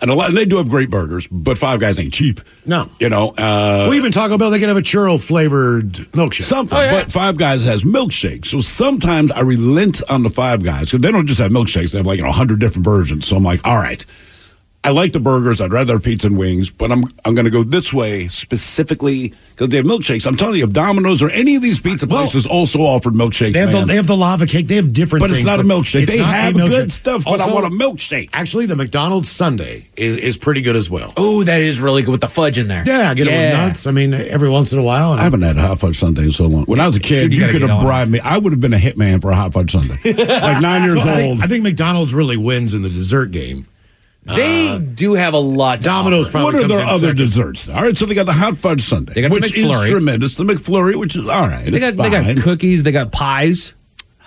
And 0.02 0.10
a 0.10 0.16
lot, 0.16 0.30
and 0.30 0.38
they 0.38 0.46
do 0.46 0.58
have 0.58 0.68
great 0.68 0.90
burgers, 0.90 1.28
but 1.28 1.60
Five 1.60 1.80
Guys 1.80 2.00
ain't 2.00 2.12
cheap. 2.12 2.42
No. 2.66 2.90
You 3.00 3.08
know, 3.08 3.30
uh, 3.30 3.86
well, 3.88 3.94
even 3.94 4.12
Taco 4.12 4.36
Bell, 4.38 4.50
they 4.50 4.58
can 4.58 4.68
have 4.68 4.78
a 4.78 4.82
churro 4.82 5.24
flavored 5.24 5.92
milkshake. 6.14 6.42
something. 6.44 6.76
Oh, 6.76 6.82
yeah. 6.82 7.04
But 7.04 7.12
Five 7.12 7.38
Guys 7.38 7.64
has 7.66 7.84
milkshakes. 7.84 8.48
So 8.48 8.62
sometimes 8.62 9.30
I 9.30 9.42
relent 9.42 10.02
on 10.10 10.24
the 10.24 10.32
Five 10.32 10.64
Guys 10.64 10.86
because 10.86 11.02
they 11.02 11.12
don't 11.12 11.28
just 11.28 11.40
have 11.40 11.52
milkshakes; 11.52 11.92
they 11.92 12.00
have 12.00 12.08
like 12.08 12.18
you 12.18 12.24
know 12.24 12.32
hundred 12.32 12.60
different 12.60 12.84
versions. 12.86 13.28
So 13.28 13.36
I'm 13.36 13.44
like, 13.44 13.66
all 13.66 13.78
right. 13.78 14.04
I 14.84 14.90
like 14.90 15.14
the 15.14 15.20
burgers. 15.20 15.62
I'd 15.62 15.72
rather 15.72 15.94
have 15.94 16.04
pizza 16.04 16.26
and 16.28 16.38
wings, 16.40 16.72
but 16.72 16.92
I'm 16.92 17.04
I'm 17.24 17.36
going 17.36 17.46
to 17.46 17.52
go 17.52 17.64
this 17.64 17.94
way 17.94 18.28
specifically 18.30 19.34
because 19.52 19.70
they 19.70 19.78
have 19.78 19.86
milkshakes. 19.86 20.26
I'm 20.26 20.36
telling 20.36 20.56
you, 20.58 20.64
if 20.66 20.72
Domino's 20.74 21.22
or 21.22 21.30
any 21.30 21.56
of 21.56 21.62
these 21.62 21.80
pizza 21.80 22.08
Well, 22.08 22.24
places 22.24 22.48
also 22.48 22.80
offered 22.80 23.14
milkshakes, 23.14 23.54
They 23.54 23.60
have, 23.60 23.72
the, 23.72 23.86
they 23.86 23.96
have 23.96 24.08
the 24.08 24.18
lava 24.18 24.48
cake. 24.48 24.66
They 24.68 24.78
have 24.78 24.92
different 24.92 25.22
but 25.22 25.30
it's 25.30 25.38
things. 25.40 25.46
not 25.48 25.60
a 25.60 25.64
milkshake. 25.64 26.08
They 26.08 26.18
have 26.18 26.56
milkshake. 26.56 26.70
good 26.70 26.92
stuff, 26.92 27.26
but 27.26 27.40
I 27.42 27.54
want 27.54 27.68
a 27.68 27.70
milkshake. 27.70 28.30
Actually, 28.34 28.66
the 28.66 28.76
McDonald's 28.76 29.30
sundae 29.30 29.86
is, 29.98 30.18
is 30.18 30.38
pretty 30.38 30.62
good 30.62 30.76
as 30.76 30.90
well. 30.90 31.12
Oh, 31.16 31.44
that 31.44 31.62
is 31.62 31.80
really 31.80 32.02
good 32.02 32.12
with 32.12 32.22
the 32.22 32.28
fudge 32.28 32.58
in 32.58 32.68
there. 32.68 32.84
Yeah, 32.86 33.14
get 33.14 33.28
it 33.28 33.32
with 33.32 33.54
nuts. 33.54 33.86
I 33.86 33.92
mean, 33.92 34.16
every 34.16 34.50
once 34.50 34.74
in 34.74 34.80
a 34.80 34.84
while. 34.84 35.12
I 35.12 35.22
haven't 35.22 35.44
had 35.44 35.58
a 35.58 35.62
hot 35.62 35.80
fudge 35.80 36.00
sundae 36.00 36.24
in 36.24 36.32
so 36.32 36.48
long. 36.48 36.64
When 36.66 36.80
I 36.80 36.88
was 36.88 36.96
a 36.96 37.00
kid, 37.00 37.30
Dude, 37.30 37.34
you 37.34 37.42
you, 37.46 37.50
could 37.50 37.62
have 37.62 37.82
bribed 37.82 38.10
me. 38.10 38.20
I 38.20 38.40
would 38.40 38.52
have 38.52 38.62
been 38.62 38.74
a 38.74 38.80
hitman 38.80 39.22
for 39.22 39.30
a 39.30 39.36
hot 39.36 39.54
fudge 39.54 39.72
sundae, 39.74 39.98
like 40.14 40.62
nine 40.62 40.84
years 40.84 40.94
So 40.94 41.02
I, 41.02 41.22
old. 41.24 41.38
think, 41.38 41.44
I 41.44 41.48
think 41.48 41.64
McDonald's 41.64 42.14
really 42.16 42.38
wins 42.38 42.74
in 42.74 42.82
the 42.82 42.90
dessert 42.90 43.28
game. 43.32 43.68
They 44.24 44.78
do 44.80 45.14
have 45.14 45.34
a 45.34 45.40
lot. 45.40 45.82
To 45.82 45.86
Domino's 45.86 46.28
offer. 46.28 46.32
probably 46.32 46.54
what 46.62 46.66
are 46.66 46.68
their 46.68 46.82
in 46.82 46.88
other 46.90 47.00
second. 47.00 47.18
desserts? 47.18 47.68
All 47.70 47.82
right, 47.82 47.98
so 47.98 48.06
they 48.06 48.14
got 48.16 48.28
the 48.28 48.34
hot 48.34 48.56
fudge 48.56 48.82
sundae, 48.82 49.14
They 49.14 49.22
got 49.24 49.30
the 49.30 49.34
which 49.36 49.58
is 49.58 49.90
tremendous. 49.90 50.36
The 50.36 50.44
McFlurry, 50.44 50.96
which 50.96 51.16
is 51.16 51.28
all 51.28 51.48
right. 51.48 51.66
They 51.72 51.80
got 51.80 51.90
it's 51.94 51.98
they 51.98 52.10
got 52.10 52.38
cookies. 52.44 52.84
They 52.84 52.92
got 52.92 53.12
pies. 53.12 53.74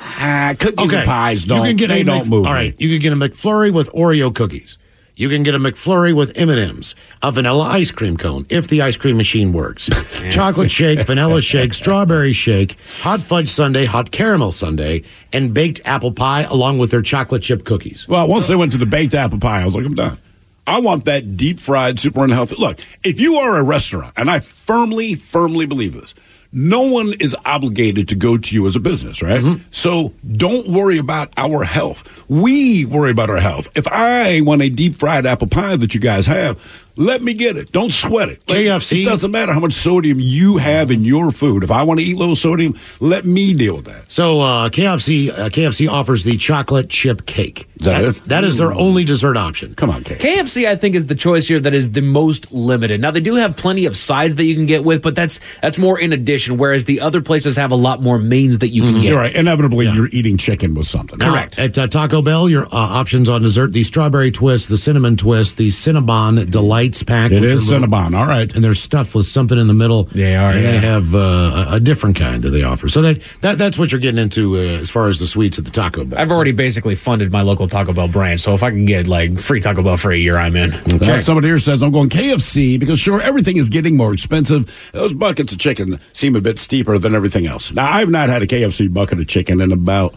Ah, 0.00 0.54
cookies 0.58 0.86
Okay, 0.88 0.98
and 0.98 1.06
pies 1.06 1.44
don't. 1.44 1.60
you 1.62 1.68
can 1.68 1.76
get 1.76 1.86
they 1.88 2.00
a 2.00 2.04
don't 2.04 2.18
Mc- 2.22 2.26
move. 2.26 2.46
All 2.46 2.52
me. 2.52 2.58
right, 2.58 2.80
you 2.80 2.88
can 2.90 2.98
get 3.00 3.12
a 3.12 3.16
McFlurry 3.16 3.72
with 3.72 3.88
Oreo 3.92 4.34
cookies. 4.34 4.78
You 5.16 5.28
can 5.28 5.44
get 5.44 5.54
a 5.54 5.60
McFlurry 5.60 6.12
with 6.12 6.36
M 6.36 6.50
and 6.50 6.58
M's, 6.58 6.96
a 7.22 7.30
vanilla 7.30 7.66
ice 7.66 7.92
cream 7.92 8.16
cone 8.16 8.46
if 8.48 8.66
the 8.66 8.82
ice 8.82 8.96
cream 8.96 9.16
machine 9.16 9.52
works, 9.52 9.88
chocolate 10.30 10.72
shake, 10.72 11.06
vanilla 11.06 11.40
shake, 11.40 11.72
strawberry 11.72 12.32
shake, 12.32 12.76
hot 13.00 13.20
fudge 13.20 13.48
sundae, 13.48 13.84
hot 13.84 14.10
caramel 14.10 14.50
sundae, 14.50 15.02
and 15.32 15.54
baked 15.54 15.80
apple 15.84 16.10
pie 16.10 16.42
along 16.42 16.78
with 16.78 16.90
their 16.90 17.00
chocolate 17.00 17.42
chip 17.42 17.64
cookies. 17.64 18.08
Well, 18.08 18.26
once 18.26 18.48
they 18.48 18.56
went 18.56 18.72
to 18.72 18.78
the 18.78 18.86
baked 18.86 19.14
apple 19.14 19.38
pie, 19.38 19.62
I 19.62 19.64
was 19.64 19.76
like, 19.76 19.84
I'm 19.84 19.94
done. 19.94 20.18
I 20.66 20.80
want 20.80 21.04
that 21.04 21.36
deep 21.36 21.60
fried, 21.60 22.00
super 22.00 22.24
unhealthy. 22.24 22.56
Look, 22.58 22.80
if 23.04 23.20
you 23.20 23.36
are 23.36 23.60
a 23.60 23.62
restaurant, 23.62 24.14
and 24.16 24.28
I 24.28 24.40
firmly, 24.40 25.14
firmly 25.14 25.66
believe 25.66 25.94
this, 25.94 26.16
no 26.54 26.82
one 26.82 27.12
is 27.18 27.36
obligated 27.44 28.08
to 28.08 28.14
go 28.14 28.38
to 28.38 28.54
you 28.54 28.66
as 28.66 28.76
a 28.76 28.80
business, 28.80 29.20
right? 29.20 29.42
Mm-hmm. 29.42 29.64
So 29.72 30.12
don't 30.36 30.68
worry 30.68 30.98
about 30.98 31.32
our 31.36 31.64
health. 31.64 32.08
We 32.28 32.86
worry 32.86 33.10
about 33.10 33.28
our 33.28 33.40
health. 33.40 33.68
If 33.76 33.88
I 33.88 34.40
want 34.42 34.62
a 34.62 34.68
deep 34.68 34.94
fried 34.94 35.26
apple 35.26 35.48
pie 35.48 35.76
that 35.76 35.94
you 35.94 36.00
guys 36.00 36.26
have, 36.26 36.60
let 36.96 37.22
me 37.22 37.34
get 37.34 37.56
it. 37.56 37.72
Don't 37.72 37.92
sweat 37.92 38.28
it. 38.28 38.48
Like, 38.48 38.58
KFC? 38.58 39.02
It 39.02 39.04
doesn't 39.04 39.30
matter 39.30 39.52
how 39.52 39.60
much 39.60 39.72
sodium 39.72 40.18
you 40.20 40.58
have 40.58 40.90
in 40.90 41.02
your 41.02 41.30
food. 41.32 41.64
If 41.64 41.70
I 41.70 41.82
want 41.82 42.00
to 42.00 42.06
eat 42.06 42.16
low 42.16 42.34
sodium, 42.34 42.78
let 43.00 43.24
me 43.24 43.52
deal 43.54 43.76
with 43.76 43.86
that. 43.86 44.10
So 44.10 44.40
uh, 44.40 44.68
KFC 44.68 45.30
uh, 45.30 45.48
KFC 45.48 45.88
offers 45.88 46.24
the 46.24 46.36
chocolate 46.36 46.88
chip 46.88 47.26
cake. 47.26 47.68
Is 47.80 47.86
that 47.86 48.04
it? 48.04 48.24
that 48.24 48.44
is 48.44 48.58
their 48.58 48.72
only 48.72 49.04
dessert 49.04 49.36
option. 49.36 49.74
Come 49.74 49.90
on, 49.90 50.04
Kate. 50.04 50.18
KFC, 50.18 50.66
I 50.66 50.76
think, 50.76 50.94
is 50.94 51.06
the 51.06 51.14
choice 51.14 51.48
here 51.48 51.60
that 51.60 51.74
is 51.74 51.92
the 51.92 52.00
most 52.00 52.52
limited. 52.52 53.00
Now 53.00 53.10
they 53.10 53.20
do 53.20 53.34
have 53.34 53.56
plenty 53.56 53.86
of 53.86 53.96
sides 53.96 54.36
that 54.36 54.44
you 54.44 54.54
can 54.54 54.66
get 54.66 54.84
with, 54.84 55.02
but 55.02 55.14
that's 55.14 55.40
that's 55.60 55.78
more 55.78 55.98
in 55.98 56.12
addition. 56.12 56.56
Whereas 56.56 56.84
the 56.84 57.00
other 57.00 57.20
places 57.20 57.56
have 57.56 57.72
a 57.72 57.76
lot 57.76 58.00
more 58.00 58.18
mains 58.18 58.58
that 58.58 58.68
you 58.68 58.82
can 58.82 58.94
get. 59.00 59.08
You're 59.08 59.18
right. 59.18 59.34
Inevitably, 59.34 59.86
you're 59.88 60.08
eating 60.08 60.36
chicken 60.36 60.74
with 60.74 60.86
something. 60.86 61.18
Now, 61.18 61.32
Correct. 61.32 61.58
At 61.58 61.76
uh, 61.76 61.88
Taco 61.88 62.22
Bell, 62.22 62.48
your 62.48 62.66
uh, 62.66 62.68
options 62.72 63.28
on 63.28 63.42
dessert: 63.42 63.72
the 63.72 63.82
strawberry 63.82 64.30
twist, 64.30 64.68
the 64.68 64.78
cinnamon 64.78 65.16
twist, 65.16 65.56
the 65.56 65.68
Cinnabon 65.68 66.50
delights 66.84 67.02
pack. 67.02 67.32
It 67.32 67.40
which 67.40 67.50
little- 67.52 67.80
Cinnabon. 67.88 68.16
All 68.16 68.26
right. 68.26 68.54
and 68.54 68.62
they're 68.64 68.74
stuffed 68.74 69.14
with 69.14 69.26
something 69.26 69.58
in 69.58 69.66
the 69.66 69.74
middle. 69.74 70.04
They 70.04 70.36
are, 70.36 70.50
And 70.50 70.62
yeah. 70.62 70.70
they 70.72 70.78
have 70.78 71.14
uh, 71.14 71.66
a, 71.70 71.76
a 71.76 71.80
different 71.80 72.16
kind 72.16 72.42
that 72.42 72.50
they 72.50 72.62
offer. 72.62 72.88
So 72.88 73.02
that, 73.02 73.20
that 73.40 73.58
that's 73.58 73.78
what 73.78 73.92
you're 73.92 74.00
getting 74.00 74.20
into 74.20 74.56
uh, 74.56 74.58
as 74.82 74.90
far 74.90 75.08
as 75.08 75.18
the 75.20 75.26
sweets 75.26 75.58
at 75.58 75.64
the 75.64 75.70
Taco 75.70 76.04
Bell. 76.04 76.18
I've 76.20 76.30
already 76.30 76.52
basically 76.52 76.94
funded 76.94 77.32
my 77.32 77.42
local 77.42 77.68
Taco 77.68 77.92
Bell 77.92 78.08
branch, 78.08 78.40
so 78.40 78.54
if 78.54 78.62
I 78.62 78.70
can 78.70 78.84
get 78.84 79.06
like 79.06 79.38
free 79.38 79.60
Taco 79.60 79.82
Bell 79.82 79.96
for 79.96 80.10
a 80.12 80.16
year, 80.16 80.36
I'm 80.36 80.56
in. 80.56 80.72
Uh, 80.74 81.20
somebody 81.20 81.48
here 81.48 81.58
says 81.58 81.82
I'm 81.82 81.92
going 81.92 82.08
KFC 82.08 82.78
because 82.78 82.98
sure 82.98 83.20
everything 83.20 83.56
is 83.56 83.68
getting 83.68 83.96
more 83.96 84.12
expensive. 84.12 84.70
Those 84.92 85.14
buckets 85.14 85.52
of 85.52 85.58
chicken 85.58 85.98
seem 86.12 86.36
a 86.36 86.40
bit 86.40 86.58
steeper 86.58 86.98
than 86.98 87.14
everything 87.14 87.46
else. 87.46 87.72
Now 87.72 87.90
I've 87.90 88.10
not 88.10 88.28
had 88.28 88.42
a 88.42 88.46
KFC 88.46 88.92
bucket 88.92 89.18
of 89.20 89.26
chicken 89.26 89.60
in 89.60 89.72
about 89.72 90.14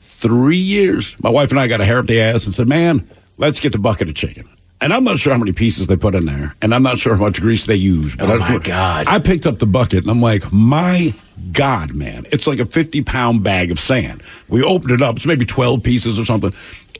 three 0.00 0.56
years. 0.56 1.16
My 1.22 1.30
wife 1.30 1.50
and 1.50 1.58
I 1.60 1.66
got 1.66 1.80
a 1.80 1.84
hair 1.84 1.98
up 1.98 2.06
the 2.06 2.20
ass 2.20 2.44
and 2.46 2.54
said, 2.54 2.68
"Man, 2.68 3.08
let's 3.38 3.60
get 3.60 3.72
the 3.72 3.78
bucket 3.78 4.08
of 4.08 4.14
chicken." 4.14 4.48
And 4.82 4.94
I'm 4.94 5.04
not 5.04 5.18
sure 5.18 5.32
how 5.32 5.38
many 5.38 5.52
pieces 5.52 5.88
they 5.88 5.96
put 5.96 6.14
in 6.14 6.24
there, 6.24 6.54
and 6.62 6.74
I'm 6.74 6.82
not 6.82 6.98
sure 6.98 7.14
how 7.14 7.20
much 7.20 7.40
grease 7.40 7.66
they 7.66 7.74
use. 7.74 8.14
But 8.16 8.30
Oh, 8.30 8.34
I 8.40 8.48
my 8.52 8.58
God. 8.58 9.06
I 9.08 9.18
picked 9.18 9.46
up 9.46 9.58
the 9.58 9.66
bucket 9.66 10.02
and 10.04 10.10
I'm 10.10 10.22
like, 10.22 10.50
my 10.52 11.12
God, 11.52 11.94
man, 11.94 12.24
it's 12.32 12.46
like 12.46 12.60
a 12.60 12.64
50 12.66 13.02
pound 13.02 13.42
bag 13.42 13.70
of 13.70 13.78
sand. 13.78 14.22
We 14.48 14.62
opened 14.62 14.92
it 14.92 15.02
up; 15.02 15.16
it's 15.16 15.26
maybe 15.26 15.44
12 15.44 15.82
pieces 15.82 16.18
or 16.18 16.24
something. 16.24 16.54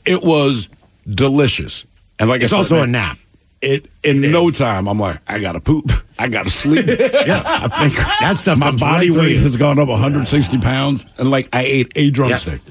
It 0.05 0.21
was 0.21 0.67
delicious, 1.09 1.85
and 2.19 2.29
like 2.29 2.41
It's 2.43 2.53
I 2.53 2.57
said, 2.57 2.75
also 2.75 2.83
a 2.83 2.87
nap. 2.87 3.17
it 3.61 3.87
in 4.03 4.21
no 4.31 4.49
time, 4.51 4.87
I'm 4.87 4.99
like, 4.99 5.17
I 5.27 5.39
gotta 5.39 5.59
poop. 5.59 5.91
I 6.21 6.27
gotta 6.27 6.51
sleep. 6.51 6.85
yeah, 6.99 7.41
I 7.45 7.67
think 7.67 7.95
That 7.95 8.37
stuff 8.37 8.59
My 8.59 8.69
body 8.71 9.09
right 9.09 9.19
weight 9.19 9.37
has 9.39 9.57
gone 9.57 9.79
up 9.79 9.87
160 9.87 10.59
pounds, 10.59 11.03
and 11.17 11.31
like 11.31 11.49
I 11.51 11.63
ate 11.63 11.91
a 11.95 12.11
drumstick. 12.11 12.61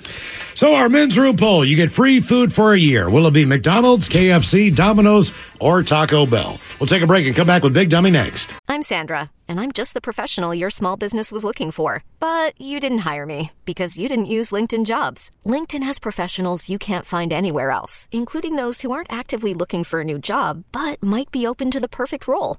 So 0.55 0.75
our 0.75 0.89
men's 0.89 1.19
room 1.19 1.37
poll: 1.37 1.65
you 1.65 1.75
get 1.75 1.91
free 1.91 2.21
food 2.21 2.53
for 2.53 2.75
a 2.75 2.79
year. 2.79 3.11
Will 3.11 3.27
it 3.27 3.33
be 3.33 3.45
McDonald's, 3.45 4.09
KFC, 4.09 4.75
Domino's, 4.75 5.33
or 5.59 5.83
Taco 5.83 6.27
Bell? 6.27 6.61
We'll 6.79 6.87
take 6.87 7.03
a 7.03 7.07
break 7.07 7.27
and 7.27 7.35
come 7.35 7.47
back 7.47 7.63
with 7.63 7.75
Big 7.75 7.91
Dummy 7.91 8.11
next. 8.11 8.55
I'm 8.69 8.83
Sandra, 8.83 9.31
and 9.49 9.61
I'm 9.61 9.73
just 9.73 9.95
the 9.95 10.01
professional 10.01 10.55
your 10.55 10.71
small 10.71 10.97
business 10.97 11.33
was 11.33 11.45
looking 11.45 11.71
for. 11.71 12.05
But 12.21 12.61
you 12.61 12.79
didn't 12.79 12.99
hire 12.99 13.27
me 13.27 13.51
because 13.65 13.99
you 13.99 14.09
didn't 14.09 14.27
use 14.27 14.53
LinkedIn 14.53 14.85
jobs. 14.87 15.31
LinkedIn 15.45 15.83
has 15.83 15.99
professionals 15.99 16.69
you 16.69 16.79
can't 16.79 17.05
find 17.07 17.33
anywhere 17.33 17.71
else, 17.73 18.09
including 18.13 18.55
those 18.57 18.83
who 18.83 18.93
aren't 18.93 19.13
actively 19.13 19.55
looking 19.55 19.83
for 19.83 20.01
a 20.01 20.05
new 20.05 20.19
job 20.19 20.65
but 20.73 21.03
might 21.03 21.31
be 21.31 21.47
open 21.47 21.71
to 21.71 21.81
the 21.81 21.89
perfect 21.89 22.29
role, 22.29 22.59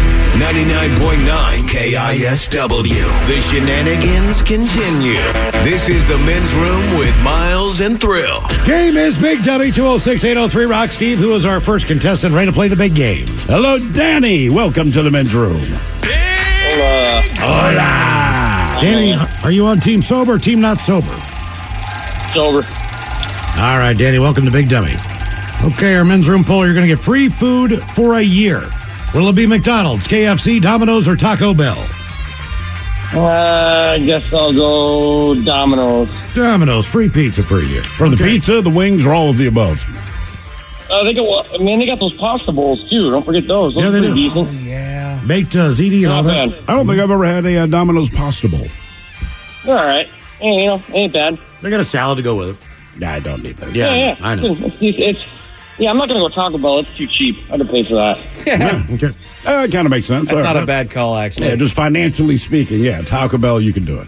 99.9 0.31 1.67
KISW. 1.67 3.27
The 3.27 3.41
shenanigans 3.41 4.41
continue. 4.41 5.19
This 5.63 5.89
is 5.89 6.07
the 6.07 6.17
men's 6.19 6.53
room 6.53 6.97
with 6.97 7.13
Miles 7.21 7.81
and 7.81 7.99
Thrill. 7.99 8.41
Game 8.65 8.95
is 8.95 9.17
Big 9.17 9.43
Dummy 9.43 9.71
206 9.71 10.23
803 10.23 10.65
Rock 10.65 10.91
Steve, 10.91 11.19
who 11.19 11.33
is 11.33 11.45
our 11.45 11.59
first 11.59 11.85
contestant, 11.85 12.33
ready 12.33 12.47
to 12.47 12.53
play 12.53 12.69
the 12.69 12.77
big 12.77 12.95
game. 12.95 13.27
Hello, 13.41 13.77
Danny. 13.91 14.49
Welcome 14.49 14.89
to 14.93 15.03
the 15.03 15.11
men's 15.11 15.35
room. 15.35 15.61
Hola. 17.43 18.79
Danny, 18.79 19.13
are 19.43 19.51
you 19.51 19.65
on 19.65 19.79
team 19.81 20.01
sober 20.01 20.35
or 20.35 20.39
team 20.39 20.61
not 20.61 20.79
sober? 20.79 21.13
Sober. 22.33 22.65
All 23.57 23.77
right, 23.77 23.95
Danny, 23.97 24.17
welcome 24.17 24.45
to 24.45 24.51
Big 24.51 24.69
Dummy. 24.69 24.95
Okay, 25.63 25.93
our 25.95 26.05
men's 26.05 26.29
room 26.29 26.45
poll, 26.45 26.65
you're 26.65 26.73
going 26.73 26.87
to 26.87 26.95
get 26.95 26.99
free 26.99 27.27
food 27.27 27.83
for 27.91 28.15
a 28.15 28.21
year. 28.21 28.61
Will 29.13 29.27
it 29.27 29.35
be 29.35 29.45
McDonald's, 29.45 30.07
KFC, 30.07 30.61
Domino's, 30.61 31.07
or 31.07 31.15
Taco 31.17 31.53
Bell? 31.53 31.75
Uh, 33.13 33.95
I 33.95 33.99
guess 33.99 34.31
I'll 34.31 34.53
go 34.53 35.35
Domino's. 35.43 36.09
Domino's, 36.33 36.87
free 36.87 37.09
pizza 37.09 37.43
for 37.43 37.59
a 37.59 37.65
year. 37.65 37.81
For 37.83 38.07
the 38.07 38.15
pizza, 38.15 38.61
the 38.61 38.69
wings, 38.69 39.05
or 39.05 39.13
all 39.13 39.29
of 39.29 39.37
the 39.37 39.47
above? 39.47 39.83
Uh, 40.89 41.03
they 41.03 41.13
got, 41.13 41.53
I 41.53 41.57
mean, 41.57 41.79
they 41.79 41.85
got 41.85 41.99
those 41.99 42.13
pasta 42.17 42.53
bowls 42.53 42.89
too. 42.89 43.11
Don't 43.11 43.23
forget 43.25 43.47
those. 43.47 43.73
Those 43.75 43.83
Yeah, 43.83 43.89
are 43.89 43.91
they 43.91 43.99
pretty 43.99 44.29
do. 44.29 44.45
decent. 44.45 45.27
Baked 45.27 45.55
uh, 45.57 45.69
ziti 45.69 46.03
and 46.03 46.07
all 46.13 46.23
Not 46.23 46.29
that. 46.33 46.49
bad. 46.51 46.69
I 46.69 46.75
don't 46.77 46.87
think 46.87 46.99
I've 46.99 47.11
ever 47.11 47.25
had 47.25 47.45
a 47.45 47.57
uh, 47.59 47.65
Domino's 47.65 48.09
pasta 48.09 48.47
bowl. 48.47 48.65
All 49.67 49.75
right. 49.75 50.07
Hey, 50.39 50.61
you 50.63 50.65
know, 50.67 50.81
ain't 50.93 51.11
bad. 51.13 51.37
They 51.61 51.69
got 51.69 51.79
a 51.81 51.85
salad 51.85 52.17
to 52.17 52.23
go 52.23 52.35
with 52.35 52.49
it. 52.95 52.99
Yeah, 53.01 53.11
I 53.13 53.19
don't 53.19 53.43
need 53.43 53.57
that. 53.57 53.73
Yeah, 53.75 53.93
yeah. 53.93 54.15
I 54.21 54.35
know. 54.35 54.55
It's, 54.57 54.81
it's, 54.81 54.97
it's- 54.97 55.25
yeah, 55.81 55.89
I'm 55.89 55.97
not 55.97 56.07
gonna 56.07 56.19
go 56.19 56.29
Taco 56.29 56.59
Bell. 56.59 56.79
It's 56.79 56.95
too 56.95 57.07
cheap. 57.07 57.37
I 57.47 57.57
had 57.57 57.59
to 57.59 57.65
pay 57.65 57.83
for 57.83 57.95
that. 57.95 58.19
Yeah, 58.45 58.85
okay. 58.91 59.07
Uh, 59.45 59.65
it 59.65 59.71
kind 59.71 59.85
of 59.85 59.89
makes 59.89 60.05
sense. 60.07 60.29
That's 60.29 60.37
All 60.37 60.43
not 60.43 60.55
right. 60.55 60.63
a 60.63 60.67
bad 60.67 60.91
call, 60.91 61.15
actually. 61.15 61.47
Yeah, 61.47 61.55
just 61.55 61.75
financially 61.75 62.37
speaking, 62.37 62.79
yeah, 62.79 63.01
Taco 63.01 63.37
Bell, 63.37 63.59
you 63.59 63.73
can 63.73 63.83
do 63.85 63.99
it. 63.99 64.07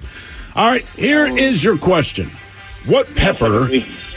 All 0.55 0.69
right, 0.69 0.85
here 0.89 1.25
is 1.25 1.63
your 1.63 1.77
question. 1.77 2.27
What 2.85 3.13
pepper 3.15 3.69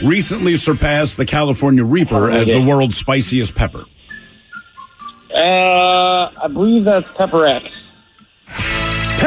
recently 0.03 0.55
surpassed 0.57 1.17
the 1.17 1.25
California 1.25 1.83
Reaper 1.83 2.29
as 2.29 2.47
the 2.47 2.63
world's 2.63 2.97
spiciest 2.97 3.55
pepper? 3.55 3.85
Uh, 5.33 6.31
I 6.41 6.47
believe 6.51 6.83
that's 6.83 7.07
Pepper 7.15 7.45
X. 7.45 7.65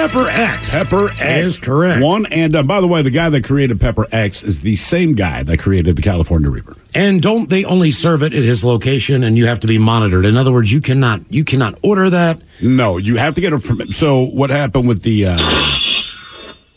Pepper 0.00 0.30
X. 0.30 0.72
Pepper 0.72 1.08
X 1.10 1.20
is 1.20 1.58
correct. 1.58 2.02
One, 2.02 2.24
and 2.32 2.56
uh, 2.56 2.62
by 2.62 2.80
the 2.80 2.86
way, 2.86 3.02
the 3.02 3.10
guy 3.10 3.28
that 3.28 3.44
created 3.44 3.82
Pepper 3.82 4.06
X 4.10 4.42
is 4.42 4.62
the 4.62 4.74
same 4.76 5.12
guy 5.12 5.42
that 5.42 5.58
created 5.58 5.94
the 5.94 6.00
California 6.00 6.48
Reaper. 6.48 6.74
And 6.94 7.20
don't 7.20 7.50
they 7.50 7.66
only 7.66 7.90
serve 7.90 8.22
it 8.22 8.32
at 8.32 8.42
his 8.42 8.64
location, 8.64 9.22
and 9.22 9.36
you 9.36 9.44
have 9.44 9.60
to 9.60 9.66
be 9.66 9.76
monitored? 9.76 10.24
In 10.24 10.38
other 10.38 10.52
words, 10.52 10.72
you 10.72 10.80
cannot 10.80 11.30
you 11.30 11.44
cannot 11.44 11.78
order 11.82 12.08
that. 12.08 12.40
No, 12.62 12.96
you 12.96 13.16
have 13.16 13.34
to 13.34 13.42
get 13.42 13.52
it 13.52 13.58
from. 13.58 13.92
So 13.92 14.24
what 14.24 14.48
happened 14.48 14.88
with 14.88 15.02
the? 15.02 15.26
Uh, 15.26 15.76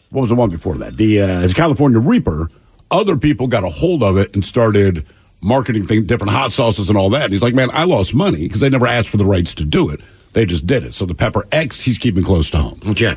what 0.09 0.19
was 0.19 0.29
the 0.29 0.35
one 0.35 0.49
before 0.49 0.77
that? 0.79 0.97
The 0.97 1.21
uh, 1.21 1.47
California 1.53 1.99
Reaper. 1.99 2.51
Other 2.91 3.15
people 3.15 3.47
got 3.47 3.63
a 3.63 3.69
hold 3.69 4.03
of 4.03 4.17
it 4.17 4.35
and 4.35 4.43
started 4.43 5.05
marketing 5.39 5.87
things, 5.87 6.03
different 6.07 6.33
hot 6.33 6.51
sauces 6.51 6.89
and 6.89 6.97
all 6.97 7.11
that. 7.11 7.23
And 7.23 7.31
he's 7.31 7.41
like, 7.41 7.55
man, 7.55 7.69
I 7.71 7.85
lost 7.85 8.13
money 8.13 8.49
because 8.49 8.59
they 8.59 8.69
never 8.69 8.85
asked 8.85 9.07
for 9.07 9.15
the 9.15 9.25
rights 9.25 9.53
to 9.55 9.63
do 9.63 9.89
it. 9.91 10.01
They 10.33 10.45
just 10.45 10.67
did 10.67 10.83
it. 10.83 10.93
So 10.93 11.05
the 11.05 11.15
Pepper 11.15 11.47
X, 11.51 11.81
he's 11.81 11.97
keeping 11.97 12.23
close 12.23 12.49
to 12.51 12.57
home. 12.57 12.79
Okay. 12.87 13.15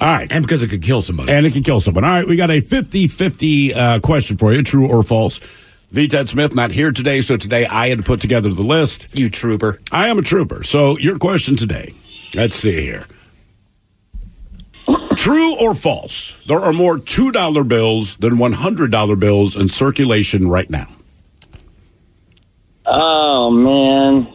All 0.00 0.08
right. 0.08 0.30
And 0.32 0.44
because 0.44 0.62
it 0.62 0.68
could 0.68 0.82
kill 0.82 1.02
somebody. 1.02 1.32
And 1.32 1.46
it 1.46 1.52
can 1.52 1.62
kill 1.62 1.80
someone. 1.80 2.04
All 2.04 2.10
right, 2.10 2.26
we 2.26 2.36
got 2.36 2.50
a 2.50 2.60
50 2.60 3.06
50 3.06 3.74
uh, 3.74 4.00
question 4.00 4.36
for 4.36 4.52
you 4.52 4.62
true 4.62 4.90
or 4.90 5.02
false. 5.02 5.40
V. 5.90 6.08
Ted 6.08 6.28
Smith 6.28 6.54
not 6.56 6.72
here 6.72 6.90
today, 6.90 7.20
so 7.20 7.36
today 7.36 7.66
I 7.66 7.88
had 7.88 7.98
to 7.98 8.04
put 8.04 8.20
together 8.20 8.52
the 8.52 8.62
list. 8.62 9.16
You 9.16 9.30
trooper. 9.30 9.78
I 9.92 10.08
am 10.08 10.18
a 10.18 10.22
trooper. 10.22 10.64
So 10.64 10.98
your 10.98 11.18
question 11.18 11.54
today. 11.54 11.94
Let's 12.34 12.56
see 12.56 12.80
here. 12.80 13.06
True 15.16 15.56
or 15.60 15.74
false? 15.74 16.36
There 16.48 16.58
are 16.58 16.72
more 16.72 16.96
$2 16.96 17.68
bills 17.68 18.16
than 18.16 18.32
$100 18.34 19.18
bills 19.20 19.54
in 19.54 19.68
circulation 19.68 20.48
right 20.48 20.68
now. 20.68 20.88
Oh 22.86 23.50
man. 23.50 24.33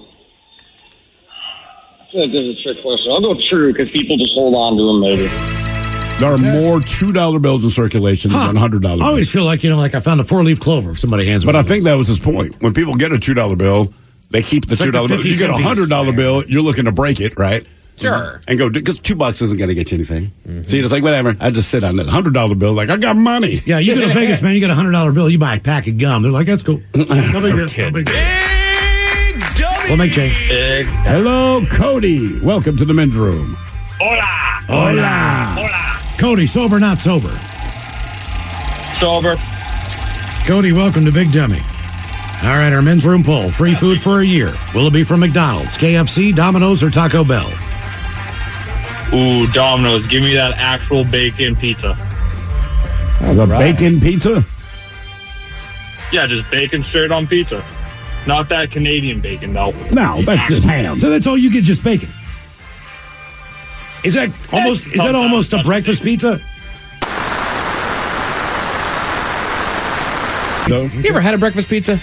I 2.10 2.12
feel 2.12 2.22
like 2.22 2.32
this 2.32 2.42
is 2.42 2.58
a 2.60 2.64
trick 2.64 2.82
question. 2.82 3.12
I'll 3.12 3.22
go 3.22 3.36
true 3.50 3.72
because 3.72 3.90
people 3.92 4.18
just 4.18 4.32
hold 4.34 4.56
on 4.56 4.78
to 4.78 4.84
them. 4.84 5.00
Maybe. 5.00 5.28
There 6.20 6.34
are 6.34 6.38
more 6.38 6.80
$2 6.80 7.42
bills 7.42 7.64
in 7.64 7.70
circulation 7.70 8.32
Huh. 8.32 8.48
than 8.48 8.56
$100 8.58 8.82
bills. 8.82 9.00
I 9.00 9.06
always 9.06 9.32
feel 9.32 9.46
like 9.46 9.64
you 9.64 9.70
know, 9.70 9.78
like 9.78 9.94
I 9.94 10.00
found 10.00 10.20
a 10.20 10.24
four 10.24 10.44
leaf 10.44 10.60
clover. 10.60 10.92
If 10.92 11.00
somebody 11.00 11.26
hands 11.26 11.46
me. 11.46 11.50
But 11.50 11.56
I 11.56 11.60
one 11.60 11.66
of 11.66 11.70
think 11.70 11.84
that 11.86 11.94
was 11.94 12.08
his 12.08 12.20
point. 12.20 12.62
When 12.62 12.74
people 12.74 12.96
get 12.96 13.12
a 13.14 13.20
two 13.20 13.36
dollar 13.36 13.56
bill, 13.56 13.94
they 14.32 14.42
keep 14.42 14.66
the 14.66 14.74
It's 14.74 14.82
two 14.82 14.86
like 14.88 14.94
the 14.94 14.98
dollar 14.98 15.08
bill. 15.08 15.18
50 15.18 15.30
You 15.30 15.38
get 15.38 15.50
a 15.52 15.54
cent 15.54 15.64
hundred 15.64 15.90
dollar 15.90 16.12
bill, 16.12 16.44
you're 16.46 16.64
looking 16.64 16.86
to 16.86 16.92
break 16.92 17.20
it, 17.22 17.38
right? 17.38 17.66
Sure. 17.98 18.16
Uh-huh. 18.16 18.38
And 18.48 18.58
go 18.58 18.70
because 18.72 18.98
two 19.00 19.16
bucks 19.16 19.42
isn't 19.44 19.58
going 19.60 19.70
to 19.70 19.76
get 19.76 19.92
you 19.92 19.98
anything. 19.98 20.32
See, 20.66 20.80
it's 20.80 20.92
like 20.92 21.04
whatever. 21.04 21.36
I 21.40 21.52
just 21.52 21.70
sit 21.70 21.84
on 21.84 21.98
that 21.98 22.08
hundred 22.08 22.34
dollar 22.34 22.56
bill, 22.56 22.74
like 22.74 22.90
I 22.90 22.98
got 22.98 23.16
money. 23.18 23.60
Yeah, 23.66 23.78
you 23.80 23.94
go 23.94 24.02
to 24.08 24.14
Vegas, 24.16 24.42
man. 24.42 24.56
You 24.56 24.62
get 24.62 24.72
a 24.72 24.76
hundred 24.76 24.92
dollar 24.94 25.12
bill. 25.12 25.30
You 25.30 25.38
buy 25.38 25.56
a 25.56 25.60
pack 25.60 25.86
of 25.88 25.98
gum. 26.00 26.24
They're 26.24 26.32
like, 26.32 26.48
that's 26.48 26.64
cool. 26.64 26.82
No 26.96 27.06
big 27.06 27.56
deal. 27.70 27.86
No 27.86 27.92
big 27.92 28.06
deal. 28.08 28.16
We'll 29.90 29.98
make 29.98 30.12
change. 30.12 30.52
Uh, 30.52 30.84
Hello, 31.02 31.66
Cody. 31.66 32.40
Welcome 32.42 32.78
to 32.78 32.86
the 32.86 32.94
men's 32.94 33.18
room. 33.18 33.58
Hola. 34.00 34.22
Hola. 34.68 35.56
Hola. 35.58 36.18
Cody, 36.20 36.46
sober, 36.46 36.80
not 36.80 37.00
sober. 37.00 37.36
Sober. 39.00 39.36
Cody, 40.46 40.74
welcome 40.74 41.06
to 41.06 41.12
Big 41.12 41.32
Dummy. 41.32 41.60
All 42.44 42.50
right, 42.56 42.72
our 42.72 42.84
men's 42.84 43.04
room 43.04 43.24
poll. 43.24 43.50
Free 43.50 43.74
food 43.74 44.00
for 44.00 44.20
a 44.20 44.24
year. 44.24 44.54
Will 44.76 44.86
it 44.86 44.94
be 44.94 45.04
from 45.04 45.22
McDonald's, 45.22 45.76
KFC, 45.76 46.36
Domino's, 46.36 46.84
or 46.84 46.92
Taco 46.92 47.24
Bell? 47.24 47.50
Ooh, 49.12 49.48
Domino's. 49.54 50.06
Give 50.06 50.22
me 50.22 50.36
that 50.36 50.54
actual 50.58 51.04
bacon 51.04 51.56
pizza. 51.56 51.98
Uh, 53.22 53.34
the 53.34 53.48
bacon 53.48 54.00
pizza. 54.00 54.44
Yeah, 56.12 56.28
just 56.28 56.50
bacon 56.52 56.84
straight 56.84 57.12
on 57.12 57.26
pizza. 57.26 57.66
Not 58.30 58.48
that 58.50 58.72
Canadian 58.72 59.22
bacon 59.22 59.54
though. 59.54 59.72
No, 59.92 60.22
that's 60.22 60.48
just 60.48 60.64
ham. 60.64 61.00
So 61.00 61.10
that's 61.10 61.26
all 61.26 61.36
you 61.36 61.52
get, 61.52 61.64
just 61.64 61.84
bacon. 61.84 62.10
Is 64.06 64.14
that 64.14 64.30
almost? 64.54 64.86
Is 64.86 65.02
that 65.02 65.16
almost 65.16 65.52
a 65.52 65.64
breakfast 65.64 66.04
pizza? 66.04 66.38
No. 70.70 70.84
You 70.84 71.10
ever 71.10 71.22
had 71.22 71.34
a 71.34 71.40
breakfast 71.40 71.72
pizza? 71.72 71.94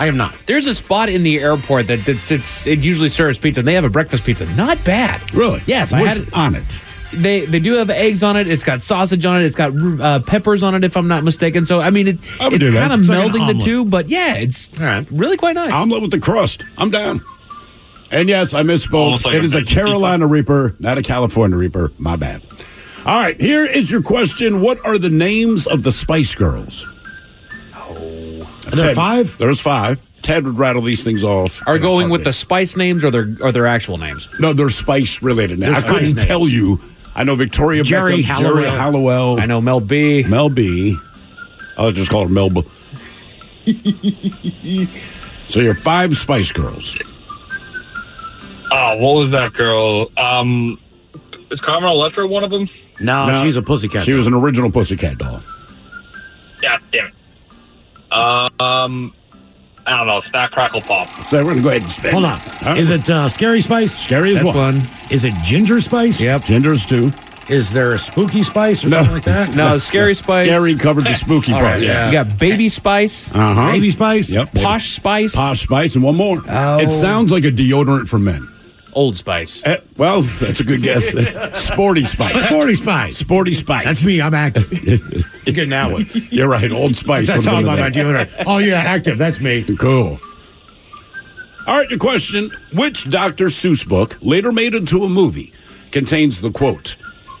I 0.00 0.06
have 0.06 0.16
not. 0.16 0.32
There's 0.46 0.66
a 0.66 0.74
spot 0.74 1.08
in 1.08 1.22
the 1.22 1.38
airport 1.38 1.86
that, 1.86 2.00
that 2.06 2.16
sits. 2.16 2.66
It 2.66 2.80
usually 2.80 3.08
serves 3.08 3.38
pizza, 3.38 3.60
and 3.60 3.68
they 3.68 3.74
have 3.74 3.84
a 3.84 3.88
breakfast 3.88 4.26
pizza. 4.26 4.52
Not 4.56 4.84
bad. 4.84 5.32
Really? 5.32 5.60
Yes, 5.66 5.92
I 5.92 6.00
What's 6.00 6.18
had 6.18 6.26
it. 6.26 6.34
on 6.34 6.54
it? 6.56 6.82
They 7.14 7.40
they 7.40 7.60
do 7.60 7.74
have 7.74 7.90
eggs 7.90 8.22
on 8.22 8.36
it. 8.36 8.48
It's 8.48 8.64
got 8.64 8.80
sausage 8.82 9.24
on 9.26 9.40
it. 9.40 9.44
It's 9.44 9.56
got 9.56 9.72
uh, 10.00 10.20
peppers 10.20 10.62
on 10.62 10.74
it, 10.74 10.82
if 10.84 10.96
I'm 10.96 11.08
not 11.08 11.24
mistaken. 11.24 11.66
So 11.66 11.80
I 11.80 11.90
mean, 11.90 12.08
it, 12.08 12.20
I 12.40 12.48
it's 12.52 12.64
kind 12.74 12.92
of 12.92 13.00
It's 13.00 13.08
like 13.08 13.18
melding 13.30 13.46
the 13.58 13.62
two. 13.64 13.84
But 13.84 14.08
yeah, 14.08 14.34
it's 14.36 14.68
All 14.78 14.86
right. 14.86 15.06
really 15.10 15.36
quite 15.36 15.54
nice. 15.54 15.72
Omelet 15.72 16.02
with 16.02 16.10
the 16.10 16.20
crust. 16.20 16.64
I'm 16.78 16.90
down. 16.90 17.24
And 18.10 18.28
yes, 18.28 18.54
I 18.54 18.62
misspoke. 18.62 18.94
Almost 19.04 19.24
like 19.24 19.34
it 19.34 19.42
a 19.42 19.44
is 19.44 19.54
a 19.54 19.58
veggie 19.58 19.60
pizza. 19.60 19.74
Carolina 19.74 20.26
Reaper, 20.26 20.74
not 20.78 20.98
a 20.98 21.02
California 21.02 21.56
Reaper. 21.56 21.92
My 21.98 22.16
bad. 22.16 22.42
All 23.04 23.20
right, 23.20 23.40
here 23.40 23.64
is 23.64 23.90
your 23.90 24.02
question. 24.02 24.60
What 24.60 24.84
are 24.86 24.96
the 24.96 25.10
names 25.10 25.66
of 25.66 25.82
the 25.82 25.90
Spice 25.92 26.34
Girls? 26.34 26.86
Are 27.74 28.76
there 28.76 28.94
five? 28.94 29.36
There's 29.38 29.60
five. 29.60 30.00
Ted 30.22 30.44
would 30.46 30.56
rattle 30.56 30.82
these 30.82 31.02
things 31.02 31.24
off. 31.24 31.62
Are 31.66 31.78
going 31.78 32.08
with 32.08 32.22
the 32.22 32.32
spice 32.32 32.76
names 32.76 33.04
or 33.04 33.10
their 33.10 33.36
or 33.40 33.50
their 33.50 33.66
actual 33.66 33.98
names? 33.98 34.28
No, 34.38 34.52
they're 34.52 34.70
spice 34.70 35.20
related 35.20 35.58
names. 35.58 35.82
They're 35.82 35.84
I 35.84 35.94
couldn't 35.94 36.14
names. 36.16 36.24
tell 36.24 36.46
you. 36.48 36.80
I 37.14 37.24
know 37.24 37.34
Victoria 37.36 37.82
Jerry 37.82 38.18
Beckham, 38.18 38.24
Halliwell. 38.24 38.54
Geri 38.64 38.70
Halliwell, 38.76 39.40
I 39.40 39.46
know 39.46 39.60
Mel 39.60 39.80
B. 39.80 40.22
Mel 40.24 40.48
B. 40.48 40.96
I'll 41.76 41.92
just 41.92 42.10
call 42.10 42.24
her 42.24 42.28
Melba. 42.28 42.62
so 45.48 45.60
you're 45.60 45.74
five 45.74 46.16
Spice 46.16 46.52
Girls. 46.52 46.96
Oh, 48.70 48.96
what 48.96 49.24
was 49.24 49.32
that 49.32 49.52
girl? 49.52 50.10
Um, 50.16 50.80
is 51.50 51.60
Carmen 51.60 51.90
Electra 51.90 52.26
one 52.26 52.42
of 52.44 52.50
them? 52.50 52.68
No, 53.00 53.26
No. 53.26 53.42
she's 53.42 53.56
a 53.56 53.62
pussycat. 53.62 54.04
She 54.04 54.12
was 54.14 54.26
an 54.26 54.32
original 54.34 54.70
Pussycat 54.70 55.18
doll. 55.18 55.42
Yeah, 56.62 56.78
damn 56.92 57.06
it. 57.08 57.14
Um, 58.60 59.14
I 59.86 59.96
don't 59.96 60.06
know. 60.06 60.20
Snack 60.30 60.52
Crackle 60.52 60.80
Pop. 60.82 61.08
So 61.28 61.44
we're 61.44 61.50
gonna 61.52 61.62
go 61.62 61.70
ahead 61.70 61.82
and 61.82 61.90
spin. 61.92 62.12
Hold 62.12 62.24
on. 62.24 62.38
Huh? 62.40 62.74
Is 62.78 62.90
it 62.90 63.08
uh, 63.10 63.28
Scary 63.28 63.60
Spice? 63.60 63.96
scary 63.96 64.30
as 64.30 64.36
That's 64.42 64.46
one? 64.56 64.76
one. 64.76 64.82
Is 65.10 65.24
it 65.24 65.34
Ginger 65.44 65.80
Spice? 65.80 66.20
Yep. 66.20 66.44
Ginger's 66.44 66.86
too. 66.86 67.10
Is 67.48 67.72
there 67.72 67.92
a 67.92 67.98
Spooky 67.98 68.44
Spice 68.44 68.84
or 68.84 68.88
No. 68.90 68.98
something 68.98 69.14
like 69.14 69.24
that? 69.24 69.56
No, 69.56 69.76
Scary 69.76 70.14
Spice. 70.14 70.46
Scary 70.46 70.76
covered 70.76 71.06
the 71.06 71.12
spooky 71.14 71.52
All 71.52 71.58
part. 71.58 71.72
right, 71.74 71.82
yeah. 71.82 72.06
You 72.06 72.12
got 72.12 72.38
Baby 72.38 72.68
Spice, 72.68 73.32
Uh 73.34 73.54
huh. 73.54 73.72
Baby 73.72 73.90
Spice? 73.90 74.30
Yep. 74.30 74.54
Posh 74.54 74.92
Spice, 74.92 75.34
Posh 75.34 75.62
Spice, 75.62 75.96
and 75.96 76.04
one 76.04 76.14
more. 76.16 76.40
Oh. 76.48 76.78
It 76.78 76.90
sounds 76.90 77.32
like 77.32 77.42
a 77.44 77.50
deodorant 77.50 78.08
for 78.08 78.20
men. 78.20 78.48
Old 78.94 79.16
Spice. 79.16 79.62
Eh, 79.66 79.78
well, 79.96 80.22
that's 80.22 80.60
a 80.60 80.64
good 80.64 80.82
guess. 80.82 81.08
Sporty 81.66 82.04
Spice. 82.04 82.44
Sporty 82.46 82.74
Spice. 82.74 83.16
Sporty 83.16 83.54
Spice. 83.54 83.84
That's 83.84 84.04
me. 84.04 84.20
I'm 84.20 84.34
active. 84.34 84.70
You're 85.46 85.54
getting 85.54 85.70
that 85.70 85.90
one. 85.90 86.06
You're 86.30 86.48
right. 86.48 86.70
Old 86.70 86.94
Spice. 86.96 87.26
That's 87.26 87.46
would've 87.46 87.52
how 87.52 87.58
I'm 87.58 87.64
been 87.64 87.72
on 87.72 87.80
my 87.80 87.90
there. 87.90 88.26
deodorant. 88.26 88.44
Oh, 88.46 88.58
yeah, 88.58 88.76
active. 88.80 89.16
That's 89.18 89.40
me. 89.40 89.62
Cool. 89.76 90.18
All 91.66 91.78
right, 91.78 91.88
your 91.88 91.98
question. 91.98 92.50
Which 92.74 93.08
Dr. 93.08 93.46
Seuss 93.46 93.86
book, 93.88 94.18
later 94.20 94.52
made 94.52 94.74
into 94.74 95.04
a 95.04 95.08
movie, 95.08 95.52
contains 95.90 96.40
the 96.40 96.50
quote, 96.50 96.96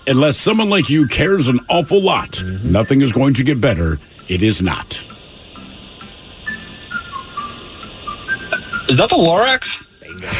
Unless 0.06 0.36
someone 0.38 0.68
like 0.70 0.88
you 0.90 1.06
cares 1.06 1.48
an 1.48 1.60
awful 1.68 2.00
lot, 2.02 2.42
nothing 2.64 3.02
is 3.02 3.12
going 3.12 3.34
to 3.34 3.44
get 3.44 3.60
better. 3.60 3.98
It 4.28 4.42
is 4.42 4.60
not. 4.62 4.94
Is 8.88 8.96
that 8.98 9.08
the 9.10 9.16
Lorax? 9.16 9.62
It 10.02 10.24
is. 10.24 10.32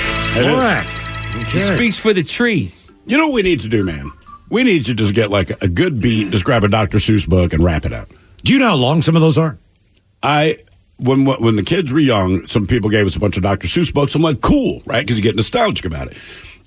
Lorax. 0.44 1.02
He 1.33 1.61
speaks 1.61 1.99
for 1.99 2.12
the 2.12 2.23
trees. 2.23 2.90
You 3.07 3.16
know 3.16 3.27
what 3.27 3.35
we 3.35 3.42
need 3.42 3.61
to 3.61 3.68
do, 3.68 3.85
man? 3.85 4.11
We 4.51 4.62
need 4.64 4.85
to 4.87 4.95
just 4.95 5.14
get 5.14 5.31
like 5.31 5.51
a 5.62 5.68
good 5.68 6.01
beat, 6.01 6.31
just 6.31 6.45
grab 6.45 6.64
a 6.64 6.68
Dr. 6.68 6.99
Seuss 6.99 7.29
book 7.29 7.53
and 7.53 7.64
wrap 7.64 7.85
it 7.85 7.92
up. 7.92 8.09
Do 8.42 8.53
you 8.53 8.59
know 8.59 8.68
how 8.68 8.75
long 8.75 9.03
some 9.03 9.16
of 9.16 9.23
those 9.23 9.38
are? 9.38 9.59
I 10.23 10.59
when 10.99 11.25
when 11.25 11.57
the 11.57 11.62
kids 11.62 11.92
were 11.92 11.99
young, 11.99 12.47
some 12.47 12.66
people 12.66 12.90
gave 12.90 13.07
us 13.07 13.16
a 13.16 13.21
bunch 13.21 13.37
of 13.37 13.42
Dr. 13.42 13.66
Seuss 13.66 13.92
books. 13.92 14.14
I'm 14.14 14.23
like, 14.23 14.40
cool, 14.40 14.83
right? 14.87 15.05
Because 15.05 15.16
you 15.16 15.23
get 15.23 15.37
nostalgic 15.37 15.85
about 15.85 16.09
it. 16.09 16.16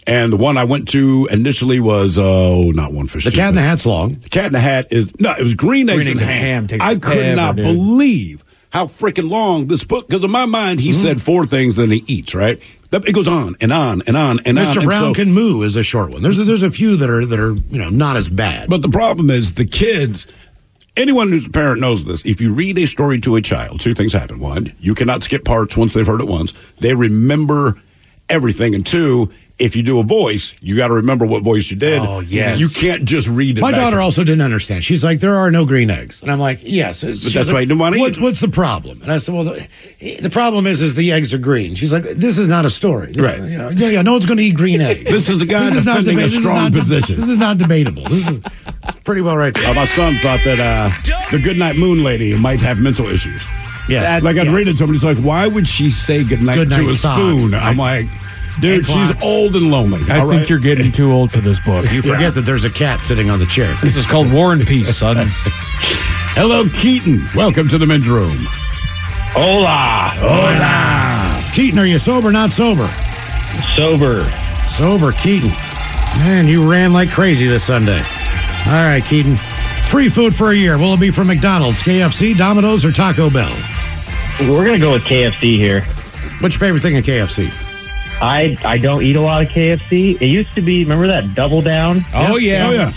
And 0.08 0.32
the 0.32 0.38
one 0.38 0.58
I 0.58 0.66
went 0.66 0.88
to 0.90 1.28
initially 1.32 1.80
was 1.80 2.20
oh, 2.20 2.72
not 2.72 2.94
one 2.94 3.08
for 3.08 3.20
The 3.20 3.32
Cat 3.32 3.50
in 3.50 3.56
the 3.56 3.62
Hat's 3.62 3.86
long. 3.86 4.16
The 4.16 4.30
Cat 4.30 4.46
in 4.46 4.54
the 4.54 4.60
Hat 4.60 4.88
is 4.92 5.12
no, 5.20 5.34
it 5.34 5.44
was 5.44 5.56
Green 5.56 5.90
Eggs, 5.90 5.98
Green 5.98 6.08
and 6.08 6.18
Eggs 6.18 6.22
and 6.22 6.30
Ham. 6.30 6.44
Ham 6.44 6.68
takes 6.68 6.84
I 6.84 6.94
could 6.96 7.20
forever, 7.20 7.36
not 7.36 7.56
dude. 7.56 7.66
believe 7.66 8.44
how 8.70 8.86
freaking 8.86 9.30
long 9.30 9.68
this 9.68 9.84
book. 9.84 10.08
Because 10.08 10.24
in 10.24 10.32
my 10.32 10.46
mind, 10.46 10.80
he 10.80 10.92
mm-hmm. 10.92 11.02
said 11.02 11.22
four 11.22 11.46
things, 11.46 11.76
then 11.76 11.92
he 11.92 12.04
eats. 12.08 12.36
Right? 12.36 12.62
It 13.06 13.14
goes 13.14 13.28
on 13.28 13.56
and 13.60 13.74
on 13.74 14.02
and 14.08 14.16
on 14.16 14.40
and 14.46 14.58
on. 14.58 14.66
Mr. 14.66 14.84
Brown 14.86 15.14
so- 15.14 15.22
Can 15.22 15.34
Moo 15.34 15.62
is 15.64 15.76
a 15.76 15.84
short 15.84 16.12
one. 16.14 16.22
There's 16.22 16.40
a, 16.40 16.44
there's 16.44 16.64
a 16.64 16.72
few 16.72 16.96
that 16.98 17.10
are 17.10 17.26
that 17.26 17.40
are 17.40 17.54
you 17.54 17.80
know 17.80 17.90
not 17.90 18.16
as 18.18 18.30
bad. 18.30 18.70
But 18.70 18.82
the 18.82 18.90
problem 18.90 19.30
is 19.30 19.54
the 19.54 19.66
kids. 19.66 20.28
Anyone 20.98 21.30
who's 21.30 21.46
a 21.46 21.50
parent 21.50 21.82
knows 21.82 22.06
this. 22.06 22.26
If 22.26 22.40
you 22.40 22.54
read 22.54 22.78
a 22.78 22.86
story 22.88 23.20
to 23.20 23.36
a 23.36 23.42
child, 23.42 23.82
two 23.82 23.94
things 23.94 24.14
happen. 24.14 24.40
One, 24.40 24.72
you 24.80 24.96
cannot 24.96 25.24
skip 25.24 25.44
parts 25.44 25.76
once 25.76 25.94
they've 25.94 26.08
heard 26.08 26.22
it 26.22 26.28
once. 26.28 26.54
They 26.78 26.94
remember 26.94 27.76
everything. 28.30 28.74
And 28.74 28.86
two, 28.86 29.30
if 29.58 29.74
you 29.76 29.84
do 29.84 30.00
a 30.00 30.04
voice, 30.04 30.54
you 30.60 30.76
got 30.76 30.90
to 30.90 30.96
remember 30.96 31.26
what 31.26 31.42
voice 31.42 31.72
you 31.72 31.78
did. 31.78 32.00
Oh, 32.02 32.20
yes. 32.20 32.60
You 32.60 32.68
can't 32.68 33.06
just 33.06 33.28
read 33.30 33.58
it. 33.58 33.62
My 33.62 33.72
back. 33.72 33.80
daughter 33.80 34.02
also 34.02 34.24
didn't 34.26 34.42
understand. 34.42 34.84
She's 34.84 35.02
like, 35.04 35.20
"There 35.22 35.36
are 35.36 35.50
no 35.50 35.64
green 35.66 35.90
eggs," 35.90 36.22
and 36.22 36.30
I'm 36.30 36.40
like, 36.42 36.60
"Yes." 36.62 37.04
But 37.04 37.16
that's 37.34 37.52
why 37.52 37.62
you 37.62 37.66
don't 37.68 37.78
wanna 37.78 37.98
eat 37.98 38.20
What's, 38.20 38.42
the 38.42 38.50
problem? 38.50 39.02
And 39.02 39.12
I 39.12 39.18
said, 39.18 39.34
"Well, 39.34 39.46
the, 39.46 39.68
the 40.22 40.30
problem 40.30 40.68
is, 40.68 40.82
is 40.82 40.96
the 40.96 41.12
eggs 41.14 41.34
are 41.34 41.38
green." 41.38 41.76
She's 41.76 41.94
like, 41.94 42.04
"This 42.04 42.38
is 42.38 42.48
not 42.50 42.66
a 42.66 42.70
story, 42.70 43.14
This- 43.14 43.18
Right. 43.24 43.38
you 43.50 43.58
know, 43.58 43.70
yeah, 43.70 43.90
yeah, 43.90 44.02
no 44.02 44.12
one's 44.12 44.26
going 44.26 44.38
to 44.40 44.44
eat 44.44 44.56
green 44.56 44.82
eggs. 44.82 45.04
This 45.06 45.30
is 45.30 45.40
the 45.40 45.46
guy 45.46 45.70
This 45.70 45.78
is 45.78 45.86
not 45.86 46.00
defending 46.04 46.18
a 46.20 46.22
deba- 46.22 46.26
this 46.26 46.34
is 46.38 46.44
strong 46.44 46.64
not 46.64 46.74
position. 46.74 47.16
This 47.16 47.30
is 47.30 47.38
not 47.38 47.58
debatable. 47.58 48.04
This 48.10 48.28
is 48.28 48.40
pretty 49.06 49.22
well 49.22 49.38
right 49.38 49.54
there. 49.54 49.70
Uh, 49.70 49.74
my 49.74 49.86
son 49.86 50.16
thought 50.18 50.42
that 50.44 50.60
uh, 50.60 50.90
the 51.32 51.40
Goodnight 51.42 51.78
Moon 51.78 52.04
lady 52.04 52.38
might 52.38 52.60
have 52.60 52.82
mental 52.82 53.06
issues. 53.06 53.42
Yes. 53.88 54.22
like 54.24 54.36
I'd 54.38 54.48
Yes. 54.48 54.56
read 54.56 54.68
it 54.68 54.78
to 54.80 54.84
him. 54.84 54.92
He's 54.94 55.04
like, 55.04 55.18
"Why 55.20 55.48
would 55.48 55.68
she 55.68 55.90
say 55.92 56.24
goodnight, 56.24 56.56
Goodnight 56.58 56.80
to 56.82 56.86
a 56.88 56.92
socks. 56.92 57.44
spoon?" 57.44 57.54
I'm 57.54 57.80
I- 57.80 58.00
like, 58.02 58.10
"Dude, 58.60 58.78
And 58.78 58.86
she's 58.86 58.94
clocks. 58.94 59.24
old 59.24 59.56
and 59.56 59.70
lonely." 59.72 60.02
I 60.10 60.20
all 60.20 60.30
think 60.30 60.42
right? 60.42 60.50
you're 60.50 60.60
getting 60.60 60.92
too 60.92 61.12
old 61.12 61.32
for 61.32 61.40
this 61.40 61.60
book. 61.60 61.92
You 61.92 62.02
forget 62.02 62.34
that 62.36 62.42
there's 62.42 62.66
a 62.66 62.70
cat 62.70 63.02
sitting 63.04 63.30
on 63.30 63.40
the 63.40 63.46
chair. 63.46 63.74
This 63.82 63.96
is 63.96 64.06
called 64.08 64.32
War 64.32 64.54
and 64.54 64.66
Peace, 64.66 64.96
son. 64.96 65.18
Hello, 66.38 66.66
Keaton. 66.70 67.26
Welcome 67.36 67.68
to 67.70 67.78
the 67.78 67.86
men's 67.88 68.08
room. 68.10 68.36
Hola. 69.34 70.12
Hola. 70.16 71.52
Keaton, 71.54 71.80
are 71.80 71.86
you 71.86 72.00
sober? 72.00 72.32
Not 72.32 72.52
sober? 72.54 72.88
Sober. 73.76 74.24
Sober, 74.68 75.12
Keaton. 75.14 75.50
Man, 76.20 76.48
you 76.48 76.70
ran 76.70 76.94
like 76.94 77.10
crazy 77.10 77.48
this 77.48 77.64
Sunday. 77.66 78.02
All 78.68 78.74
right, 78.74 79.04
Keaton. 79.06 79.38
Free 79.38 80.10
food 80.10 80.34
for 80.36 80.52
a 80.52 80.56
year. 80.56 80.78
Will 80.78 80.94
it 80.94 81.00
be 81.00 81.12
from 81.12 81.28
McDonald's, 81.28 81.82
KFC, 81.84 82.36
Domino's, 82.36 82.84
or 82.84 82.92
Taco 82.92 83.30
Bell? 83.30 83.52
We're 84.42 84.66
gonna 84.66 84.80
go 84.80 84.92
with 84.92 85.04
KFC 85.04 85.58
here. 85.58 85.82
What's 86.40 86.56
your 86.56 86.60
favorite 86.60 86.82
thing 86.82 86.98
at 86.98 87.04
KFC? 87.06 87.48
I 88.22 88.58
I 88.64 88.78
don't 88.78 89.04
eat 89.04 89.16
a 89.16 89.22
lot 89.22 89.42
of 89.44 89.50
KFC. 89.50 90.20
It 90.22 90.28
used 90.28 90.54
to 90.56 90.62
be. 90.62 90.84
Remember 90.84 91.08
that 91.08 91.36
Double 91.36 91.62
Down? 91.62 92.00
Oh, 92.14 92.38
yeah. 92.38 92.68
Oh 92.68 92.72
yeah. 92.72 92.94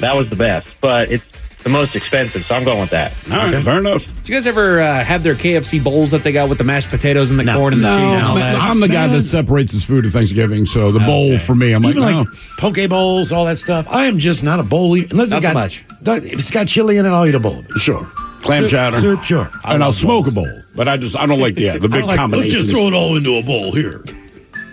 That 0.00 0.16
was 0.16 0.30
the 0.30 0.36
best, 0.36 0.80
but 0.80 1.10
it's 1.12 1.26
the 1.62 1.68
most 1.68 1.94
expensive, 1.94 2.42
so 2.42 2.56
I'm 2.56 2.64
going 2.64 2.80
with 2.80 2.90
that. 2.90 3.12
All 3.32 3.38
right, 3.52 3.62
fair 3.62 3.78
enough. 3.78 4.02
Did 4.04 4.28
you 4.28 4.34
guys 4.34 4.48
ever 4.48 4.80
uh, 4.80 5.04
have 5.04 5.22
their 5.22 5.34
KFC 5.34 5.82
bowls 5.84 6.10
that 6.10 6.24
they 6.24 6.32
got 6.32 6.48
with 6.48 6.58
the 6.58 6.64
mashed 6.64 6.88
potatoes 6.88 7.30
and 7.30 7.38
the 7.38 7.44
No. 7.44 7.56
corn 7.56 7.74
and 7.74 7.84
the 7.84 7.88
No, 7.88 7.96
cheese 7.96 8.16
and 8.18 8.26
all 8.26 8.34
man, 8.34 8.52
that? 8.54 8.62
I'm 8.62 8.80
the 8.80 8.88
guy 8.88 9.06
that 9.06 9.22
separates 9.22 9.72
his 9.72 9.84
food 9.84 10.04
at 10.04 10.10
Thanksgiving. 10.10 10.66
So 10.66 10.90
the 10.90 10.98
bowl 11.00 11.38
for 11.38 11.54
me, 11.54 11.72
I'm 11.72 11.82
like, 11.82 11.94
Even 11.94 12.10
no. 12.10 12.18
like 12.22 12.28
poke 12.58 12.88
bowls, 12.88 13.30
all 13.30 13.44
that 13.44 13.60
stuff. 13.60 13.86
I 13.88 14.06
am 14.06 14.18
just 14.18 14.42
not 14.42 14.58
a 14.58 14.64
bowl 14.64 14.96
eater. 14.96 15.08
Unless 15.12 15.30
Not 15.30 15.36
it's 15.36 15.46
so 15.46 15.52
got, 15.52 15.60
much. 15.60 15.84
If 16.24 16.32
it's 16.40 16.50
got 16.50 16.66
chili 16.66 16.96
in 16.96 17.06
it, 17.06 17.10
I'll 17.10 17.26
eat 17.26 17.36
a 17.36 17.38
bowl 17.40 17.60
of 17.60 17.66
it. 17.66 17.78
sure, 17.78 18.04
clam 18.40 18.66
chowder, 18.66 18.98
soup, 18.98 19.22
sure. 19.22 19.48
I 19.64 19.74
and 19.74 19.84
I'll 19.84 19.90
love 19.90 19.94
smoke 19.94 20.24
bowls. 20.24 20.36
a 20.36 20.40
bowl. 20.40 20.62
But 20.74 20.88
I 20.88 20.96
just 20.96 21.14
I 21.16 21.26
don't 21.26 21.38
like 21.38 21.54
the 21.54 21.62
yeah, 21.62 21.72
the 21.74 21.80
big 21.88 22.00
don't 22.00 22.08
like- 22.08 22.16
combination. 22.18 22.50
Let's 22.50 22.62
just 22.64 22.74
throw 22.74 22.88
it 22.88 22.94
all 22.94 23.14
into 23.16 23.36
a 23.36 23.42
bowl 23.42 23.70
here. 23.72 24.02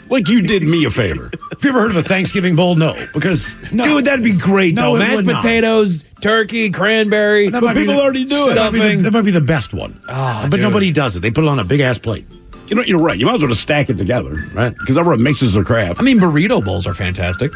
Like 0.10 0.28
you 0.28 0.41
did 0.41 0.63
me 0.63 0.86
a 0.86 0.89
favor. 0.89 1.32
Have 1.52 1.63
you 1.63 1.69
ever 1.69 1.80
heard 1.82 1.91
of 1.91 1.98
a 1.98 2.04
Thanksgiving 2.04 2.56
bowl? 2.56 2.76
No, 2.76 2.95
because 3.13 3.58
no. 3.72 3.84
Dude, 3.84 4.06
that'd 4.06 4.24
be 4.24 4.32
great, 4.32 4.74
No, 4.76 4.93
though. 4.93 5.00
Mashed 5.00 5.15
would 5.17 5.26
not. 5.28 5.41
potatoes, 5.41 6.04
turkey, 6.22 6.69
cranberry. 6.72 7.50
That 7.50 7.62
But 7.62 7.76
people 7.76 7.93
the- 7.95 8.02
already 8.02 8.26
do 8.26 8.50
it. 8.50 8.56
That 8.56 8.72
might, 8.74 8.80
be 8.89 8.95
the, 8.95 9.04
that 9.04 9.13
might 9.13 9.26
be 9.26 9.32
the 9.32 9.41
best 9.41 9.74
one. 9.74 10.00
Oh, 10.10 10.41
but 10.43 10.52
dude. 10.58 10.62
nobody 10.62 10.91
does 10.91 11.15
it. 11.15 11.19
They 11.22 11.32
put 11.32 11.43
it 11.43 11.48
on 11.48 11.60
a 11.60 11.63
big 11.63 11.80
ass 11.80 11.98
plate. 11.98 12.26
You 12.67 12.76
know, 12.76 12.84
you're 12.84 13.00
right. 13.02 13.17
You 13.17 13.26
might 13.26 13.36
as 13.36 13.41
well 13.41 13.50
just 13.50 13.62
stack 13.62 13.89
it 13.89 13.98
together, 13.98 14.36
Right. 14.54 14.76
Because 14.78 14.98
everyone 14.98 15.24
mixes 15.24 15.54
their 15.54 15.63
crap. 15.63 16.00
I 16.00 16.04
mean, 16.04 16.19
burrito 16.19 16.63
bowls 16.63 16.86
are 16.86 16.93
fantastic. 16.93 17.52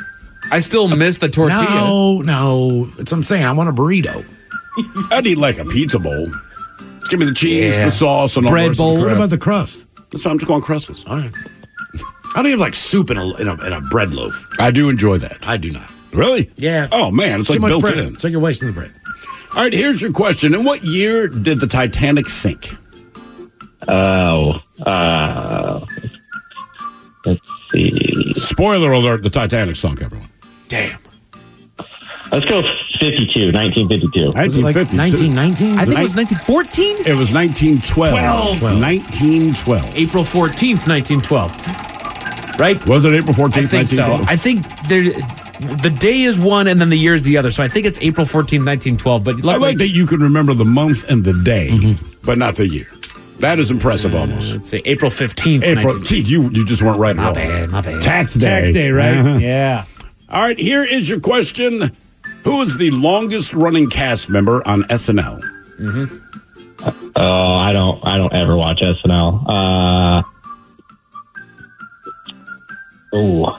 I 0.51 0.59
still 0.59 0.87
miss 0.87 1.17
the 1.17 1.29
tortilla. 1.29 1.63
No, 1.65 2.21
no. 2.21 2.85
That's 2.97 3.11
what 3.11 3.17
I'm 3.19 3.23
saying. 3.23 3.45
I 3.45 3.51
want 3.51 3.69
a 3.69 3.73
burrito. 3.73 4.25
I'd 5.11 5.25
eat 5.27 5.37
like 5.37 5.59
a 5.59 5.65
pizza 5.65 5.99
bowl. 5.99 6.27
Just 6.99 7.11
give 7.11 7.19
me 7.19 7.25
the 7.27 7.33
cheese, 7.33 7.75
Yeah. 7.77 7.85
the 7.85 7.91
sauce, 7.91 8.37
and 8.37 8.45
all 8.47 8.51
Bread 8.51 8.63
the 8.65 8.69
rest 8.69 8.77
bowl. 8.79 8.97
What 8.99 9.11
about 9.13 9.29
the 9.29 9.37
crust? 9.37 9.85
That's 10.11 10.25
why 10.25 10.31
I'm 10.31 10.39
just 10.39 10.47
going 10.47 10.61
crustless. 10.61 11.05
All 11.05 11.17
right. 11.17 11.31
I 12.35 12.41
don't 12.41 12.47
even 12.47 12.59
like 12.59 12.75
soup 12.75 13.11
in 13.11 13.17
a, 13.17 13.35
in 13.35 13.47
a 13.47 13.53
in 13.65 13.73
a 13.73 13.81
bread 13.81 14.13
loaf. 14.13 14.45
I 14.59 14.71
do 14.71 14.89
enjoy 14.89 15.17
that. 15.19 15.47
I 15.47 15.57
do 15.57 15.71
not. 15.71 15.89
Really? 16.11 16.51
Yeah. 16.57 16.87
Oh 16.91 17.11
man, 17.11 17.41
it's 17.41 17.47
Too 17.49 17.53
like 17.53 17.61
much 17.61 17.69
built 17.71 17.81
bread. 17.81 17.97
in. 17.97 18.13
It's 18.13 18.23
like 18.23 18.31
you're 18.31 18.39
wasting 18.41 18.67
the 18.69 18.73
bread. 18.73 18.93
All 19.55 19.61
right, 19.63 19.73
here's 19.73 20.01
your 20.01 20.11
question. 20.11 20.53
In 20.55 20.63
what 20.63 20.83
year 20.83 21.27
did 21.27 21.59
the 21.59 21.67
Titanic 21.67 22.27
sink? 22.29 22.75
Oh, 23.87 24.59
uh, 24.85 25.85
let's 27.25 27.41
see. 27.71 28.33
Spoiler 28.33 28.91
alert: 28.93 29.21
the 29.23 29.29
Titanic 29.29 29.75
sunk. 29.75 30.01
Everyone. 30.01 30.29
Damn. 30.69 30.99
Let's 32.31 32.45
go 32.45 32.63
52, 32.99 33.51
1952. 33.51 34.31
Was 34.35 34.57
it 34.57 34.61
like 34.63 34.75
1919? 34.75 35.77
I 35.77 35.85
think 35.85 35.99
it 35.99 36.01
was 36.01 36.15
1914? 36.15 37.05
It 37.05 37.15
was 37.15 37.31
1912. 37.31 38.57
12. 38.57 38.81
1912. 38.81 39.95
April 39.95 40.23
14th, 40.23 40.87
1912. 40.89 41.92
Right? 42.59 42.85
Was 42.87 43.05
it 43.05 43.13
April 43.13 43.33
14th, 43.33 43.57
I 43.57 43.65
think 43.65 43.87
so. 43.87 44.19
I 44.27 44.35
think 44.35 44.63
there, 44.87 45.03
the 45.03 45.95
day 45.99 46.21
is 46.21 46.37
one 46.39 46.67
and 46.67 46.79
then 46.79 46.89
the 46.89 46.97
year 46.97 47.15
is 47.15 47.23
the 47.23 47.37
other. 47.37 47.51
So 47.51 47.63
I 47.63 47.67
think 47.67 47.85
it's 47.85 47.97
April 48.01 48.25
14th, 48.25 48.63
1912. 48.65 49.23
But 49.23 49.45
I 49.45 49.57
like 49.57 49.77
that 49.79 49.89
you 49.89 50.05
can 50.05 50.19
remember 50.21 50.53
the 50.53 50.65
month 50.65 51.09
and 51.09 51.23
the 51.23 51.33
day, 51.33 51.69
Mm-hmm. 51.71 52.19
but 52.23 52.37
not 52.37 52.55
the 52.55 52.67
year. 52.67 52.87
That 53.39 53.59
is 53.59 53.71
impressive, 53.71 54.13
almost. 54.15 54.53
let's 54.53 54.69
say 54.69 54.81
April 54.85 55.09
15th, 55.11 55.63
April. 55.63 55.95
1912. 55.97 56.07
See, 56.07 56.21
you 56.21 56.49
you 56.51 56.63
just 56.65 56.81
weren't 56.83 56.99
right 56.99 57.15
My 57.15 57.25
all. 57.27 57.33
bad, 57.33 57.69
my 57.71 57.81
bad. 57.81 58.01
Tax 58.01 58.35
day. 58.35 58.47
Tax 58.47 58.71
day, 58.71 58.89
right? 58.91 59.17
Uh-huh. 59.17 59.37
Yeah. 59.39 59.85
All 60.29 60.41
right, 60.41 60.57
here 60.57 60.83
is 60.83 61.09
your 61.09 61.19
question. 61.19 61.91
Who 62.43 62.61
is 62.61 62.77
the 62.77 62.91
longest 62.91 63.53
running 63.53 63.89
cast 63.89 64.29
member 64.29 64.65
on 64.67 64.83
SNL? 64.83 65.41
Oh, 67.15 67.55
I 67.55 67.71
don't. 67.73 67.99
I 68.03 68.17
don't 68.17 68.33
ever 68.33 68.55
watch 68.57 68.81
SNL. 68.81 69.43
Uh, 69.47 70.23
oh, 73.13 73.57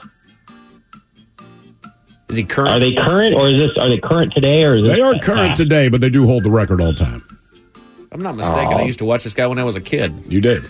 Is 2.29 2.35
he 2.37 2.43
current? 2.43 2.71
are 2.71 2.79
they 2.79 2.93
current 2.93 3.35
or 3.35 3.47
is 3.49 3.55
this? 3.55 3.77
Are 3.77 3.89
they 3.89 3.99
current 3.99 4.33
today 4.33 4.63
or 4.63 4.75
is 4.75 4.83
this 4.83 4.95
They 4.95 5.01
are 5.01 5.13
current 5.19 5.49
past? 5.49 5.57
today, 5.57 5.87
but 5.89 6.01
they 6.01 6.09
do 6.09 6.25
hold 6.25 6.43
the 6.43 6.51
record 6.51 6.81
all 6.81 6.93
time. 6.93 7.23
I'm 8.11 8.21
not 8.21 8.35
mistaken. 8.35 8.73
I 8.73 8.83
used 8.83 8.99
to 8.99 9.05
watch 9.05 9.23
this 9.23 9.33
guy 9.33 9.45
when 9.47 9.59
I 9.59 9.63
was 9.63 9.75
a 9.75 9.81
kid. 9.81 10.13
You 10.27 10.39
did. 10.41 10.67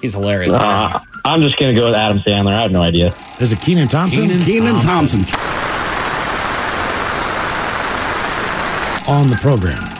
He's 0.00 0.12
hilarious. 0.14 0.52
Uh, 0.54 1.00
I'm 1.24 1.42
just 1.42 1.56
gonna 1.58 1.74
go 1.74 1.86
with 1.86 1.94
Adam 1.94 2.18
Sandler. 2.26 2.54
I 2.54 2.62
have 2.62 2.70
no 2.70 2.82
idea. 2.82 3.14
Is 3.40 3.52
it 3.52 3.60
Kenan 3.60 3.88
Thompson? 3.88 4.22
Kenan 4.28 4.38
Keenan 4.44 4.78
Thompson. 4.80 5.24
on 9.06 9.28
the 9.28 9.36
program. 9.36 9.93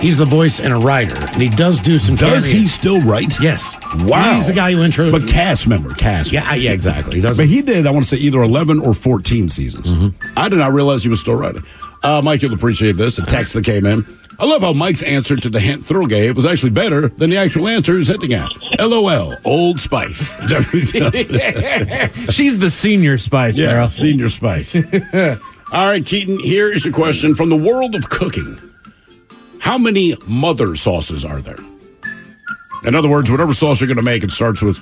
He's 0.00 0.18
the 0.18 0.26
voice 0.26 0.60
and 0.60 0.72
a 0.72 0.76
writer, 0.76 1.16
and 1.16 1.40
he 1.40 1.48
does 1.48 1.80
do 1.80 1.98
some. 1.98 2.16
Does 2.16 2.44
he 2.44 2.66
still 2.66 3.00
write? 3.00 3.40
Yes. 3.40 3.76
Wow. 4.00 4.34
He's 4.34 4.46
the 4.46 4.52
guy 4.52 4.72
who 4.72 4.82
intro. 4.82 5.10
But 5.10 5.26
cast 5.26 5.66
member, 5.66 5.94
cast. 5.94 6.32
yeah, 6.32 6.54
yeah, 6.54 6.72
exactly. 6.72 7.16
He 7.16 7.22
does. 7.22 7.38
But 7.38 7.46
he 7.46 7.62
did, 7.62 7.86
I 7.86 7.90
want 7.90 8.04
to 8.04 8.08
say, 8.10 8.18
either 8.18 8.42
11 8.42 8.80
or 8.80 8.92
14 8.92 9.48
seasons. 9.48 9.86
Mm-hmm. 9.90 10.38
I 10.38 10.48
did 10.48 10.58
not 10.58 10.72
realize 10.72 11.02
he 11.02 11.08
was 11.08 11.20
still 11.20 11.34
writing. 11.36 11.62
Uh, 12.02 12.20
Mike, 12.22 12.42
you'll 12.42 12.52
appreciate 12.54 12.96
this. 12.96 13.18
A 13.18 13.26
text 13.26 13.54
that 13.54 13.64
came 13.64 13.86
in. 13.86 14.04
I 14.38 14.44
love 14.44 14.60
how 14.60 14.74
Mike's 14.74 15.02
answer 15.02 15.34
to 15.34 15.48
the 15.48 15.60
hint 15.60 15.84
Thrill 15.84 16.06
gave 16.06 16.36
was 16.36 16.44
actually 16.44 16.70
better 16.70 17.08
than 17.08 17.30
the 17.30 17.38
actual 17.38 17.68
answer 17.68 17.92
he 17.92 17.98
was 17.98 18.08
hinting 18.08 18.34
at. 18.34 18.50
LOL, 18.78 19.34
Old 19.46 19.80
Spice. 19.80 20.28
She's 22.34 22.58
the 22.58 22.68
senior 22.70 23.16
spice, 23.16 23.58
yeah, 23.58 23.86
senior 23.86 24.28
spice. 24.28 24.76
All 25.72 25.88
right, 25.88 26.04
Keaton, 26.04 26.38
here 26.38 26.70
is 26.70 26.84
a 26.84 26.92
question. 26.92 27.34
From 27.34 27.48
the 27.48 27.56
world 27.56 27.94
of 27.94 28.08
cooking, 28.10 28.60
how 29.66 29.78
many 29.78 30.14
mother 30.28 30.76
sauces 30.76 31.24
are 31.24 31.40
there? 31.40 31.58
In 32.84 32.94
other 32.94 33.08
words, 33.08 33.32
whatever 33.32 33.52
sauce 33.52 33.80
you're 33.80 33.88
going 33.88 33.96
to 33.96 34.02
make, 34.04 34.22
it 34.22 34.30
starts 34.30 34.62
with 34.62 34.78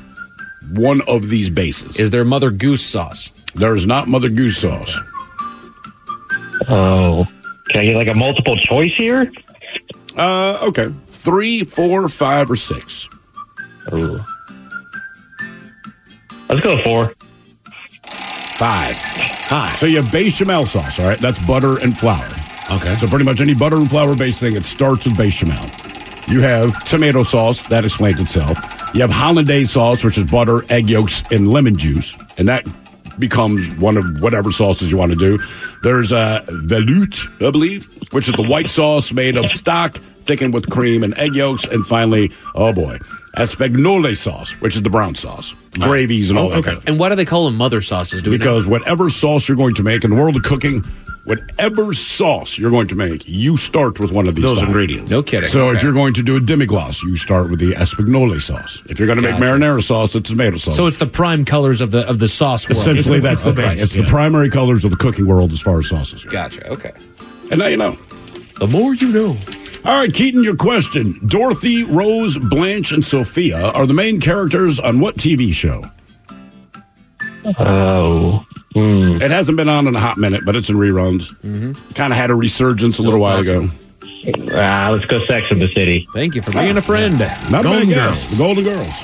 one 0.73 1.01
of 1.09 1.31
these 1.31 1.49
bases. 1.49 1.99
Is 1.99 2.11
there 2.11 2.23
Mother 2.23 2.51
Goose 2.51 2.85
sauce? 2.85 3.31
There 3.55 3.75
is 3.75 3.87
not 3.87 4.09
Mother 4.09 4.29
Goose 4.29 4.59
sauce. 4.59 4.95
Oh, 6.69 7.27
can 7.71 7.81
I 7.81 7.85
get 7.87 7.97
like 7.97 8.09
a 8.09 8.15
multiple 8.15 8.59
choice 8.59 8.93
here? 8.99 9.33
Uh, 10.19 10.59
okay. 10.61 10.93
Three, 11.09 11.65
four, 11.65 12.07
five, 12.11 12.51
or 12.51 12.57
six. 12.57 13.09
Ooh. 13.91 14.23
Let's 16.51 16.61
go 16.61 16.77
four. 16.85 17.15
Five. 18.03 18.97
Hi. 19.49 19.75
So 19.77 19.87
you 19.87 20.03
have 20.03 20.13
bechamel 20.13 20.67
sauce, 20.67 21.01
all 21.01 21.09
right? 21.09 21.19
That's 21.19 21.39
butter 21.47 21.79
and 21.81 21.97
flour. 21.97 22.29
Okay. 22.71 22.95
So 22.97 23.07
pretty 23.07 23.25
much 23.25 23.41
any 23.41 23.55
butter 23.55 23.77
and 23.77 23.89
flour 23.89 24.17
based 24.17 24.41
thing, 24.41 24.57
it 24.57 24.65
starts 24.65 25.07
with 25.07 25.17
bechamel. 25.17 25.65
You 26.29 26.41
have 26.41 26.85
tomato 26.85 27.23
sauce, 27.23 27.67
that 27.67 27.85
explains 27.85 28.21
itself. 28.21 28.59
You 28.95 29.03
have 29.03 29.11
hollandaise 29.11 29.73
sauce, 29.73 30.03
which 30.03 30.17
is 30.17 30.25
butter, 30.25 30.65
egg 30.71 30.89
yolks, 30.89 31.23
and 31.31 31.49
lemon 31.49 31.77
juice, 31.77 32.17
and 32.39 32.49
that 32.49 32.67
becomes 33.19 33.69
one 33.79 33.97
of 33.97 34.21
whatever 34.23 34.51
sauces 34.51 34.91
you 34.91 34.97
want 34.97 35.13
to 35.13 35.19
do. 35.19 35.39
There's 35.83 36.13
uh, 36.13 36.45
a 36.49 36.53
veloute, 36.53 37.47
I 37.47 37.51
believe, 37.51 37.87
which 38.13 38.29
is 38.29 38.35
the 38.35 38.43
white 38.43 38.71
sauce 38.71 39.13
made 39.13 39.37
of 39.37 39.51
stock 39.51 39.99
thickened 40.23 40.55
with 40.55 40.71
cream 40.71 41.03
and 41.03 41.17
egg 41.19 41.35
yolks, 41.35 41.67
and 41.67 41.85
finally, 41.85 42.33
oh 42.55 42.73
boy, 42.73 42.99
espagnole 43.37 44.17
sauce, 44.17 44.53
which 44.61 44.75
is 44.75 44.83
the 44.83 44.91
brown 44.91 45.15
sauce, 45.15 45.55
gravies 45.73 46.31
and 46.31 46.39
all 46.39 46.47
oh, 46.47 46.55
that 46.55 46.65
kind 46.65 46.77
of. 46.79 46.89
And 46.89 46.99
why 46.99 47.11
do 47.11 47.15
they 47.15 47.25
call 47.27 47.45
them 47.45 47.57
mother 47.57 47.81
sauces? 47.81 48.23
Do 48.23 48.31
we 48.31 48.39
know? 48.39 48.41
Because 48.41 48.67
whatever 48.67 49.11
sauce 49.11 49.49
you're 49.49 49.57
going 49.57 49.75
to 49.75 49.83
make 49.83 50.05
in 50.05 50.11
the 50.11 50.17
world 50.17 50.37
of 50.37 50.43
cooking, 50.43 50.83
whatever 51.25 51.93
sauce 51.95 52.59
you're 52.59 52.71
going 52.71 52.89
to 52.89 52.95
make, 52.95 53.27
you 53.27 53.57
start 53.57 53.99
with 54.01 54.13
one 54.13 54.27
of 54.29 54.35
these 54.35 54.45
Those 54.45 54.61
five. 54.61 54.69
ingredients. 54.69 55.11
No 55.11 55.23
kidding. 55.23 55.49
So 55.49 55.71
if 55.71 55.83
you're 55.83 55.93
going 55.93 56.15
to 56.15 56.23
do 56.23 56.37
a 56.37 56.41
demi-glace, 56.41 57.03
you 57.03 57.17
start 57.17 57.51
with 57.51 57.59
the 57.61 57.73
Espagnole 57.73 58.41
sauce. 58.41 58.81
If 58.87 58.99
you're 58.99 59.07
going 59.07 59.17
to 59.17 59.23
make 59.23 59.33
Gotcha. 59.39 59.45
marinara 59.45 59.83
sauce, 59.83 60.15
it's 60.15 60.31
tomato 60.31 60.57
sauce. 60.57 60.77
So 60.77 60.87
it's 60.87 60.99
the 60.99 61.07
prime 61.07 61.45
colors 61.45 61.81
of 61.81 61.91
the 61.91 62.07
of 62.09 62.19
the 62.19 62.29
sauce 62.29 62.69
world. 62.69 62.81
Essentially, 62.81 63.21
that's 63.21 63.45
the 63.45 63.51
Okay. 63.51 63.63
base. 63.63 63.83
It's 63.83 63.95
the 63.95 64.05
primary 64.05 64.51
colors 64.51 64.85
of 64.85 64.91
the 64.91 64.97
cooking 64.97 65.27
world 65.27 65.53
as 65.53 65.61
far 65.61 65.79
as 65.79 65.89
sauces 65.89 66.25
go. 66.25 66.31
Gotcha. 66.31 66.67
Okay. 66.69 66.93
And 67.51 67.59
now 67.61 67.67
you 67.67 67.77
know. 67.77 67.97
The 68.59 68.67
more 68.67 68.95
you 68.95 69.09
know. 69.13 69.37
All 69.85 70.01
right, 70.01 70.13
Keaton, 70.13 70.43
your 70.45 70.57
question. 70.57 71.21
Dorothy, 71.27 71.85
Rose, 71.85 72.39
Blanche, 72.39 72.93
and 72.93 73.05
Sophia 73.05 73.71
are 73.73 73.87
the 73.87 73.93
main 73.93 74.19
characters 74.19 74.81
on 74.81 74.99
what 74.99 75.17
TV 75.17 75.53
show? 75.53 75.83
Oh. 77.59 78.45
It 78.77 79.31
hasn't 79.31 79.57
been 79.57 79.69
on 79.69 79.87
in 79.87 79.95
a 79.95 80.01
hot 80.01 80.19
minute, 80.19 80.45
but 80.45 80.57
it's 80.57 80.69
in 80.69 80.77
reruns. 80.77 81.33
Mm-hmm. 81.43 81.93
Kind 81.95 82.13
of 82.13 82.17
had 82.19 82.31
a 82.31 82.35
resurgence 82.35 82.99
a 82.99 83.03
little 83.03 83.21
while 83.21 83.39
ago. 83.41 83.69
Ah, 84.53 84.91
let's 84.93 85.05
go 85.07 85.25
Sex 85.27 85.51
in 85.51 85.59
the 85.59 85.69
City. 85.77 86.07
Thank 86.13 86.35
you 86.35 86.43
for 86.43 86.51
being 86.53 86.77
a 86.77 86.83
friend. 86.83 87.19
Not 87.51 87.63
Golden 87.63 87.89
bad. 87.91 87.95
Girls. 87.95 88.29
The 88.31 88.37
Golden 88.43 88.65
Girls. 88.65 89.01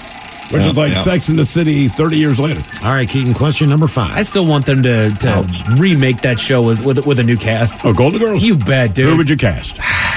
Which 0.51 0.63
Yeah, 0.65 0.71
is 0.71 0.77
like 0.77 0.93
yeah. 0.95 1.03
Sex 1.03 1.29
in 1.29 1.37
the 1.37 1.47
City 1.47 1.87
30 1.87 2.17
years 2.17 2.41
later. 2.41 2.63
All 2.83 2.91
right, 2.93 3.09
Keaton, 3.09 3.35
question 3.35 3.69
number 3.69 3.87
five. 3.87 4.11
I 4.13 4.23
still 4.23 4.47
want 4.47 4.67
them 4.67 4.83
to, 4.83 5.11
to 5.11 5.75
remake 5.77 6.23
that 6.23 6.41
show 6.41 6.61
with, 6.63 6.85
with 6.85 7.07
with 7.07 7.21
a 7.21 7.23
new 7.23 7.37
cast. 7.37 7.85
Oh, 7.85 7.93
Golden 7.93 8.19
Girls? 8.19 8.43
You 8.43 8.57
bet, 8.57 8.95
dude. 8.95 9.11
Who 9.11 9.17
would 9.19 9.31
you 9.31 9.37
cast? 9.37 9.79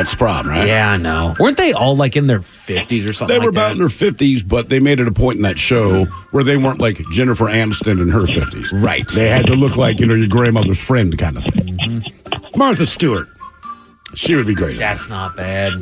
That's 0.00 0.12
the 0.12 0.16
problem, 0.16 0.54
right? 0.54 0.66
Yeah, 0.66 0.92
I 0.92 0.96
know. 0.96 1.34
Weren't 1.38 1.58
they 1.58 1.74
all 1.74 1.94
like 1.94 2.16
in 2.16 2.26
their 2.26 2.40
fifties 2.40 3.04
or 3.04 3.12
something? 3.12 3.34
They 3.34 3.38
were 3.38 3.52
like 3.52 3.54
about 3.54 3.68
that? 3.68 3.72
in 3.72 3.78
their 3.78 3.88
50s, 3.88 4.48
but 4.48 4.70
they 4.70 4.80
made 4.80 4.98
it 4.98 5.06
a 5.06 5.12
point 5.12 5.36
in 5.36 5.42
that 5.42 5.58
show 5.58 6.06
where 6.30 6.42
they 6.42 6.56
weren't 6.56 6.80
like 6.80 6.98
Jennifer 7.10 7.44
Aniston 7.44 8.00
in 8.00 8.08
her 8.08 8.22
50s. 8.22 8.70
Right. 8.82 9.06
They 9.08 9.28
had 9.28 9.44
to 9.46 9.54
look 9.54 9.76
like, 9.76 10.00
you 10.00 10.06
know, 10.06 10.14
your 10.14 10.26
grandmother's 10.26 10.80
friend 10.80 11.18
kind 11.18 11.36
of 11.36 11.44
thing. 11.44 11.76
Mm-hmm. 11.76 12.58
Martha 12.58 12.86
Stewart. 12.86 13.28
She 14.14 14.34
would 14.34 14.46
be 14.46 14.54
great. 14.54 14.78
That's 14.78 15.10
not 15.10 15.36
bad. 15.36 15.74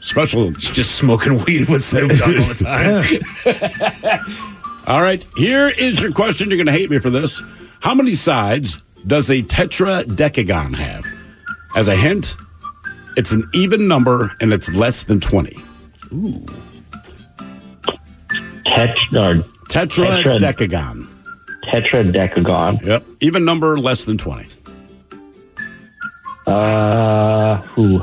Special. 0.00 0.52
Just 0.52 0.94
smoking 0.94 1.42
weed 1.44 1.68
with 1.68 1.82
Snoop 1.82 2.10
Dogg 2.12 2.36
all 2.36 2.54
the 2.54 4.20
time. 4.24 4.54
All 4.86 5.02
right. 5.02 5.26
Here 5.36 5.68
is 5.68 6.00
your 6.00 6.12
question. 6.12 6.48
You're 6.48 6.58
going 6.58 6.66
to 6.66 6.72
hate 6.72 6.90
me 6.90 6.98
for 6.98 7.10
this. 7.10 7.42
How 7.80 7.94
many 7.94 8.14
sides 8.14 8.80
does 9.06 9.30
a 9.30 9.42
tetradecagon 9.42 10.74
have? 10.76 11.04
As 11.74 11.88
a 11.88 11.96
hint, 11.96 12.36
it's 13.16 13.32
an 13.32 13.48
even 13.54 13.88
number 13.88 14.34
and 14.40 14.52
it's 14.52 14.70
less 14.70 15.02
than 15.04 15.20
20. 15.20 15.56
Tet- 18.66 18.96
or 19.14 19.44
Tetradecagon. 19.68 21.06
tetradecagon. 21.68 22.82
Yep. 22.84 23.04
Even 23.20 23.44
number, 23.44 23.78
less 23.78 24.04
than 24.04 24.18
20. 24.18 24.46
Uh, 26.46 27.56
who? 27.62 28.00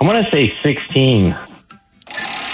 I'm 0.00 0.06
gonna 0.06 0.28
say 0.32 0.54
16. 0.62 1.34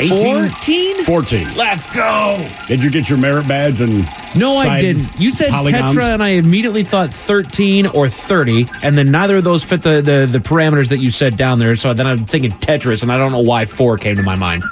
14? 0.08 1.04
14. 1.04 1.54
Let's 1.54 1.92
go. 1.94 2.44
Did 2.66 2.82
you 2.82 2.90
get 2.90 3.08
your 3.08 3.18
merit 3.18 3.46
badge 3.48 3.80
and 3.80 4.06
No, 4.36 4.56
I 4.56 4.80
didn't. 4.80 5.08
You 5.20 5.30
said 5.30 5.50
polygons? 5.50 5.94
Tetra, 5.94 6.14
and 6.14 6.22
I 6.22 6.30
immediately 6.30 6.84
thought 6.84 7.12
13 7.12 7.86
or 7.88 8.08
30, 8.08 8.66
and 8.82 8.96
then 8.96 9.10
neither 9.10 9.38
of 9.38 9.44
those 9.44 9.64
fit 9.64 9.82
the, 9.82 10.00
the, 10.00 10.28
the 10.30 10.38
parameters 10.38 10.88
that 10.88 10.98
you 10.98 11.10
said 11.10 11.36
down 11.36 11.58
there. 11.58 11.76
So 11.76 11.92
then 11.94 12.06
I'm 12.06 12.26
thinking 12.26 12.50
Tetris, 12.50 13.02
and 13.02 13.12
I 13.12 13.18
don't 13.18 13.32
know 13.32 13.40
why 13.40 13.64
4 13.64 13.98
came 13.98 14.16
to 14.16 14.22
my 14.22 14.36
mind. 14.36 14.64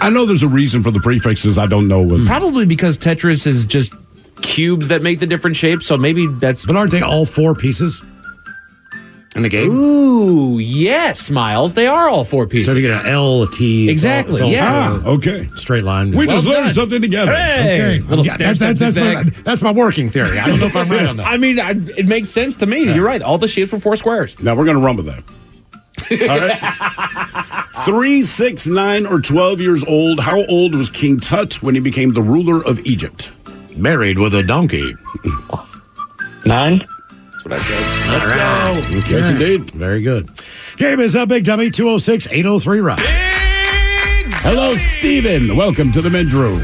I 0.00 0.10
know 0.10 0.26
there's 0.26 0.42
a 0.42 0.48
reason 0.48 0.82
for 0.82 0.90
the 0.90 1.00
prefixes. 1.00 1.58
I 1.58 1.66
don't 1.66 1.88
know. 1.88 2.02
What, 2.02 2.20
hmm. 2.20 2.26
Probably 2.26 2.66
because 2.66 2.98
Tetris 2.98 3.46
is 3.46 3.64
just 3.64 3.94
cubes 4.42 4.88
that 4.88 5.02
make 5.02 5.20
the 5.20 5.26
different 5.26 5.56
shapes, 5.56 5.86
so 5.86 5.96
maybe 5.96 6.26
that's. 6.26 6.66
But 6.66 6.76
aren't 6.76 6.90
they 6.90 7.00
all 7.00 7.26
four 7.26 7.54
pieces 7.54 8.02
in 9.36 9.42
the 9.42 9.48
game? 9.48 9.70
Ooh, 9.70 10.58
yes, 10.58 11.30
Miles. 11.30 11.74
They 11.74 11.86
are 11.86 12.08
all 12.08 12.24
four 12.24 12.46
pieces. 12.46 12.72
So 12.72 12.76
you 12.78 12.86
get 12.86 13.04
an 13.04 13.10
L, 13.12 13.42
a 13.44 13.50
T. 13.50 13.84
it's 13.84 13.88
all- 13.88 13.92
Exactly, 13.92 14.32
it's 14.34 14.40
all 14.42 14.50
yes. 14.50 15.00
Ah, 15.04 15.08
okay. 15.10 15.48
Straight 15.56 15.84
line. 15.84 16.10
We 16.10 16.26
Well 16.26 16.36
just 16.36 16.48
learned 16.48 16.64
done. 16.66 16.74
something 16.74 17.02
together. 17.02 17.34
Hey, 17.34 17.98
Okay. 17.98 18.08
little 18.08 18.24
Yeah, 18.26 18.34
step, 18.34 18.56
that- 18.56 18.78
that's, 18.78 18.96
my, 18.96 19.22
that's 19.44 19.62
my 19.62 19.72
working 19.72 20.08
theory. 20.10 20.38
I 20.38 20.46
don't 20.48 20.58
know 20.60 20.66
if 20.66 20.76
I'm 20.76 20.88
right 20.88 21.06
on 21.08 21.16
that. 21.18 21.26
I 21.32 21.36
mean, 21.36 21.60
I, 21.60 21.70
it 21.96 22.06
makes 22.06 22.30
sense 22.30 22.56
to 22.56 22.66
me. 22.66 22.92
You're 22.92 23.04
right. 23.04 23.22
All 23.22 23.38
the 23.38 23.48
shapes 23.48 23.72
were 23.72 23.78
four 23.80 23.96
squares. 23.96 24.38
Now 24.40 24.54
we're 24.54 24.64
going 24.64 24.76
to 24.78 24.82
run 24.82 24.96
with 24.96 25.06
that. 25.06 25.22
All 26.10 26.38
right. 26.38 27.64
Three, 27.84 28.22
six, 28.22 28.66
nine, 28.66 29.06
or 29.06 29.20
12 29.20 29.60
years 29.60 29.84
old. 29.84 30.20
How 30.20 30.44
old 30.46 30.74
was 30.74 30.88
King 30.90 31.18
Tut 31.20 31.62
when 31.62 31.74
he 31.74 31.80
became 31.80 32.12
the 32.12 32.22
ruler 32.22 32.64
of 32.64 32.78
Egypt? 32.86 33.30
Married 33.76 34.18
with 34.18 34.34
a 34.34 34.42
donkey. 34.42 34.94
Nine? 36.44 36.84
What 37.46 37.52
I 37.52 37.58
said. 37.58 38.10
Let's 38.10 39.08
go. 39.08 39.16
Yes, 39.16 39.30
indeed. 39.30 39.70
Very 39.70 40.02
good. 40.02 40.28
Game 40.78 40.98
is 40.98 41.14
up, 41.14 41.28
Big 41.28 41.44
Dummy 41.44 41.70
206 41.70 42.26
803 42.26 42.80
Rock. 42.80 42.98
Hello, 44.42 44.74
Steven. 44.74 45.54
Welcome 45.54 45.92
to 45.92 46.02
the 46.02 46.10
men's 46.10 46.34
room. 46.34 46.60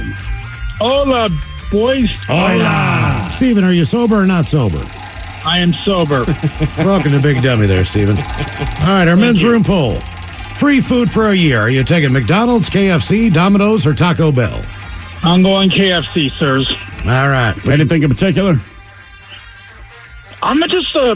Hola, 0.81 1.29
boys. 1.71 2.09
Hola. 2.27 3.31
Steven, 3.31 3.63
are 3.63 3.71
you 3.71 3.85
sober 3.85 4.17
or 4.17 4.27
not 4.27 4.49
sober? 4.49 4.83
I 5.47 5.59
am 5.59 5.73
sober. 5.73 6.25
Welcome 6.79 7.13
to 7.13 7.23
Big 7.23 7.41
Dummy 7.43 7.67
there, 7.67 7.85
Steven. 7.85 8.17
All 8.19 8.89
right, 8.89 9.07
our 9.07 9.15
men's 9.15 9.45
room 9.45 9.63
poll. 9.63 9.95
Free 9.95 10.81
food 10.81 11.09
for 11.09 11.29
a 11.29 11.35
year. 11.37 11.61
Are 11.61 11.71
you 11.71 11.85
taking 11.85 12.13
McDonald's, 12.13 12.69
KFC, 12.69 13.33
Domino's, 13.33 13.87
or 13.87 13.95
Taco 13.95 14.33
Bell? 14.33 14.61
I'm 15.23 15.45
going 15.45 15.71
KFC, 15.71 16.29
sirs. 16.33 16.69
All 17.05 17.29
right. 17.29 17.55
Anything 17.69 18.03
in 18.03 18.09
particular? 18.09 18.61
I'm 20.43 20.59
gonna 20.59 20.69
just 20.69 20.95
uh, 20.97 21.15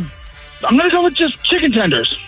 I'm 0.66 0.76
gonna 0.76 0.90
go 0.90 1.04
with 1.04 1.14
just 1.14 1.44
chicken 1.44 1.72
tenders. 1.72 2.18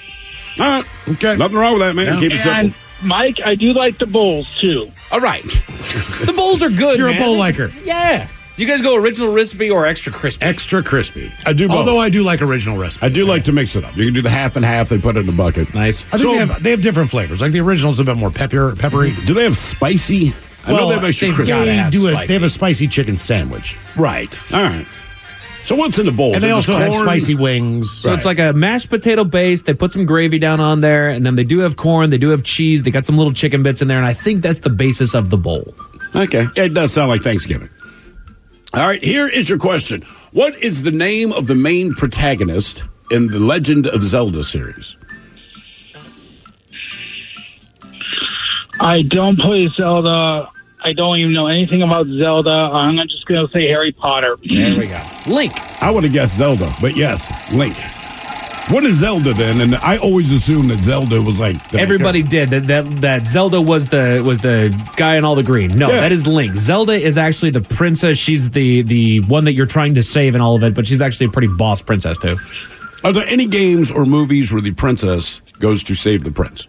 All 0.60 0.66
right. 0.66 0.84
Okay. 1.08 1.36
Nothing 1.36 1.56
wrong 1.58 1.74
with 1.74 1.82
that, 1.82 1.94
man. 1.94 2.06
Yeah. 2.06 2.16
Keep 2.20 2.32
it 2.32 2.46
And 2.46 2.74
simple. 2.74 3.08
Mike, 3.08 3.40
I 3.44 3.54
do 3.54 3.72
like 3.72 3.98
the 3.98 4.06
bowls 4.06 4.52
too. 4.58 4.90
All 5.12 5.20
right. 5.20 5.42
the 5.44 6.32
bowls 6.36 6.62
are 6.62 6.70
good. 6.70 6.98
You're 6.98 7.08
a 7.14 7.18
bowl 7.18 7.36
liker. 7.38 7.70
Yeah. 7.84 8.26
You 8.56 8.66
guys 8.66 8.82
go 8.82 8.96
original 8.96 9.32
recipe 9.32 9.70
or 9.70 9.86
extra 9.86 10.12
crispy? 10.12 10.44
Extra 10.44 10.82
crispy. 10.82 11.30
I 11.46 11.52
do 11.52 11.68
both. 11.68 11.76
Although 11.76 11.98
I 12.00 12.08
do 12.08 12.24
like 12.24 12.42
original 12.42 12.76
recipe. 12.76 13.06
I 13.06 13.08
do 13.08 13.24
like 13.24 13.44
to 13.44 13.52
mix 13.52 13.76
it 13.76 13.84
up. 13.84 13.96
You 13.96 14.06
can 14.06 14.14
do 14.14 14.20
the 14.22 14.30
half 14.30 14.56
and 14.56 14.64
half. 14.64 14.88
They 14.88 14.98
put 14.98 15.16
it 15.16 15.20
in 15.20 15.28
a 15.28 15.36
bucket. 15.36 15.72
Nice. 15.74 16.04
I 16.06 16.18
think 16.18 16.22
So- 16.22 16.32
they, 16.32 16.38
have, 16.38 16.62
they 16.64 16.70
have 16.72 16.82
different 16.82 17.08
flavors. 17.08 17.40
Like 17.40 17.52
the 17.52 17.60
original's 17.60 18.00
a 18.00 18.04
bit 18.04 18.16
more 18.16 18.30
pepper, 18.32 18.74
peppery. 18.74 19.12
Do 19.26 19.34
they 19.34 19.44
have 19.44 19.56
spicy? 19.56 20.32
I 20.66 20.72
know 20.72 20.88
they 20.88 20.94
have 20.96 21.04
extra 21.04 21.32
crispy. 21.32 21.54
They 21.54 21.88
do 21.90 22.08
a, 22.08 22.10
spicy. 22.10 22.26
they 22.26 22.34
have 22.34 22.42
a 22.42 22.50
spicy 22.50 22.88
chicken 22.88 23.16
sandwich. 23.16 23.78
Right. 23.96 24.36
All 24.52 24.60
right. 24.64 24.86
So 25.68 25.76
what's 25.76 25.98
in 25.98 26.06
the 26.06 26.12
bowl? 26.12 26.32
And 26.32 26.42
they 26.42 26.48
it 26.50 26.54
just 26.54 26.70
also 26.70 26.82
have 26.82 26.94
spicy 26.94 27.34
wings. 27.34 28.00
So 28.00 28.14
it's 28.14 28.24
like 28.24 28.38
a 28.38 28.54
mashed 28.54 28.88
potato 28.88 29.22
base. 29.22 29.60
They 29.60 29.74
put 29.74 29.92
some 29.92 30.06
gravy 30.06 30.38
down 30.38 30.60
on 30.60 30.80
there, 30.80 31.10
and 31.10 31.26
then 31.26 31.34
they 31.34 31.44
do 31.44 31.58
have 31.58 31.76
corn. 31.76 32.08
They 32.08 32.16
do 32.16 32.30
have 32.30 32.42
cheese. 32.42 32.84
They 32.84 32.90
got 32.90 33.04
some 33.04 33.18
little 33.18 33.34
chicken 33.34 33.62
bits 33.62 33.82
in 33.82 33.88
there, 33.88 33.98
and 33.98 34.06
I 34.06 34.14
think 34.14 34.40
that's 34.40 34.60
the 34.60 34.70
basis 34.70 35.12
of 35.14 35.28
the 35.28 35.36
bowl. 35.36 35.74
Okay. 36.16 36.46
It 36.56 36.72
does 36.72 36.94
sound 36.94 37.10
like 37.10 37.20
Thanksgiving. 37.20 37.68
All 38.72 38.86
right, 38.86 39.04
here 39.04 39.28
is 39.28 39.50
your 39.50 39.58
question. 39.58 40.00
What 40.32 40.58
is 40.62 40.84
the 40.84 40.90
name 40.90 41.32
of 41.34 41.48
the 41.48 41.54
main 41.54 41.92
protagonist 41.92 42.84
in 43.10 43.26
the 43.26 43.38
Legend 43.38 43.88
of 43.88 44.02
Zelda 44.02 44.44
series? 44.44 44.96
I 48.80 49.02
don't 49.02 49.38
play 49.38 49.68
Zelda. 49.76 50.48
I 50.82 50.92
don't 50.92 51.18
even 51.18 51.32
know 51.32 51.46
anything 51.48 51.82
about 51.82 52.06
Zelda. 52.06 52.50
I'm 52.50 52.96
just 53.08 53.26
gonna 53.26 53.48
say 53.52 53.66
Harry 53.68 53.92
Potter. 53.92 54.36
There 54.48 54.76
we 54.78 54.86
go. 54.86 55.00
Link. 55.26 55.52
I 55.82 55.90
would 55.90 56.04
have 56.04 56.12
guessed 56.12 56.36
Zelda, 56.38 56.72
but 56.80 56.96
yes, 56.96 57.30
Link. 57.52 57.76
What 58.70 58.84
is 58.84 58.96
Zelda 58.96 59.32
then? 59.32 59.62
And 59.62 59.76
I 59.76 59.96
always 59.96 60.30
assumed 60.30 60.68
that 60.70 60.80
Zelda 60.84 61.22
was 61.22 61.38
like 61.38 61.70
the 61.70 61.80
Everybody 61.80 62.22
did 62.22 62.50
that, 62.50 62.64
that. 62.64 62.84
That 63.00 63.26
Zelda 63.26 63.62
was 63.62 63.86
the 63.88 64.22
was 64.24 64.38
the 64.40 64.68
guy 64.96 65.16
in 65.16 65.24
all 65.24 65.34
the 65.34 65.42
green. 65.42 65.74
No, 65.74 65.88
Yeah. 65.88 66.02
that 66.02 66.12
is 66.12 66.26
Link. 66.26 66.54
Zelda 66.54 66.92
is 66.92 67.16
actually 67.16 67.50
the 67.50 67.62
princess. 67.62 68.18
She's 68.18 68.50
the 68.50 68.82
the 68.82 69.20
one 69.22 69.44
that 69.44 69.54
you're 69.54 69.64
trying 69.66 69.94
to 69.94 70.02
save 70.02 70.34
in 70.34 70.40
all 70.42 70.54
of 70.54 70.62
it, 70.62 70.74
but 70.74 70.86
she's 70.86 71.00
actually 71.00 71.26
a 71.26 71.30
pretty 71.30 71.48
boss 71.48 71.80
princess 71.80 72.18
too. 72.18 72.36
Are 73.04 73.12
there 73.12 73.26
any 73.26 73.46
games 73.46 73.90
or 73.90 74.04
movies 74.04 74.52
where 74.52 74.60
the 74.60 74.72
princess 74.72 75.40
goes 75.60 75.82
to 75.84 75.94
save 75.94 76.22
the 76.24 76.30
prince? 76.32 76.66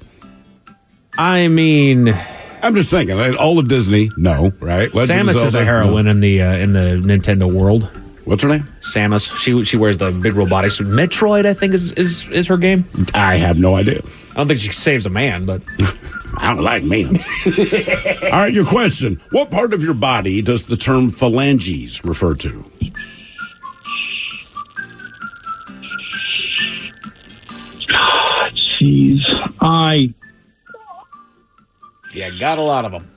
I 1.18 1.49
mean, 1.49 2.16
I'm 2.62 2.76
just 2.76 2.89
thinking, 2.89 3.18
like, 3.18 3.39
all 3.39 3.60
of 3.60 3.68
Disney, 3.68 4.12
no, 4.18 4.51
right? 4.60 4.93
Legend 4.93 5.22
of 5.22 5.28
Samus 5.28 5.36
is 5.36 5.43
a 5.43 5.51
Zelda, 5.51 5.66
heroine 5.66 6.07
in 6.07 6.20
the 6.20 6.41
uh, 6.41 6.57
in 6.57 6.74
the 6.74 7.01
Nintendo 7.03 7.51
world. 7.51 7.89
What's 8.26 8.43
her 8.43 8.49
name? 8.49 8.68
Samus. 8.82 9.36
She 9.38 9.64
she 9.64 9.78
wears 9.78 9.97
the 9.97 10.12
big 10.12 10.36
robotic 10.36 10.72
suit. 10.72 10.88
Metroid, 10.88 11.45
I 11.45 11.53
think, 11.53 11.74
is 11.74 11.91
is 11.93 12.30
is 12.30 12.47
her 12.47 12.57
game. 12.57 12.86
I 13.14 13.36
have 13.38 13.57
no 13.57 13.76
idea. 13.76 14.01
I 14.32 14.34
don't 14.36 14.47
think 14.47 14.60
she 14.60 14.72
saves 14.72 15.05
a 15.05 15.10
man, 15.10 15.45
but 15.45 15.64
I 16.38 16.53
don't 16.53 16.64
like 16.64 16.84
men. 16.84 17.18
all 17.45 18.39
right, 18.39 18.53
your 18.53 18.66
question. 18.66 19.20
What 19.32 19.51
part 19.51 19.74
of 19.74 19.84
your 19.84 19.93
body 19.93 20.41
does 20.41 20.64
the 20.64 20.78
term 20.78 21.10
phalanges 21.10 22.03
refer 22.05 22.36
to? 22.36 22.66
Jeez, 28.80 29.20
I 29.60 30.14
yeah, 32.14 32.30
got 32.39 32.57
a 32.57 32.62
lot 32.62 32.86
of 32.86 32.91
them. 32.91 33.10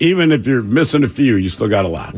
Even 0.00 0.32
if 0.32 0.46
you're 0.46 0.62
missing 0.62 1.04
a 1.04 1.08
few, 1.08 1.36
you 1.36 1.48
still 1.48 1.68
got 1.68 1.84
a 1.84 1.88
lot. 1.88 2.14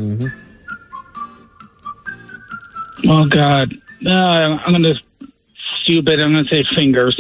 Oh 3.07 3.27
God. 3.27 3.75
Uh, 4.07 4.11
I'm 4.11 4.73
gonna 4.73 4.95
stupid. 5.83 6.21
I'm 6.21 6.33
gonna 6.33 6.49
say 6.49 6.65
fingers. 6.75 7.17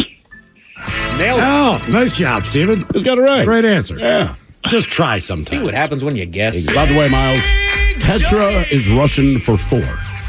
Nailed 1.18 1.38
it. 1.38 1.44
Oh, 1.44 1.84
nice 1.90 2.16
job, 2.16 2.42
Steven. 2.44 2.84
He's 2.92 3.02
got 3.02 3.18
it 3.18 3.22
right. 3.22 3.44
Great 3.44 3.64
answer. 3.64 3.98
Yeah. 3.98 4.34
Just 4.68 4.88
try 4.88 5.18
sometimes. 5.18 5.50
See 5.50 5.62
what 5.62 5.74
happens 5.74 6.02
when 6.02 6.16
you 6.16 6.24
guess. 6.26 6.60
By 6.74 6.86
the 6.86 6.98
way, 6.98 7.08
Miles, 7.10 7.42
tetra 7.98 8.70
is 8.72 8.88
Russian 8.88 9.38
for 9.38 9.56
four. 9.56 9.82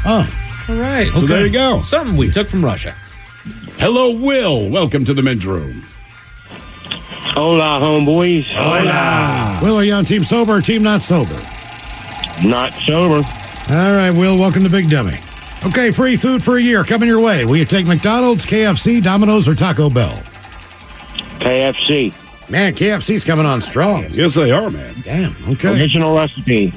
Oh. 0.04 0.26
All 0.68 0.76
right. 0.76 1.10
So 1.12 1.20
there 1.20 1.46
you 1.46 1.52
go. 1.52 1.80
Something 1.82 2.16
we 2.16 2.30
took 2.30 2.48
from 2.48 2.64
Russia. 2.64 2.94
Hello, 3.78 4.14
Will. 4.16 4.68
Welcome 4.68 5.04
to 5.06 5.14
the 5.14 5.22
men's 5.22 5.46
room. 5.46 5.82
Hola, 7.36 7.78
homeboys. 7.78 8.46
Hola. 8.46 9.60
Will, 9.62 9.76
are 9.76 9.84
you 9.84 9.92
on 9.92 10.06
team 10.06 10.24
sober 10.24 10.54
or 10.54 10.62
team 10.62 10.82
not 10.82 11.02
sober? 11.02 11.38
Not 12.42 12.72
sober. 12.72 13.16
All 13.68 13.92
right, 13.92 14.10
Will, 14.10 14.38
welcome 14.38 14.64
to 14.64 14.70
Big 14.70 14.88
Dummy. 14.88 15.18
Okay, 15.66 15.90
free 15.90 16.16
food 16.16 16.42
for 16.42 16.56
a 16.56 16.62
year 16.62 16.82
coming 16.82 17.10
your 17.10 17.20
way. 17.20 17.44
Will 17.44 17.58
you 17.58 17.66
take 17.66 17.86
McDonald's, 17.86 18.46
KFC, 18.46 19.02
Domino's, 19.02 19.48
or 19.48 19.54
Taco 19.54 19.90
Bell? 19.90 20.16
KFC. 21.40 22.14
Man, 22.50 22.72
KFC's 22.72 23.22
coming 23.22 23.44
on 23.44 23.60
strong. 23.60 24.06
Yes, 24.12 24.32
they 24.32 24.50
are, 24.50 24.70
man. 24.70 24.94
Damn, 25.02 25.34
okay. 25.50 25.78
Original 25.78 26.16
recipe. 26.16 26.72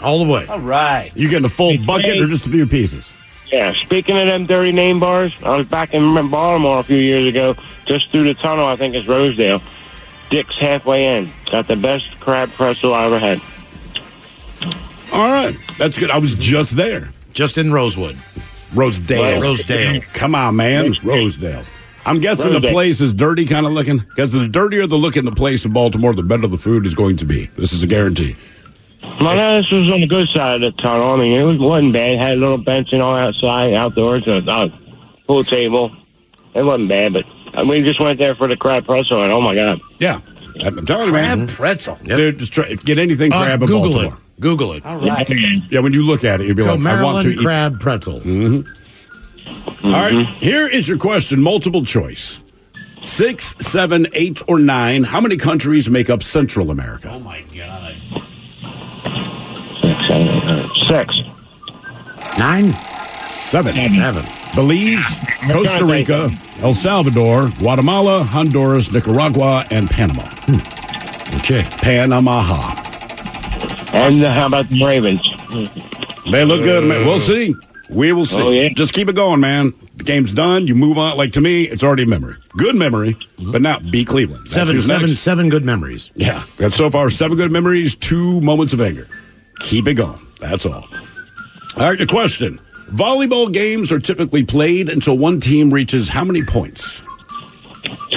All 0.00 0.24
the 0.24 0.32
way. 0.32 0.46
All 0.46 0.58
right. 0.58 1.10
You 1.16 1.28
getting 1.28 1.44
a 1.44 1.50
full 1.50 1.76
bucket 1.84 2.18
or 2.18 2.28
just 2.28 2.46
a 2.46 2.50
few 2.50 2.66
pieces? 2.66 3.12
Yeah, 3.52 3.74
speaking 3.74 4.16
of 4.16 4.26
them 4.26 4.46
dirty 4.46 4.72
name 4.72 5.00
bars, 5.00 5.36
I 5.42 5.54
was 5.54 5.68
back 5.68 5.92
in 5.92 6.14
Baltimore 6.30 6.78
a 6.78 6.82
few 6.82 6.96
years 6.96 7.26
ago, 7.26 7.56
just 7.84 8.10
through 8.10 8.24
the 8.24 8.34
tunnel, 8.34 8.64
I 8.64 8.76
think 8.76 8.94
it's 8.94 9.06
Rosedale. 9.06 9.60
Dick's 10.30 10.58
halfway 10.58 11.16
in. 11.16 11.28
Got 11.50 11.68
the 11.68 11.76
best 11.76 12.18
crab 12.20 12.50
pretzel 12.50 12.94
I 12.94 13.06
ever 13.06 13.18
had. 13.18 13.40
All 15.12 15.28
right. 15.28 15.56
That's 15.78 15.98
good. 15.98 16.10
I 16.10 16.18
was 16.18 16.34
just 16.34 16.76
there. 16.76 17.10
Just 17.32 17.58
in 17.58 17.72
Rosewood. 17.72 18.16
Rosedale. 18.74 19.22
Right, 19.22 19.42
Rosedale. 19.42 20.00
Come 20.12 20.34
on, 20.34 20.56
man. 20.56 20.92
Rosedale. 21.02 21.64
I'm 22.04 22.20
guessing 22.20 22.52
the 22.52 22.60
place 22.60 23.00
is 23.00 23.12
dirty 23.12 23.44
kind 23.44 23.66
of 23.66 23.72
looking. 23.72 23.98
Because 23.98 24.32
the 24.32 24.48
dirtier 24.48 24.86
the 24.86 24.96
look 24.96 25.16
in 25.16 25.24
the 25.24 25.32
place 25.32 25.64
in 25.64 25.72
Baltimore, 25.72 26.14
the 26.14 26.22
better 26.22 26.46
the 26.46 26.58
food 26.58 26.86
is 26.86 26.94
going 26.94 27.16
to 27.16 27.24
be. 27.24 27.46
This 27.56 27.72
is 27.72 27.82
a 27.82 27.86
guarantee. 27.86 28.36
Well, 29.02 29.36
no, 29.36 29.56
this 29.56 29.70
was 29.70 29.92
on 29.92 30.00
the 30.00 30.06
good 30.06 30.28
side 30.34 30.56
of 30.56 30.60
the 30.60 30.82
tunnel. 30.82 31.12
I 31.12 31.16
mean, 31.16 31.38
it 31.38 31.42
was, 31.42 31.58
wasn't 31.58 31.92
bad. 31.92 32.18
Had 32.18 32.32
a 32.32 32.40
little 32.40 32.58
bench 32.58 32.88
and 32.92 33.00
all 33.00 33.16
outside, 33.16 33.72
outdoors, 33.74 34.24
and 34.26 34.48
a 34.48 34.72
pool 35.26 35.44
table. 35.44 35.94
It 36.54 36.62
wasn't 36.62 36.88
bad, 36.88 37.12
but 37.12 37.24
we 37.66 37.82
just 37.82 38.00
went 38.00 38.18
there 38.18 38.34
for 38.34 38.48
the 38.48 38.56
crab 38.56 38.84
pretzel, 38.86 39.22
and 39.22 39.32
oh 39.32 39.40
my 39.40 39.54
god, 39.54 39.80
Yeah. 39.98 40.20
I'm 40.60 40.84
telling 40.86 41.06
you, 41.06 41.12
man. 41.12 41.46
Crab 41.46 41.56
pretzel. 41.56 41.98
Dude, 42.02 42.38
just 42.38 42.52
try, 42.52 42.74
get 42.74 42.98
anything 42.98 43.32
Uh, 43.32 43.44
crab 43.44 43.60
Google 43.60 43.80
Baltimore. 43.92 44.04
it. 44.14 44.40
Google 44.40 44.72
it. 44.72 44.84
All 44.86 44.96
right. 44.96 45.28
Yeah, 45.70 45.80
when 45.80 45.92
you 45.92 46.02
look 46.04 46.24
at 46.24 46.40
it, 46.40 46.46
you'll 46.48 46.56
be 46.56 46.64
Go 46.64 46.74
like, 46.74 46.84
I 46.86 47.02
want 47.02 47.22
to 47.22 47.28
Maryland 47.28 47.32
eat. 47.34 47.38
crab 47.38 47.80
pretzel. 47.80 48.20
All 49.84 49.90
right, 49.92 50.26
here 50.40 50.66
is 50.66 50.88
your 50.88 50.98
question, 50.98 51.40
multiple 51.42 51.84
choice. 51.84 52.40
Six, 53.00 53.54
seven, 53.60 54.08
eight, 54.14 54.42
or 54.48 54.58
nine. 54.58 55.04
How 55.04 55.20
many 55.20 55.36
countries 55.36 55.88
make 55.88 56.10
up 56.10 56.22
Central 56.24 56.72
America? 56.72 57.12
Oh 57.14 57.20
my 57.20 57.42
god. 57.56 57.94
six, 59.80 60.06
seven, 60.08 60.28
eight, 60.28 60.44
nine, 60.44 60.70
six. 60.88 61.20
Nine? 62.38 62.74
Seven. 63.48 63.72
Seven. 63.72 64.24
Belize, 64.54 65.16
Costa 65.50 65.84
Rica, 65.84 66.30
El 66.60 66.74
Salvador, 66.74 67.48
Guatemala, 67.58 68.22
Honduras, 68.24 68.92
Nicaragua, 68.92 69.64
and 69.70 69.88
Panama. 69.88 70.22
Hmm. 70.46 71.36
Okay. 71.38 71.62
Panama. 71.78 72.40
And 73.94 74.22
how 74.22 74.46
about 74.46 74.68
the 74.68 74.84
Ravens? 74.84 75.20
They 76.30 76.44
look 76.44 76.62
good, 76.62 76.84
man. 76.84 77.06
We'll 77.06 77.18
see. 77.20 77.54
We 77.88 78.12
will 78.12 78.26
see. 78.26 78.40
Oh, 78.42 78.50
yeah. 78.50 78.68
Just 78.68 78.92
keep 78.92 79.08
it 79.08 79.16
going, 79.16 79.40
man. 79.40 79.72
The 79.96 80.04
game's 80.04 80.30
done. 80.30 80.66
You 80.66 80.74
move 80.74 80.98
on. 80.98 81.16
Like 81.16 81.32
to 81.32 81.40
me, 81.40 81.64
it's 81.64 81.82
already 81.82 82.04
memory. 82.04 82.34
Good 82.58 82.76
memory, 82.76 83.16
but 83.50 83.62
now 83.62 83.78
beat 83.78 84.08
Cleveland. 84.08 84.42
That's 84.42 84.52
Seven, 84.68 84.82
seven, 84.82 85.06
next. 85.08 85.22
seven 85.22 85.48
good 85.48 85.64
memories. 85.64 86.10
Yeah. 86.14 86.44
Got 86.58 86.74
so 86.74 86.90
far 86.90 87.08
seven 87.08 87.38
good 87.38 87.50
memories, 87.50 87.94
two 87.94 88.42
moments 88.42 88.74
of 88.74 88.80
anger. 88.82 89.08
Keep 89.60 89.86
it 89.88 89.94
going. 89.94 90.20
That's 90.38 90.66
all. 90.66 90.86
All 91.78 91.88
right, 91.88 91.98
the 91.98 92.06
question. 92.06 92.60
Volleyball 92.90 93.52
games 93.52 93.92
are 93.92 93.98
typically 93.98 94.42
played 94.42 94.88
until 94.88 95.16
one 95.18 95.40
team 95.40 95.72
reaches 95.72 96.08
how 96.08 96.24
many 96.24 96.42
points? 96.42 97.02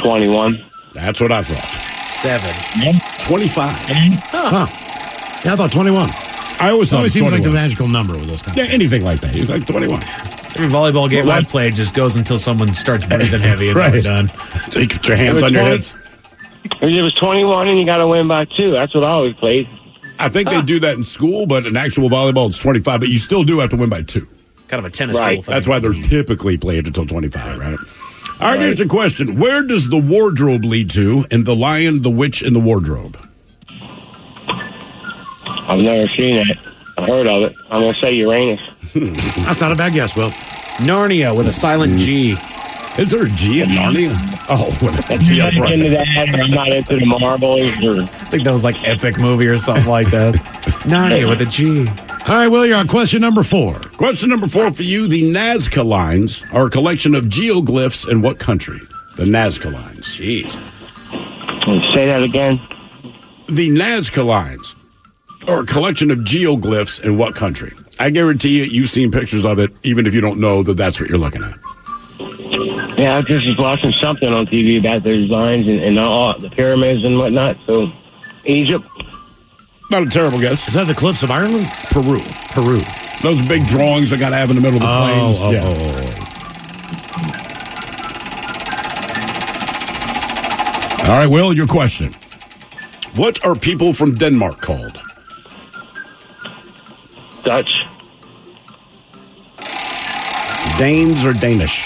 21. 0.02 0.64
That's 0.94 1.20
what 1.20 1.32
I 1.32 1.42
thought. 1.44 2.06
Seven. 2.06 2.96
25. 3.28 3.70
Huh. 4.32 4.68
Yeah, 5.46 5.54
I 5.54 5.56
thought 5.56 5.72
21. 5.72 6.10
I 6.60 6.70
always 6.70 6.90
thought 6.90 6.98
always 6.98 7.16
it 7.16 7.22
was 7.24 7.32
seems 7.32 7.32
like 7.32 7.44
the 7.44 7.50
magical 7.52 7.88
number 7.88 8.14
with 8.14 8.28
those 8.30 8.42
kinds 8.42 8.58
Yeah, 8.58 8.66
of 8.66 8.72
anything 8.72 9.04
like 9.04 9.20
that. 9.22 9.36
It's 9.36 9.50
like 9.50 9.66
21. 9.66 10.02
Every 10.04 10.68
volleyball 10.68 11.10
game 11.10 11.30
I've 11.30 11.48
played 11.50 11.76
just 11.76 11.94
goes 11.94 12.16
until 12.16 12.38
someone 12.38 12.74
starts 12.74 13.06
breathing 13.06 13.40
heavy 13.40 13.70
and 13.70 13.78
Right. 13.78 13.92
we're 13.92 14.02
done. 14.02 14.28
So 14.72 14.80
you 14.80 14.88
put 14.88 15.08
your 15.08 15.18
hands 15.18 15.38
It 15.40 15.44
on 15.44 15.54
your 15.54 15.62
20 15.64 15.76
hips. 15.76 15.96
It 16.82 17.02
was 17.04 17.14
21, 17.16 17.68
and 17.68 17.78
you 17.80 17.86
got 17.86 17.98
to 17.98 18.08
win 18.08 18.28
by 18.28 18.46
two. 18.46 18.72
That's 18.72 18.94
what 18.94 19.04
I 19.04 19.10
always 19.12 19.36
played. 19.36 19.68
I 20.20 20.30
think 20.30 20.50
they 20.50 20.62
do 20.62 20.80
that 20.82 20.96
in 20.96 21.04
school, 21.04 21.46
but 21.48 21.66
in 21.66 21.76
actual 21.76 22.10
volleyball, 22.10 22.48
it's 22.50 22.60
25, 22.60 23.00
but 23.00 23.10
you 23.10 23.18
still 23.18 23.44
do 23.44 23.60
have 23.60 23.72
to 23.72 23.76
win 23.76 23.90
by 23.90 24.04
two. 24.04 24.28
Kind 24.72 24.86
of 24.86 24.86
a 24.86 24.90
tennis 24.96 25.18
Right. 25.18 25.34
rule 25.36 25.44
thing. 25.44 25.54
That's 25.54 25.68
why 25.68 25.80
they're 25.80 25.92
typically 25.92 26.56
played 26.58 26.88
until 26.88 27.06
25, 27.06 27.60
right? 27.60 27.78
All 28.40 28.52
right, 28.52 28.62
here's 28.62 28.80
a 28.80 28.86
question. 28.88 29.36
Where 29.38 29.62
does 29.64 29.90
the 29.90 29.98
wardrobe 30.00 30.64
lead 30.64 30.90
to 30.92 31.26
in 31.30 31.44
The 31.44 31.54
Lion, 31.54 32.04
the 32.04 32.10
Witch, 32.10 32.42
and 32.42 32.56
the 32.56 32.60
Wardrobe? 32.62 33.18
I've 34.48 35.80
never 35.80 36.08
seen 36.18 36.38
it. 36.38 36.58
I 36.98 37.06
heard 37.06 37.28
of 37.28 37.44
it. 37.44 37.56
I'm 37.70 37.82
going 37.82 37.94
to 37.94 38.00
say 38.02 38.14
Uranus. 38.14 38.62
That's 39.46 39.60
not 39.60 39.74
a 39.74 39.76
bad 39.76 39.92
guess, 39.92 40.16
Will. 40.16 40.30
Narnia 40.80 41.36
with 41.36 41.48
a 41.48 41.54
silent 41.54 41.98
G. 42.00 42.36
Is 42.98 43.10
there 43.12 43.26
a 43.26 43.30
G 43.30 43.62
in 43.62 43.70
Narnia? 43.70 44.12
Oh, 44.50 44.68
with 44.86 45.10
a 45.10 45.14
I'm 45.14 45.20
G 45.20 45.38
not 45.38 45.72
into 45.72 45.90
that. 45.90 46.08
I'm 46.18 46.52
not 46.52 46.70
into 46.70 46.96
the 46.96 47.06
marbles. 47.06 47.62
Or, 47.86 48.02
I 48.04 48.06
think 48.06 48.44
that 48.44 48.54
was 48.54 48.64
like 48.64 48.88
epic 48.88 49.20
movie 49.20 49.48
or 49.48 49.60
something 49.60 49.88
like 49.88 50.10
that. 50.12 50.36
Narnia 50.88 51.28
with 51.30 51.42
a 51.42 51.46
G. 51.46 51.86
All 52.28 52.38
right, 52.38 52.48
Will, 52.48 52.66
you're 52.66 52.78
on 52.78 52.88
question 52.88 53.20
number 53.20 53.42
four. 53.42 53.74
Question 53.98 54.30
number 54.30 54.48
four 54.48 54.72
for 54.72 54.84
you. 54.84 55.08
The 55.08 55.34
Nazca 55.34 55.84
lines 55.84 56.44
are 56.54 56.68
a 56.68 56.70
collection 56.70 57.16
of 57.16 57.26
geoglyphs 57.26 58.08
in 58.10 58.22
what 58.22 58.38
country? 58.38 58.80
The 59.16 59.24
Nazca 59.24 59.74
lines. 59.74 60.06
Jeez. 60.18 60.54
say 61.94 62.06
that 62.06 62.22
again. 62.22 62.62
The 63.48 63.70
Nazca 63.70 64.24
lines 64.24 64.76
are 65.48 65.62
a 65.64 65.66
collection 65.66 66.12
of 66.12 66.20
geoglyphs 66.20 67.04
in 67.04 67.18
what 67.18 67.34
country? 67.34 67.74
I 68.00 68.12
guarantee 68.12 68.60
you, 68.60 68.66
you've 68.66 68.90
seen 68.90 69.12
pictures 69.12 69.44
of 69.44 69.58
it, 69.58 69.72
even 69.84 70.06
if 70.06 70.14
you 70.14 70.22
don't 70.22 70.40
know 70.40 70.62
that 70.64 70.78
that's 70.78 71.00
what 71.00 71.10
you're 71.10 71.18
looking 71.18 71.44
at. 71.44 71.58
Yeah, 73.00 73.18
I 73.18 73.22
just 73.22 73.48
was 73.48 73.58
watching 73.58 73.94
something 74.00 74.30
on 74.30 74.46
TV 74.46 74.80
about 74.80 75.04
those 75.04 75.28
lines 75.30 75.68
and, 75.68 75.82
and 75.82 75.98
all 75.98 76.38
the 76.40 76.52
pyramids 76.52 77.04
and 77.04 77.18
whatnot. 77.18 77.58
So, 77.66 77.92
Egypt. 78.46 78.86
Not 79.92 80.04
a 80.04 80.06
terrible 80.10 80.40
guess. 80.40 80.68
Is 80.70 80.74
that 80.76 80.88
the 80.88 80.94
cliffs 80.96 81.22
of 81.22 81.30
Ireland? 81.32 81.68
Peru. 81.90 82.22
Peru. 82.52 82.80
Those 83.22 83.46
big 83.46 83.68
drawings 83.68 84.14
I 84.14 84.18
got 84.18 84.30
to 84.30 84.36
have 84.38 84.50
in 84.50 84.56
the 84.56 84.62
middle 84.62 84.78
of 84.78 84.82
the 84.82 84.88
Oh, 84.88 85.02
plains. 85.04 85.38
oh, 85.42 85.52
yeah. 85.52 85.64
Oh, 85.66 85.76
oh, 91.08 91.12
All 91.12 91.18
right, 91.18 91.28
Will, 91.28 91.52
your 91.52 91.68
question. 91.68 92.14
What 93.16 93.44
are 93.44 93.54
people 93.56 93.92
from 93.92 94.16
Denmark 94.16 94.62
called? 94.62 95.02
Dutch. 97.44 97.84
Danes 100.78 101.26
or 101.26 101.34
Danish? 101.34 101.86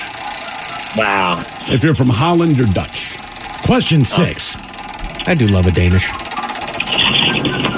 Wow. 0.96 1.42
If 1.70 1.84
you're 1.84 1.96
from 1.96 2.10
Holland, 2.10 2.56
you're 2.56 2.68
Dutch. 2.68 3.18
Question 3.66 4.06
six. 4.06 4.56
Oh. 4.58 5.24
I 5.26 5.34
do 5.34 5.48
love 5.48 5.66
a 5.66 5.72
Danish. 5.72 6.12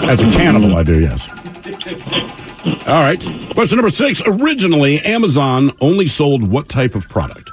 As 0.07 0.21
a 0.21 0.29
cannibal, 0.29 0.75
I 0.77 0.83
do, 0.83 1.01
yes. 1.01 1.29
All 2.87 3.01
right. 3.01 3.21
Question 3.53 3.77
number 3.77 3.89
six. 3.89 4.21
Originally, 4.25 4.99
Amazon 5.01 5.71
only 5.81 6.07
sold 6.07 6.43
what 6.43 6.69
type 6.69 6.95
of 6.95 7.07
product? 7.09 7.51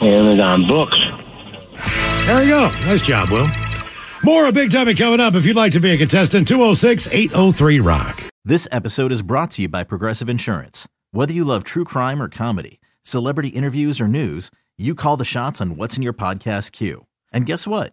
Amazon 0.00 0.66
books. 0.68 0.96
There 2.26 2.42
you 2.42 2.48
go. 2.48 2.66
Nice 2.86 3.02
job, 3.02 3.30
Will. 3.30 3.48
More 4.24 4.46
of 4.46 4.54
Big 4.54 4.70
Dummy 4.70 4.94
coming 4.94 5.20
up. 5.20 5.34
If 5.34 5.44
you'd 5.44 5.56
like 5.56 5.72
to 5.72 5.80
be 5.80 5.90
a 5.90 5.98
contestant, 5.98 6.46
206 6.46 7.08
803 7.08 7.80
Rock. 7.80 8.22
This 8.44 8.68
episode 8.70 9.10
is 9.12 9.22
brought 9.22 9.50
to 9.52 9.62
you 9.62 9.68
by 9.68 9.82
Progressive 9.84 10.28
Insurance. 10.28 10.86
Whether 11.10 11.32
you 11.32 11.44
love 11.44 11.64
true 11.64 11.84
crime 11.84 12.22
or 12.22 12.28
comedy, 12.28 12.80
celebrity 13.02 13.48
interviews 13.48 14.00
or 14.00 14.06
news, 14.08 14.50
you 14.78 14.94
call 14.94 15.16
the 15.16 15.24
shots 15.24 15.60
on 15.60 15.76
what's 15.76 15.96
in 15.96 16.02
your 16.02 16.12
podcast 16.12 16.72
queue. 16.72 17.06
And 17.32 17.46
guess 17.46 17.66
what? 17.66 17.92